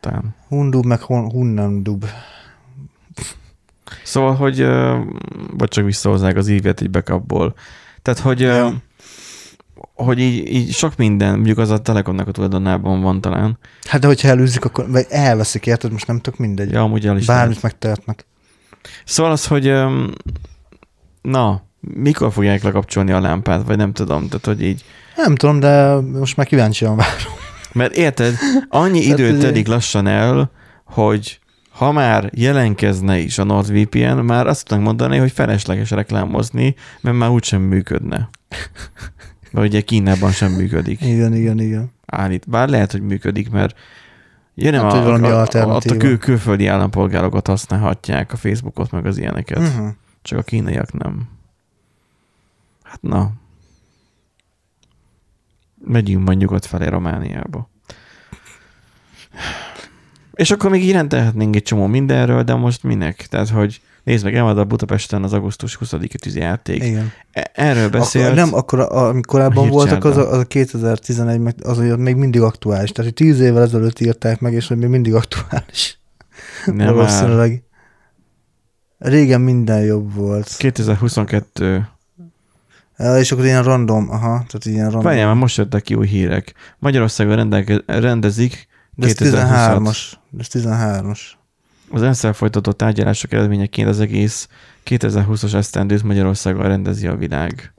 Talán. 0.00 0.34
Hundub, 0.48 0.84
meg 0.84 1.00
hun, 1.00 1.30
Hunnandub. 1.30 2.04
Szóval, 4.04 4.34
hogy 4.34 4.66
vagy 5.58 5.68
csak 5.68 5.84
visszahozzák 5.84 6.36
az 6.36 6.48
ívet 6.48 6.80
egy 6.80 6.90
backupból. 6.90 7.54
Tehát, 8.02 8.20
hogy, 8.20 8.40
Ja. 8.40 8.72
hogy 9.94 10.18
így, 10.18 10.52
így 10.54 10.72
sok 10.72 10.96
minden, 10.96 11.34
mondjuk 11.34 11.58
az 11.58 11.70
a 11.70 11.78
Telekomnak 11.78 12.28
a 12.28 12.30
tulajdonában 12.30 13.02
van 13.02 13.20
talán. 13.20 13.58
Hát 13.88 14.00
de 14.00 14.06
hogyha 14.06 14.28
elűzik, 14.28 14.64
akkor 14.64 14.90
vagy 14.90 15.06
elveszik, 15.08 15.66
érted? 15.66 15.92
Most 15.92 16.06
nem 16.06 16.20
tök 16.20 16.36
mindegy. 16.38 16.70
Ja, 16.70 16.82
amúgy 16.82 17.06
el 17.06 17.16
is 17.16 17.26
lehet. 17.26 17.42
Bármit 17.42 17.62
megtehetnek. 17.62 18.26
Szóval 19.04 19.32
az, 19.32 19.46
hogy 19.46 19.72
na, 21.22 21.62
mikor 21.80 22.32
fogják 22.32 22.62
lekapcsolni 22.62 23.12
a 23.12 23.20
lámpát, 23.20 23.66
vagy 23.66 23.76
nem 23.76 23.92
tudom, 23.92 24.26
tehát, 24.26 24.46
hogy 24.46 24.62
így 24.62 24.84
Nem 25.16 25.34
tudom, 25.34 25.60
de 25.60 26.00
most 26.00 26.36
már 26.36 26.46
kíváncsian 26.46 26.96
várom. 26.96 27.32
Mert 27.72 27.96
érted, 27.96 28.34
annyi 28.68 29.00
idő 29.00 29.38
telik 29.38 29.66
lassan 29.66 30.06
el, 30.06 30.50
hogy 30.84 31.40
ha 31.70 31.92
már 31.92 32.30
jelenkezne 32.34 33.18
is 33.18 33.38
a 33.38 33.44
NordVPN, 33.44 34.16
már 34.16 34.46
azt 34.46 34.66
tudnak 34.66 34.86
mondani, 34.86 35.16
hogy 35.16 35.32
felesleges 35.32 35.90
reklámozni, 35.90 36.74
mert 37.00 37.16
már 37.16 37.30
úgysem 37.30 37.62
működne. 37.62 38.28
Mert 39.50 39.66
ugye 39.66 39.80
Kínában 39.80 40.30
sem 40.30 40.52
működik. 40.52 41.00
Igen, 41.00 41.34
igen, 41.34 41.60
igen. 41.60 41.92
Állít. 42.06 42.48
Bár 42.48 42.68
lehet, 42.68 42.92
hogy 42.92 43.02
működik, 43.02 43.50
mert 43.50 43.76
jön 44.54 44.74
Hát, 44.74 44.82
a, 44.82 44.90
hogy 44.90 45.04
valami 45.04 45.26
a, 45.26 45.38
a, 45.38 45.42
ott 45.42 45.54
a 45.54 45.58
alternatíva. 45.58 45.96
kül, 45.96 46.18
külföldi 46.18 46.66
állampolgárokat 46.66 47.46
használhatják 47.46 48.32
a 48.32 48.36
Facebookot, 48.36 48.90
meg 48.90 49.06
az 49.06 49.18
ilyeneket. 49.18 49.58
Uh-huh. 49.58 49.88
Csak 50.22 50.38
a 50.38 50.42
kínaiak 50.42 50.92
nem. 50.92 51.28
Hát 52.82 53.02
na. 53.02 53.30
Megyünk 55.84 56.24
majd 56.24 56.38
nyugat 56.38 56.66
felé 56.66 56.86
Romániába. 56.86 57.70
És 60.32 60.50
akkor 60.50 60.70
még 60.70 60.82
így 60.82 60.92
rendelhetnénk 60.92 61.56
egy 61.56 61.62
csomó 61.62 61.86
mindenről, 61.86 62.42
de 62.42 62.54
most 62.54 62.82
minek? 62.82 63.26
Tehát, 63.26 63.48
hogy 63.48 63.80
nézd 64.04 64.24
meg, 64.24 64.34
elmad 64.34 64.58
a 64.58 64.64
Budapesten 64.64 65.22
az 65.22 65.32
augusztus 65.32 65.78
20-i 65.80 66.14
tűzijáték. 66.14 66.84
Igen. 66.84 67.12
E- 67.32 67.50
Erről 67.54 67.88
beszélt. 67.88 68.24
Akkor, 68.24 68.36
nem, 68.36 68.54
akkor 68.54 68.80
a, 68.80 69.08
ami 69.08 69.20
korábban 69.20 69.68
voltak, 69.68 70.04
az 70.04 70.16
a, 70.16 70.30
az 70.30 70.38
a 70.38 70.44
2011, 70.44 71.40
meg 71.40 71.54
az 71.62 71.76
hogy 71.76 71.98
még 71.98 72.16
mindig 72.16 72.40
aktuális. 72.40 72.90
Tehát, 72.90 73.10
hogy 73.10 73.26
10 73.26 73.40
évvel 73.40 73.62
ezelőtt 73.62 74.00
írták 74.00 74.40
meg, 74.40 74.52
és 74.52 74.68
hogy 74.68 74.76
még 74.76 74.88
mindig 74.88 75.14
aktuális. 75.14 75.98
nem 76.66 76.76
már 76.76 76.92
Valószínűleg. 76.94 77.62
Régen 78.98 79.40
minden 79.40 79.82
jobb 79.84 80.14
volt. 80.14 80.56
2022. 80.56 81.88
Ja, 82.96 83.18
és 83.18 83.32
akkor 83.32 83.44
ilyen 83.44 83.62
random, 83.62 84.10
aha, 84.10 84.28
tehát 84.28 84.64
ilyen 84.64 84.84
random. 84.84 85.02
Várjál, 85.02 85.26
már 85.26 85.34
most 85.34 85.56
jöttek 85.56 85.82
ki 85.82 85.94
új 85.94 86.06
hírek. 86.06 86.54
Magyarországon 86.78 87.48
rendezik 87.86 88.68
De 88.94 89.06
ez 89.06 89.14
2026. 89.14 89.96
13-as. 89.96 90.12
De 90.30 90.42
ez 90.42 90.62
13-as. 90.64 91.18
Az 91.94 92.02
ENSZ-el 92.02 92.32
folytatott 92.32 92.76
tárgyalások 92.76 93.32
eredményeként 93.32 93.88
az 93.88 94.00
egész 94.00 94.48
2020-as 94.84 95.54
esztendőt 95.54 96.02
Magyarországon 96.02 96.62
rendezi 96.62 97.06
a 97.06 97.16
világ. 97.16 97.72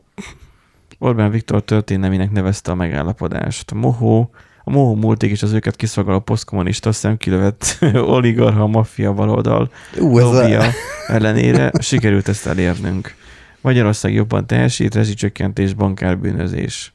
Orbán 1.00 1.32
Viktor 1.32 1.64
történelminek 1.64 2.32
nevezte 2.32 2.72
a 2.72 2.76
megállapodást. 2.76 3.72
A 3.72 3.76
Mohó, 3.76 4.30
a 4.64 4.72
Mohó 4.72 4.96
múltig 4.96 5.32
és 5.32 5.44
az 5.44 5.52
őket 5.52 5.76
kiszolgáló 5.76 6.20
posztkommunista 6.20 6.92
szemkilövett 6.92 7.78
oligarha 8.16 8.68
maffia 8.68 9.14
baloldal 9.14 9.72
Ú, 10.00 10.20
ez 10.20 10.26
a... 10.26 10.70
ellenére 11.08 11.72
sikerült 11.80 12.28
ezt 12.28 12.48
elérnünk. 12.48 13.16
Magyarország 13.62 14.14
jobban 14.14 14.48
teljesít, 14.48 14.96
rezsicsökkentés, 14.96 15.74
bankárbűnözés. 15.74 16.94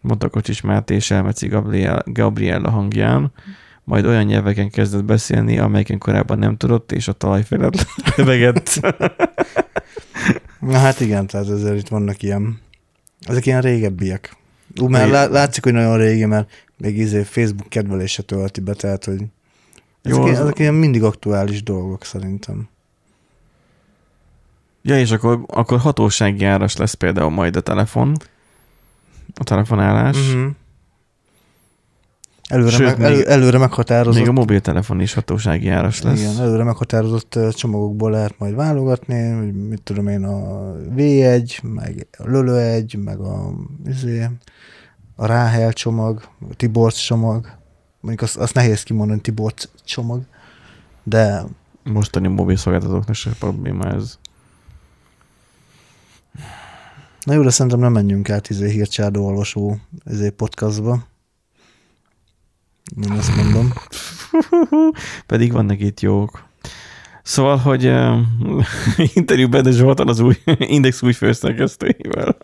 Mondta 0.00 0.28
Kocsis 0.28 0.60
Máté 0.60 0.94
és 0.94 1.10
Elmeci 1.10 1.48
Gabriel, 1.48 2.02
Gabriella 2.06 2.70
hangján, 2.70 3.32
majd 3.84 4.04
olyan 4.06 4.24
nyelveken 4.24 4.70
kezdett 4.70 5.04
beszélni, 5.04 5.58
amelyeken 5.58 5.98
korábban 5.98 6.38
nem 6.38 6.56
tudott, 6.56 6.92
és 6.92 7.08
a 7.08 7.12
talaj 7.12 7.42
felett 7.42 7.86
levegett. 8.16 8.80
Na 10.60 10.78
hát 10.78 11.00
igen, 11.00 11.26
tehát 11.26 11.48
ezért 11.48 11.76
itt 11.78 11.88
vannak 11.88 12.22
ilyen, 12.22 12.60
ezek 13.20 13.46
ilyen 13.46 13.60
régebbiek. 13.60 14.36
Ú, 14.80 14.88
már 14.88 15.06
Igen. 15.06 15.12
lá- 15.14 15.30
látszik, 15.30 15.64
hogy 15.64 15.72
nagyon 15.72 15.96
régi, 15.98 16.24
mert 16.24 16.50
még 16.76 16.98
izé 16.98 17.22
Facebook 17.22 17.68
kedvelése 17.68 18.22
tölti 18.22 18.60
be, 18.60 18.74
tehát 18.74 19.04
hogy 19.04 19.20
ezek, 20.02 20.18
Jó, 20.18 20.26
ilyen, 20.26 20.40
ezek 20.42 20.58
ilyen 20.58 20.74
mindig 20.74 21.02
aktuális 21.02 21.62
dolgok 21.62 22.04
szerintem. 22.04 22.68
ja, 24.82 24.98
és 24.98 25.10
akkor, 25.10 25.44
akkor 25.46 25.78
hatósági 25.78 26.44
áras 26.44 26.76
lesz 26.76 26.94
például 26.94 27.30
majd 27.30 27.56
a 27.56 27.60
telefon, 27.60 28.16
a 29.34 29.44
telefonálás. 29.44 30.16
Uh-huh. 30.16 30.50
Előre, 32.50 32.70
Sőt, 32.70 32.96
meg, 32.98 33.12
elő, 33.12 33.24
előre 33.24 33.58
meghatározott, 33.58 34.20
Még 34.20 34.28
a 34.28 34.32
mobiltelefon 34.32 35.00
is 35.00 35.14
hatósági 35.14 35.68
áras 35.68 36.02
lesz. 36.02 36.20
igen, 36.20 36.38
előre 36.40 36.64
meghatározott 36.64 37.38
csomagokból 37.52 38.10
lehet 38.10 38.38
majd 38.38 38.54
válogatni, 38.54 39.30
hogy 39.30 39.68
mit 39.68 39.82
tudom 39.82 40.08
én, 40.08 40.24
a 40.24 40.36
V1, 40.96 41.62
meg 41.62 42.06
a 42.18 42.28
Lölö 42.28 42.56
1, 42.58 42.98
meg 43.04 43.18
a, 43.20 43.54
izé, 43.86 44.28
a 45.16 45.26
Ráhel 45.26 45.72
csomag, 45.72 46.28
a 46.50 46.54
Tiborcs 46.54 47.06
csomag. 47.06 47.46
Mondjuk 48.00 48.22
azt, 48.24 48.36
azt 48.36 48.54
nehéz 48.54 48.82
kimondani, 48.82 49.20
Tiborcs 49.20 49.64
csomag. 49.84 50.22
De 51.02 51.42
Mostani 51.84 52.28
mobil 52.28 52.56
szolgáltatóknak 52.56 53.14
se 53.14 53.30
probléma 53.38 53.84
ez. 53.92 54.18
na 57.26 57.32
jó, 57.32 57.42
de 57.42 57.50
szerintem 57.50 57.80
nem 57.80 57.92
menjünk 57.92 58.30
át 58.30 58.50
izé 58.50 58.70
hírcsárdó 58.70 59.26
olvasó 59.26 59.76
izé 60.10 60.30
podcastba. 60.30 61.08
Én 62.96 63.10
azt 63.10 63.36
mondom. 63.36 63.72
Pedig 65.26 65.52
vannak 65.52 65.80
itt 65.80 66.00
jók. 66.00 66.48
Szóval, 67.22 67.56
hogy 67.56 67.86
uh, 67.86 68.18
interjú 69.14 69.48
Bede 69.48 69.70
Zsoltan 69.70 70.08
az 70.08 70.20
új 70.20 70.34
Index 70.58 71.02
új 71.02 71.12
főszerkesztőjével. 71.12 72.36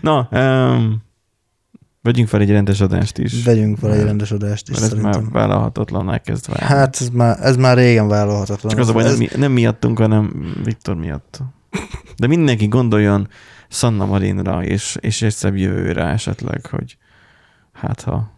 Na, 0.00 0.28
um, 0.30 1.02
vegyünk 2.02 2.28
fel 2.28 2.40
egy 2.40 2.50
rendes 2.50 2.80
adást 2.80 3.18
is. 3.18 3.44
Vegyünk 3.44 3.78
fel 3.78 3.92
egy 3.92 4.02
rendes 4.02 4.30
adást 4.30 4.68
is 4.68 4.76
ez 4.76 4.80
már 4.80 4.90
szerintem. 4.90 5.28
vállalhatatlan 5.32 6.10
elkezd 6.10 6.46
válni. 6.48 6.74
Hát 6.74 6.96
ez 7.00 7.08
már, 7.08 7.38
ez 7.40 7.56
már 7.56 7.76
régen 7.76 8.08
vállalhatatlan. 8.08 8.70
Csak 8.72 8.80
az 8.80 8.88
a 8.88 8.92
baj, 8.92 9.04
ez, 9.04 9.10
nem, 9.10 9.18
mi- 9.18 9.28
nem 9.36 9.52
miattunk, 9.52 9.98
hanem 9.98 10.54
Viktor 10.64 10.96
miatt. 10.96 11.42
De 12.16 12.26
mindenki 12.26 12.66
gondoljon 12.66 13.28
Sanna 13.68 14.06
Marinra 14.06 14.64
és, 14.64 14.96
és 15.00 15.22
egy 15.22 15.34
szebb 15.34 15.56
jövőre 15.56 16.04
esetleg, 16.04 16.66
hogy 16.66 16.96
hát 17.72 18.00
ha 18.02 18.33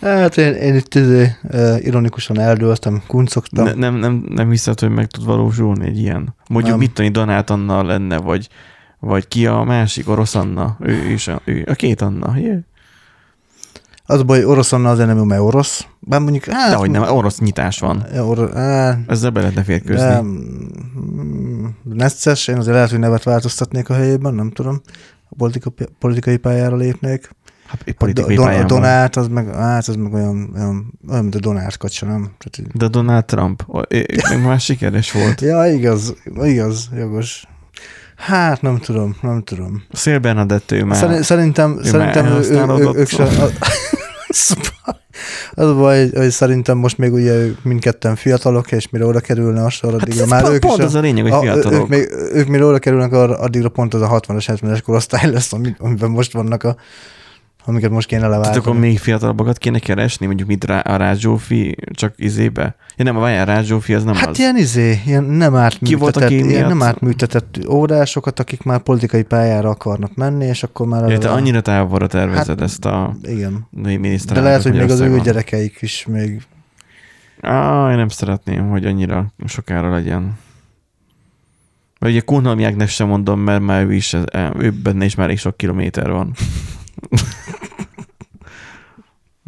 Hát 0.00 0.36
én, 0.36 0.54
én 0.54 0.74
itt 0.74 0.94
izé, 0.94 1.36
ironikusan 1.78 2.38
eldőltem, 2.38 3.02
kuncogtam. 3.06 3.64
ne, 3.64 3.72
nem, 3.74 3.94
nem, 3.94 4.26
nem 4.28 4.50
hiszed, 4.50 4.80
hogy 4.80 4.90
meg 4.90 5.06
tud 5.06 5.24
valósulni 5.24 5.86
egy 5.86 5.98
ilyen. 5.98 6.34
Mondjuk 6.48 6.70
Nem. 6.70 6.78
mit 6.78 6.92
tudni, 6.92 7.10
Donát 7.10 7.50
Anna 7.50 7.82
lenne, 7.82 8.16
vagy, 8.16 8.48
vagy 8.98 9.28
ki 9.28 9.46
a 9.46 9.62
másik, 9.62 10.08
orosz 10.08 10.34
Anna, 10.34 10.76
ő 10.80 11.10
is, 11.10 11.28
a, 11.28 11.40
ő, 11.44 11.64
a 11.68 11.74
két 11.74 12.00
Anna, 12.00 12.38
yeah. 12.38 12.58
Az 14.08 14.20
a 14.20 14.24
baj, 14.24 14.44
oroszonnal 14.44 14.92
azért 14.92 15.08
nem 15.08 15.26
mert 15.26 15.40
orosz. 15.40 15.86
Bár 16.00 16.20
mondjuk, 16.20 16.44
hát... 16.44 16.70
Dehogy 16.70 16.90
nem, 16.90 17.02
orosz 17.02 17.38
nyitás 17.38 17.78
van. 17.78 18.04
Or, 18.18 18.56
á, 18.56 18.98
Ezzel 19.06 19.30
be 19.30 19.40
lehetne 19.40 19.60
de, 19.60 19.66
férkőzni. 19.66 20.20
mm, 20.20 21.66
necces, 21.82 22.48
én 22.48 22.56
azért 22.56 22.74
lehet, 22.74 22.90
hogy 22.90 22.98
nevet 22.98 23.22
változtatnék 23.22 23.88
a 23.88 23.94
helyében, 23.94 24.34
nem 24.34 24.50
tudom. 24.50 24.80
A 25.28 25.34
politika, 25.36 25.72
politikai 25.98 26.36
pályára 26.36 26.76
lépnék. 26.76 27.30
Hát 27.66 27.94
politikai 27.98 28.34
Don- 28.34 28.46
pályán 28.46 28.66
van. 28.66 28.80
Donát, 28.80 29.16
az 29.16 29.28
meg, 29.28 29.54
hát 29.54 29.88
az 29.88 29.96
meg 29.96 30.12
olyan, 30.12 30.50
olyan, 30.54 30.98
olyan 31.10 31.22
mint 31.22 31.34
a 31.34 31.38
Donát 31.38 31.76
kacsa, 31.76 32.06
nem? 32.06 32.20
Tehát, 32.38 32.58
így- 32.58 32.66
De 32.78 32.88
Donald 32.88 33.24
Trump, 33.24 33.62
ő- 33.88 34.06
ő 34.08 34.16
meg 34.28 34.42
már 34.44 34.60
sikeres 34.60 35.12
volt. 35.12 35.40
ja, 35.40 35.66
igaz, 35.72 36.14
igaz, 36.42 36.88
jogos. 36.96 37.44
Hát 38.16 38.62
nem 38.62 38.78
tudom, 38.78 39.16
nem 39.22 39.42
tudom. 39.42 39.82
Szél 39.92 40.18
Bernadett 40.18 40.72
ő 40.72 40.84
már. 40.84 40.96
Szerint, 40.98 41.22
szerintem, 41.24 41.70
már 41.70 41.84
szerintem 41.84 42.26
ő, 42.26 42.38
ő, 42.40 42.64
ő, 42.78 42.90
ők 42.94 43.08
sem, 43.08 43.26
az 45.54 45.68
a 45.68 45.74
baj, 45.74 46.10
hogy, 46.10 46.30
szerintem 46.30 46.78
most 46.78 46.98
még 46.98 47.12
ugye 47.12 47.32
ők 47.32 47.64
mindketten 47.64 48.16
fiatalok, 48.16 48.72
és 48.72 48.88
mire 48.88 49.04
oda 49.06 49.20
kerülne 49.20 49.64
a 49.64 49.70
sor, 49.70 49.92
Hát 49.92 50.02
addigra 50.02 50.22
ez 50.22 50.28
már 50.28 50.42
pont, 50.42 50.54
ők 50.54 50.60
pont 50.60 50.78
is 50.78 50.84
az 50.84 50.94
a 50.94 51.00
lényeg, 51.00 51.22
hogy 51.22 51.32
a, 51.32 51.40
fiatalok. 51.40 51.80
ők, 51.80 51.88
még, 51.88 52.08
ők 52.32 52.46
mire 52.48 52.64
oda 52.64 52.78
kerülnek, 52.78 53.12
arra, 53.12 53.38
addigra 53.38 53.68
pont 53.68 53.94
az 53.94 54.00
a 54.02 54.20
60-as, 54.20 54.44
70-es 54.62 54.80
korosztály 54.84 55.30
lesz, 55.30 55.52
ami- 55.52 55.74
amiben 55.78 56.10
most 56.10 56.32
vannak 56.32 56.62
a 56.64 56.76
amiket 57.68 57.90
most 57.90 58.06
kéne 58.06 58.20
Tehát 58.20 58.36
leváltani. 58.36 58.64
akkor 58.66 58.80
még 58.80 58.98
fiatalabbakat 58.98 59.58
kéne 59.58 59.78
keresni, 59.78 60.26
mondjuk 60.26 60.48
mint 60.48 60.64
rá, 60.64 60.78
a 60.78 60.96
Rács 60.96 61.18
Zsófi, 61.18 61.76
csak 61.90 62.14
izébe? 62.16 62.76
Ja 62.96 63.04
nem, 63.04 63.16
várjál, 63.16 63.44
Rács 63.46 63.66
Zsófi 63.66 63.94
az 63.94 64.04
nem 64.04 64.14
Hát 64.14 64.28
az. 64.28 64.38
ilyen 64.38 64.56
izé, 64.56 65.00
ilyen 65.06 65.24
nem 65.24 65.52
Ki 65.82 65.94
volt, 65.94 66.16
átműtetett, 66.16 66.22
aki 66.22 66.34
ilyen 66.34 66.46
miatt- 66.46 66.68
nem 66.68 66.82
átműtetett 66.82 67.58
órásokat, 67.68 68.40
akik 68.40 68.62
már 68.62 68.80
politikai 68.80 69.22
pályára 69.22 69.68
akarnak 69.70 70.14
menni, 70.14 70.44
és 70.46 70.62
akkor 70.62 70.86
már... 70.86 71.10
Ja, 71.10 71.18
te 71.18 71.30
annyira 71.30 71.60
távolra 71.60 72.06
tervezed 72.06 72.46
Hát, 72.46 72.60
ezt 72.60 72.84
a 72.84 73.16
Igen. 73.22 73.66
női 73.70 74.16
De 74.32 74.40
lehet, 74.40 74.62
hogy 74.62 74.72
még 74.72 74.90
az 74.90 75.00
ő 75.00 75.20
gyerekeik 75.20 75.76
is 75.80 76.06
még... 76.08 76.42
Á, 77.40 77.90
én 77.90 77.96
nem 77.96 78.08
szeretném, 78.08 78.68
hogy 78.68 78.84
annyira 78.84 79.32
sokára 79.46 79.90
legyen. 79.90 80.38
Mert 81.98 82.12
ugye 82.12 82.20
Kunhalmi 82.20 82.64
Ágnes 82.64 82.92
sem 82.94 83.08
mondom, 83.08 83.40
mert 83.40 83.62
már 83.62 83.84
ő 83.84 83.92
is, 83.94 84.16
ő 84.58 84.70
benne 84.82 85.04
is 85.04 85.14
már 85.14 85.26
elég 85.26 85.38
sok 85.38 85.56
kilométer 85.56 86.10
van. 86.10 86.34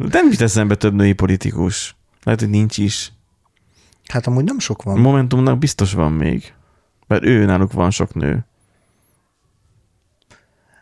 nem 0.07 0.29
jut 0.29 0.41
eszembe 0.41 0.75
több 0.75 0.93
női 0.93 1.13
politikus. 1.13 1.95
Lehet, 2.23 2.39
hogy 2.39 2.49
nincs 2.49 2.77
is. 2.77 3.11
Hát 4.07 4.27
amúgy 4.27 4.43
nem 4.43 4.59
sok 4.59 4.83
van. 4.83 4.99
Momentumnak 4.99 5.57
biztos 5.57 5.93
van 5.93 6.11
még. 6.11 6.53
Mert 7.07 7.23
ő 7.23 7.45
náluk 7.45 7.73
van 7.73 7.91
sok 7.91 8.13
nő. 8.13 8.45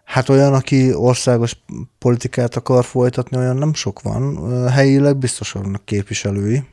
Hát 0.03 0.29
olyan, 0.29 0.53
aki 0.53 0.93
országos 0.93 1.55
politikát 1.97 2.55
akar 2.55 2.85
folytatni, 2.85 3.37
olyan 3.37 3.57
nem 3.57 3.73
sok 3.73 4.01
van. 4.01 4.51
Helyileg 4.69 5.17
biztos 5.17 5.51
vannak 5.51 5.85
képviselői. 5.85 6.63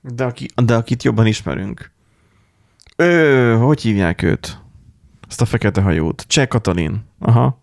De, 0.00 0.24
aki, 0.24 0.48
de 0.64 0.74
akit 0.74 1.02
jobban 1.02 1.26
ismerünk. 1.26 1.90
Ő, 2.96 3.54
hogy 3.56 3.80
hívják 3.80 4.22
őt? 4.22 4.60
Azt 5.28 5.40
a 5.40 5.44
fekete 5.44 5.80
hajót. 5.80 6.24
Cseh 6.28 6.46
Katalin. 6.46 7.04
Aha. 7.18 7.58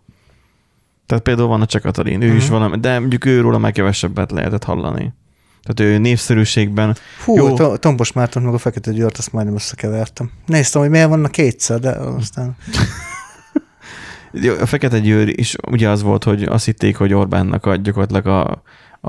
Tehát 1.12 1.26
például 1.26 1.48
van 1.48 1.62
a 1.62 1.66
Cseh 1.66 1.82
Katalin, 1.82 2.22
ő 2.22 2.26
uh-huh. 2.26 2.38
is 2.38 2.44
Mhm. 2.44 2.54
valami, 2.54 2.80
de 2.80 3.00
mondjuk 3.00 3.26
őróla 3.26 3.58
már 3.58 3.72
kevesebbet 3.72 4.32
lehetett 4.32 4.64
hallani. 4.64 5.14
Tehát 5.64 5.94
ő 5.94 5.98
népszerűségben, 5.98 6.96
Fú, 7.18 7.36
Jó. 7.36 7.54
To- 7.54 7.80
Tombos 7.80 8.12
Márton 8.12 8.44
meg 8.44 8.54
a 8.54 8.58
Fekete 8.58 8.92
Győrt, 8.92 9.18
azt 9.18 9.32
majdnem 9.32 9.56
összekevertem. 9.56 10.32
Néztem, 10.46 10.82
hogy 10.82 10.90
miért 10.90 11.10
vannak 11.10 11.32
kétszer, 11.32 11.80
de 11.80 11.90
aztán... 11.90 12.56
A 14.62 14.66
Fekete 14.66 15.00
Győr 15.00 15.40
is 15.40 15.56
ugye 15.72 15.90
az 15.90 16.02
volt, 16.02 16.24
hogy 16.24 16.44
azt 16.44 16.66
hitték, 16.66 16.96
hogy 16.96 17.14
Orbánnak 17.14 17.66
a, 17.66 17.76
gyakorlatilag 17.76 18.28
a, 18.28 18.64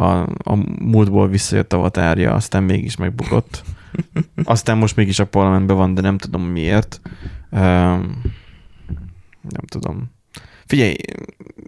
a, 0.05 0.21
a 0.23 0.55
múltból 0.79 1.29
visszajött 1.29 1.73
avatárja, 1.73 2.35
aztán 2.35 2.63
mégis 2.63 2.97
megbukott. 2.97 3.63
Aztán 4.45 4.79
most 4.79 4.97
mégis 4.97 5.19
a 5.19 5.27
parlamentben 5.27 5.77
van, 5.77 5.95
de 5.95 6.01
nem 6.01 6.19
tudom 6.19 6.43
miért. 6.43 7.01
Um, 7.51 8.23
nem 9.43 9.65
tudom. 9.67 10.11
Figyelj, 10.67 10.95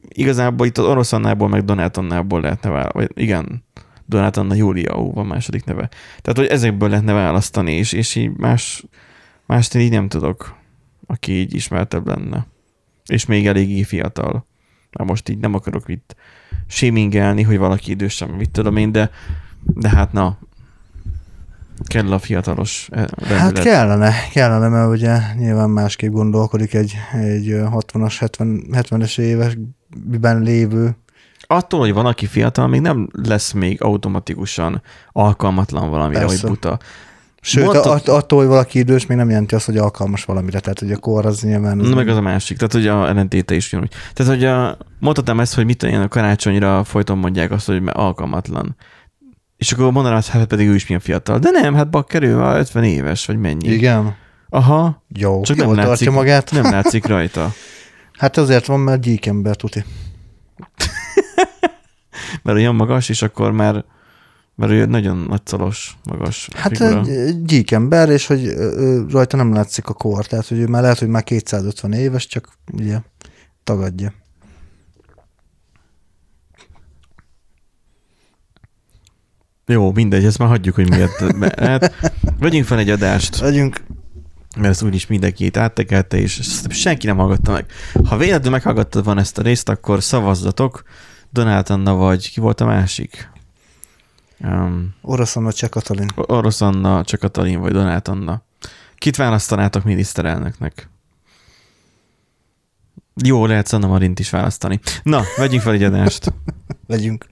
igazából 0.08 0.66
itt 0.66 0.78
az 0.78 0.84
orosz 0.84 1.12
Annából, 1.12 1.48
meg 1.48 1.64
Donát 1.64 1.96
Annából 1.96 2.40
lehetne 2.40 2.70
választani. 2.70 3.06
Igen, 3.14 3.64
Donát 4.06 4.36
Anna 4.36 4.54
Júlia 4.54 4.98
Ó, 4.98 5.12
van 5.12 5.26
második 5.26 5.64
neve. 5.64 5.88
Tehát, 6.20 6.38
hogy 6.38 6.46
ezekből 6.46 6.88
lehetne 6.88 7.12
választani, 7.12 7.72
és, 7.72 7.92
és 7.92 8.14
így 8.14 8.30
más, 8.36 8.84
mást 9.46 9.74
én 9.74 9.82
így 9.82 9.90
nem 9.90 10.08
tudok, 10.08 10.56
aki 11.06 11.32
így 11.32 11.54
ismertebb 11.54 12.06
lenne. 12.06 12.46
És 13.06 13.26
még 13.26 13.46
eléggé 13.46 13.82
fiatal. 13.82 14.46
Már 14.98 15.08
most 15.08 15.28
így 15.28 15.38
nem 15.38 15.54
akarok 15.54 15.88
itt 15.88 16.16
shamingelni, 16.66 17.42
hogy 17.42 17.58
valaki 17.58 17.90
idősebb, 17.90 18.36
mit 18.36 18.50
tudom 18.50 18.76
én, 18.76 18.92
de, 18.92 19.10
de 19.64 19.88
hát 19.88 20.12
na, 20.12 20.38
kell 21.86 22.12
a 22.12 22.18
fiatalos 22.18 22.88
eh, 22.90 23.04
lendület. 23.16 23.40
Hát 23.40 23.58
kellene, 23.58 24.12
kellene, 24.32 24.68
mert 24.68 24.90
ugye 24.90 25.18
nyilván 25.36 25.70
másképp 25.70 26.12
gondolkodik 26.12 26.74
egy, 26.74 26.94
egy 27.12 27.50
ö, 27.50 27.66
60-as, 27.70 28.16
70, 28.18 28.64
70-es 28.72 29.18
évesben 29.18 30.42
lévő. 30.42 30.96
Attól, 31.46 31.80
hogy 31.80 31.92
van, 31.92 32.06
aki 32.06 32.26
fiatal, 32.26 32.66
még 32.66 32.80
nem 32.80 33.08
lesz 33.12 33.52
még 33.52 33.82
automatikusan 33.82 34.82
alkalmatlan 35.12 35.90
valamire, 35.90 36.20
Persze. 36.20 36.40
hogy 36.40 36.50
buta. 36.50 36.78
Sőt, 37.40 37.64
Mondtad- 37.64 37.92
att, 37.92 38.08
attól, 38.08 38.38
hogy 38.38 38.48
valaki 38.48 38.78
idős, 38.78 39.06
még 39.06 39.16
nem 39.16 39.28
jelenti 39.28 39.54
azt, 39.54 39.66
hogy 39.66 39.76
alkalmas 39.76 40.24
valamire. 40.24 40.60
Tehát, 40.60 40.78
hogy 40.78 40.92
a 40.92 40.96
kor 40.96 41.26
az 41.26 41.42
nyilván... 41.42 41.76
Na, 41.76 41.94
meg 41.94 42.08
az 42.08 42.16
a 42.16 42.20
másik, 42.20 42.56
tehát 42.56 42.72
hogy 42.72 42.86
a 42.86 43.08
ellentéte 43.08 43.54
is 43.54 43.72
ugyanúgy. 43.72 43.92
Tehát, 44.12 44.32
hogy 44.32 44.44
a, 44.44 44.78
mondhatom 45.00 45.40
ezt, 45.40 45.54
hogy 45.54 45.64
mit 45.64 45.82
én, 45.82 46.00
a 46.00 46.08
karácsonyra 46.08 46.84
folyton 46.84 47.18
mondják 47.18 47.50
azt, 47.50 47.66
hogy 47.66 47.82
alkalmatlan. 47.92 48.76
És 49.56 49.72
akkor 49.72 49.92
mondanám 49.92 50.18
azt, 50.18 50.28
hát 50.28 50.46
pedig 50.46 50.68
ő 50.68 50.74
is 50.74 50.86
milyen 50.86 51.02
fiatal. 51.02 51.38
De 51.38 51.50
nem, 51.50 51.74
hát 51.74 51.90
bakker, 51.90 52.22
ő 52.22 52.36
már 52.36 52.58
50 52.58 52.84
éves, 52.84 53.26
vagy 53.26 53.38
mennyi. 53.38 53.68
Igen. 53.68 54.16
Aha, 54.48 55.02
Jó, 55.08 55.34
Csak 55.34 55.44
Csak 55.44 55.56
nem 55.56 55.66
jól 55.66 55.74
látszik. 55.76 55.88
tartja 55.88 56.12
magát. 56.12 56.50
nem 56.50 56.62
látszik 56.72 57.06
rajta. 57.06 57.52
Hát 58.18 58.36
azért 58.36 58.66
van, 58.66 58.80
mert 58.80 59.00
gyíkember 59.00 59.56
tuti. 59.56 59.84
Mert 62.42 62.58
olyan 62.58 62.74
magas, 62.74 63.08
és 63.08 63.22
akkor 63.22 63.52
már 63.52 63.84
mert 64.54 64.72
ő 64.72 64.84
nagyon 64.86 65.16
nagyszalos, 65.16 65.96
magas 66.04 66.48
Hát 66.54 66.76
figura. 66.76 67.02
egy 67.04 67.42
gyíkember, 67.42 68.08
és 68.08 68.26
hogy 68.26 68.52
rajta 69.10 69.36
nem 69.36 69.52
látszik 69.54 69.88
a 69.88 69.92
kor. 69.92 70.26
Tehát, 70.26 70.48
hogy 70.48 70.58
ő 70.58 70.66
már 70.66 70.82
lehet, 70.82 70.98
hogy 70.98 71.08
már 71.08 71.22
250 71.22 71.92
éves, 71.92 72.26
csak 72.26 72.48
ugye 72.72 72.98
tagadja. 73.64 74.12
Jó, 79.66 79.92
mindegy, 79.92 80.24
ezt 80.24 80.38
már 80.38 80.48
hagyjuk, 80.48 80.74
hogy 80.74 80.88
miért. 80.88 81.58
Hát, 81.58 82.12
vegyünk 82.38 82.64
fel 82.64 82.78
egy 82.78 82.90
adást, 82.90 83.40
Legyünk, 83.40 83.84
mert 84.56 84.68
ezt 84.68 84.82
úgyis 84.82 85.06
mindenki 85.06 85.44
itt 85.44 85.56
áttekelte, 85.56 86.16
és 86.16 86.40
senki 86.68 87.06
nem 87.06 87.16
hallgatta 87.16 87.52
meg. 87.52 87.66
Ha 88.04 88.16
véletlenül 88.16 88.50
meghallgattad 88.50 89.04
van 89.04 89.18
ezt 89.18 89.38
a 89.38 89.42
részt, 89.42 89.68
akkor 89.68 90.02
szavazzatok. 90.02 90.82
Donát 91.30 91.70
Anna 91.70 91.94
vagy, 91.94 92.30
ki 92.30 92.40
volt 92.40 92.60
a 92.60 92.64
másik? 92.64 93.30
Um, 94.38 94.94
orosz 95.02 95.36
Anna 95.36 95.52
Cseh 95.52 95.68
Katalin. 95.68 96.08
Orosz 96.16 96.60
Anna, 96.60 97.04
csak 97.04 97.20
Katalin 97.20 97.60
vagy 97.60 97.72
Donát 97.72 98.08
Anna. 98.08 98.42
Kit 98.96 99.16
választanátok 99.16 99.84
miniszterelnöknek? 99.84 100.88
Jó, 103.22 103.46
lehet 103.46 103.68
Sanna 103.68 103.86
Marint 103.86 104.18
is 104.18 104.30
választani. 104.30 104.80
Na, 105.02 105.22
vegyünk 105.36 105.62
fel 105.62 105.72
egy 105.72 105.82
adást. 105.82 106.32
Legyünk. 106.86 107.26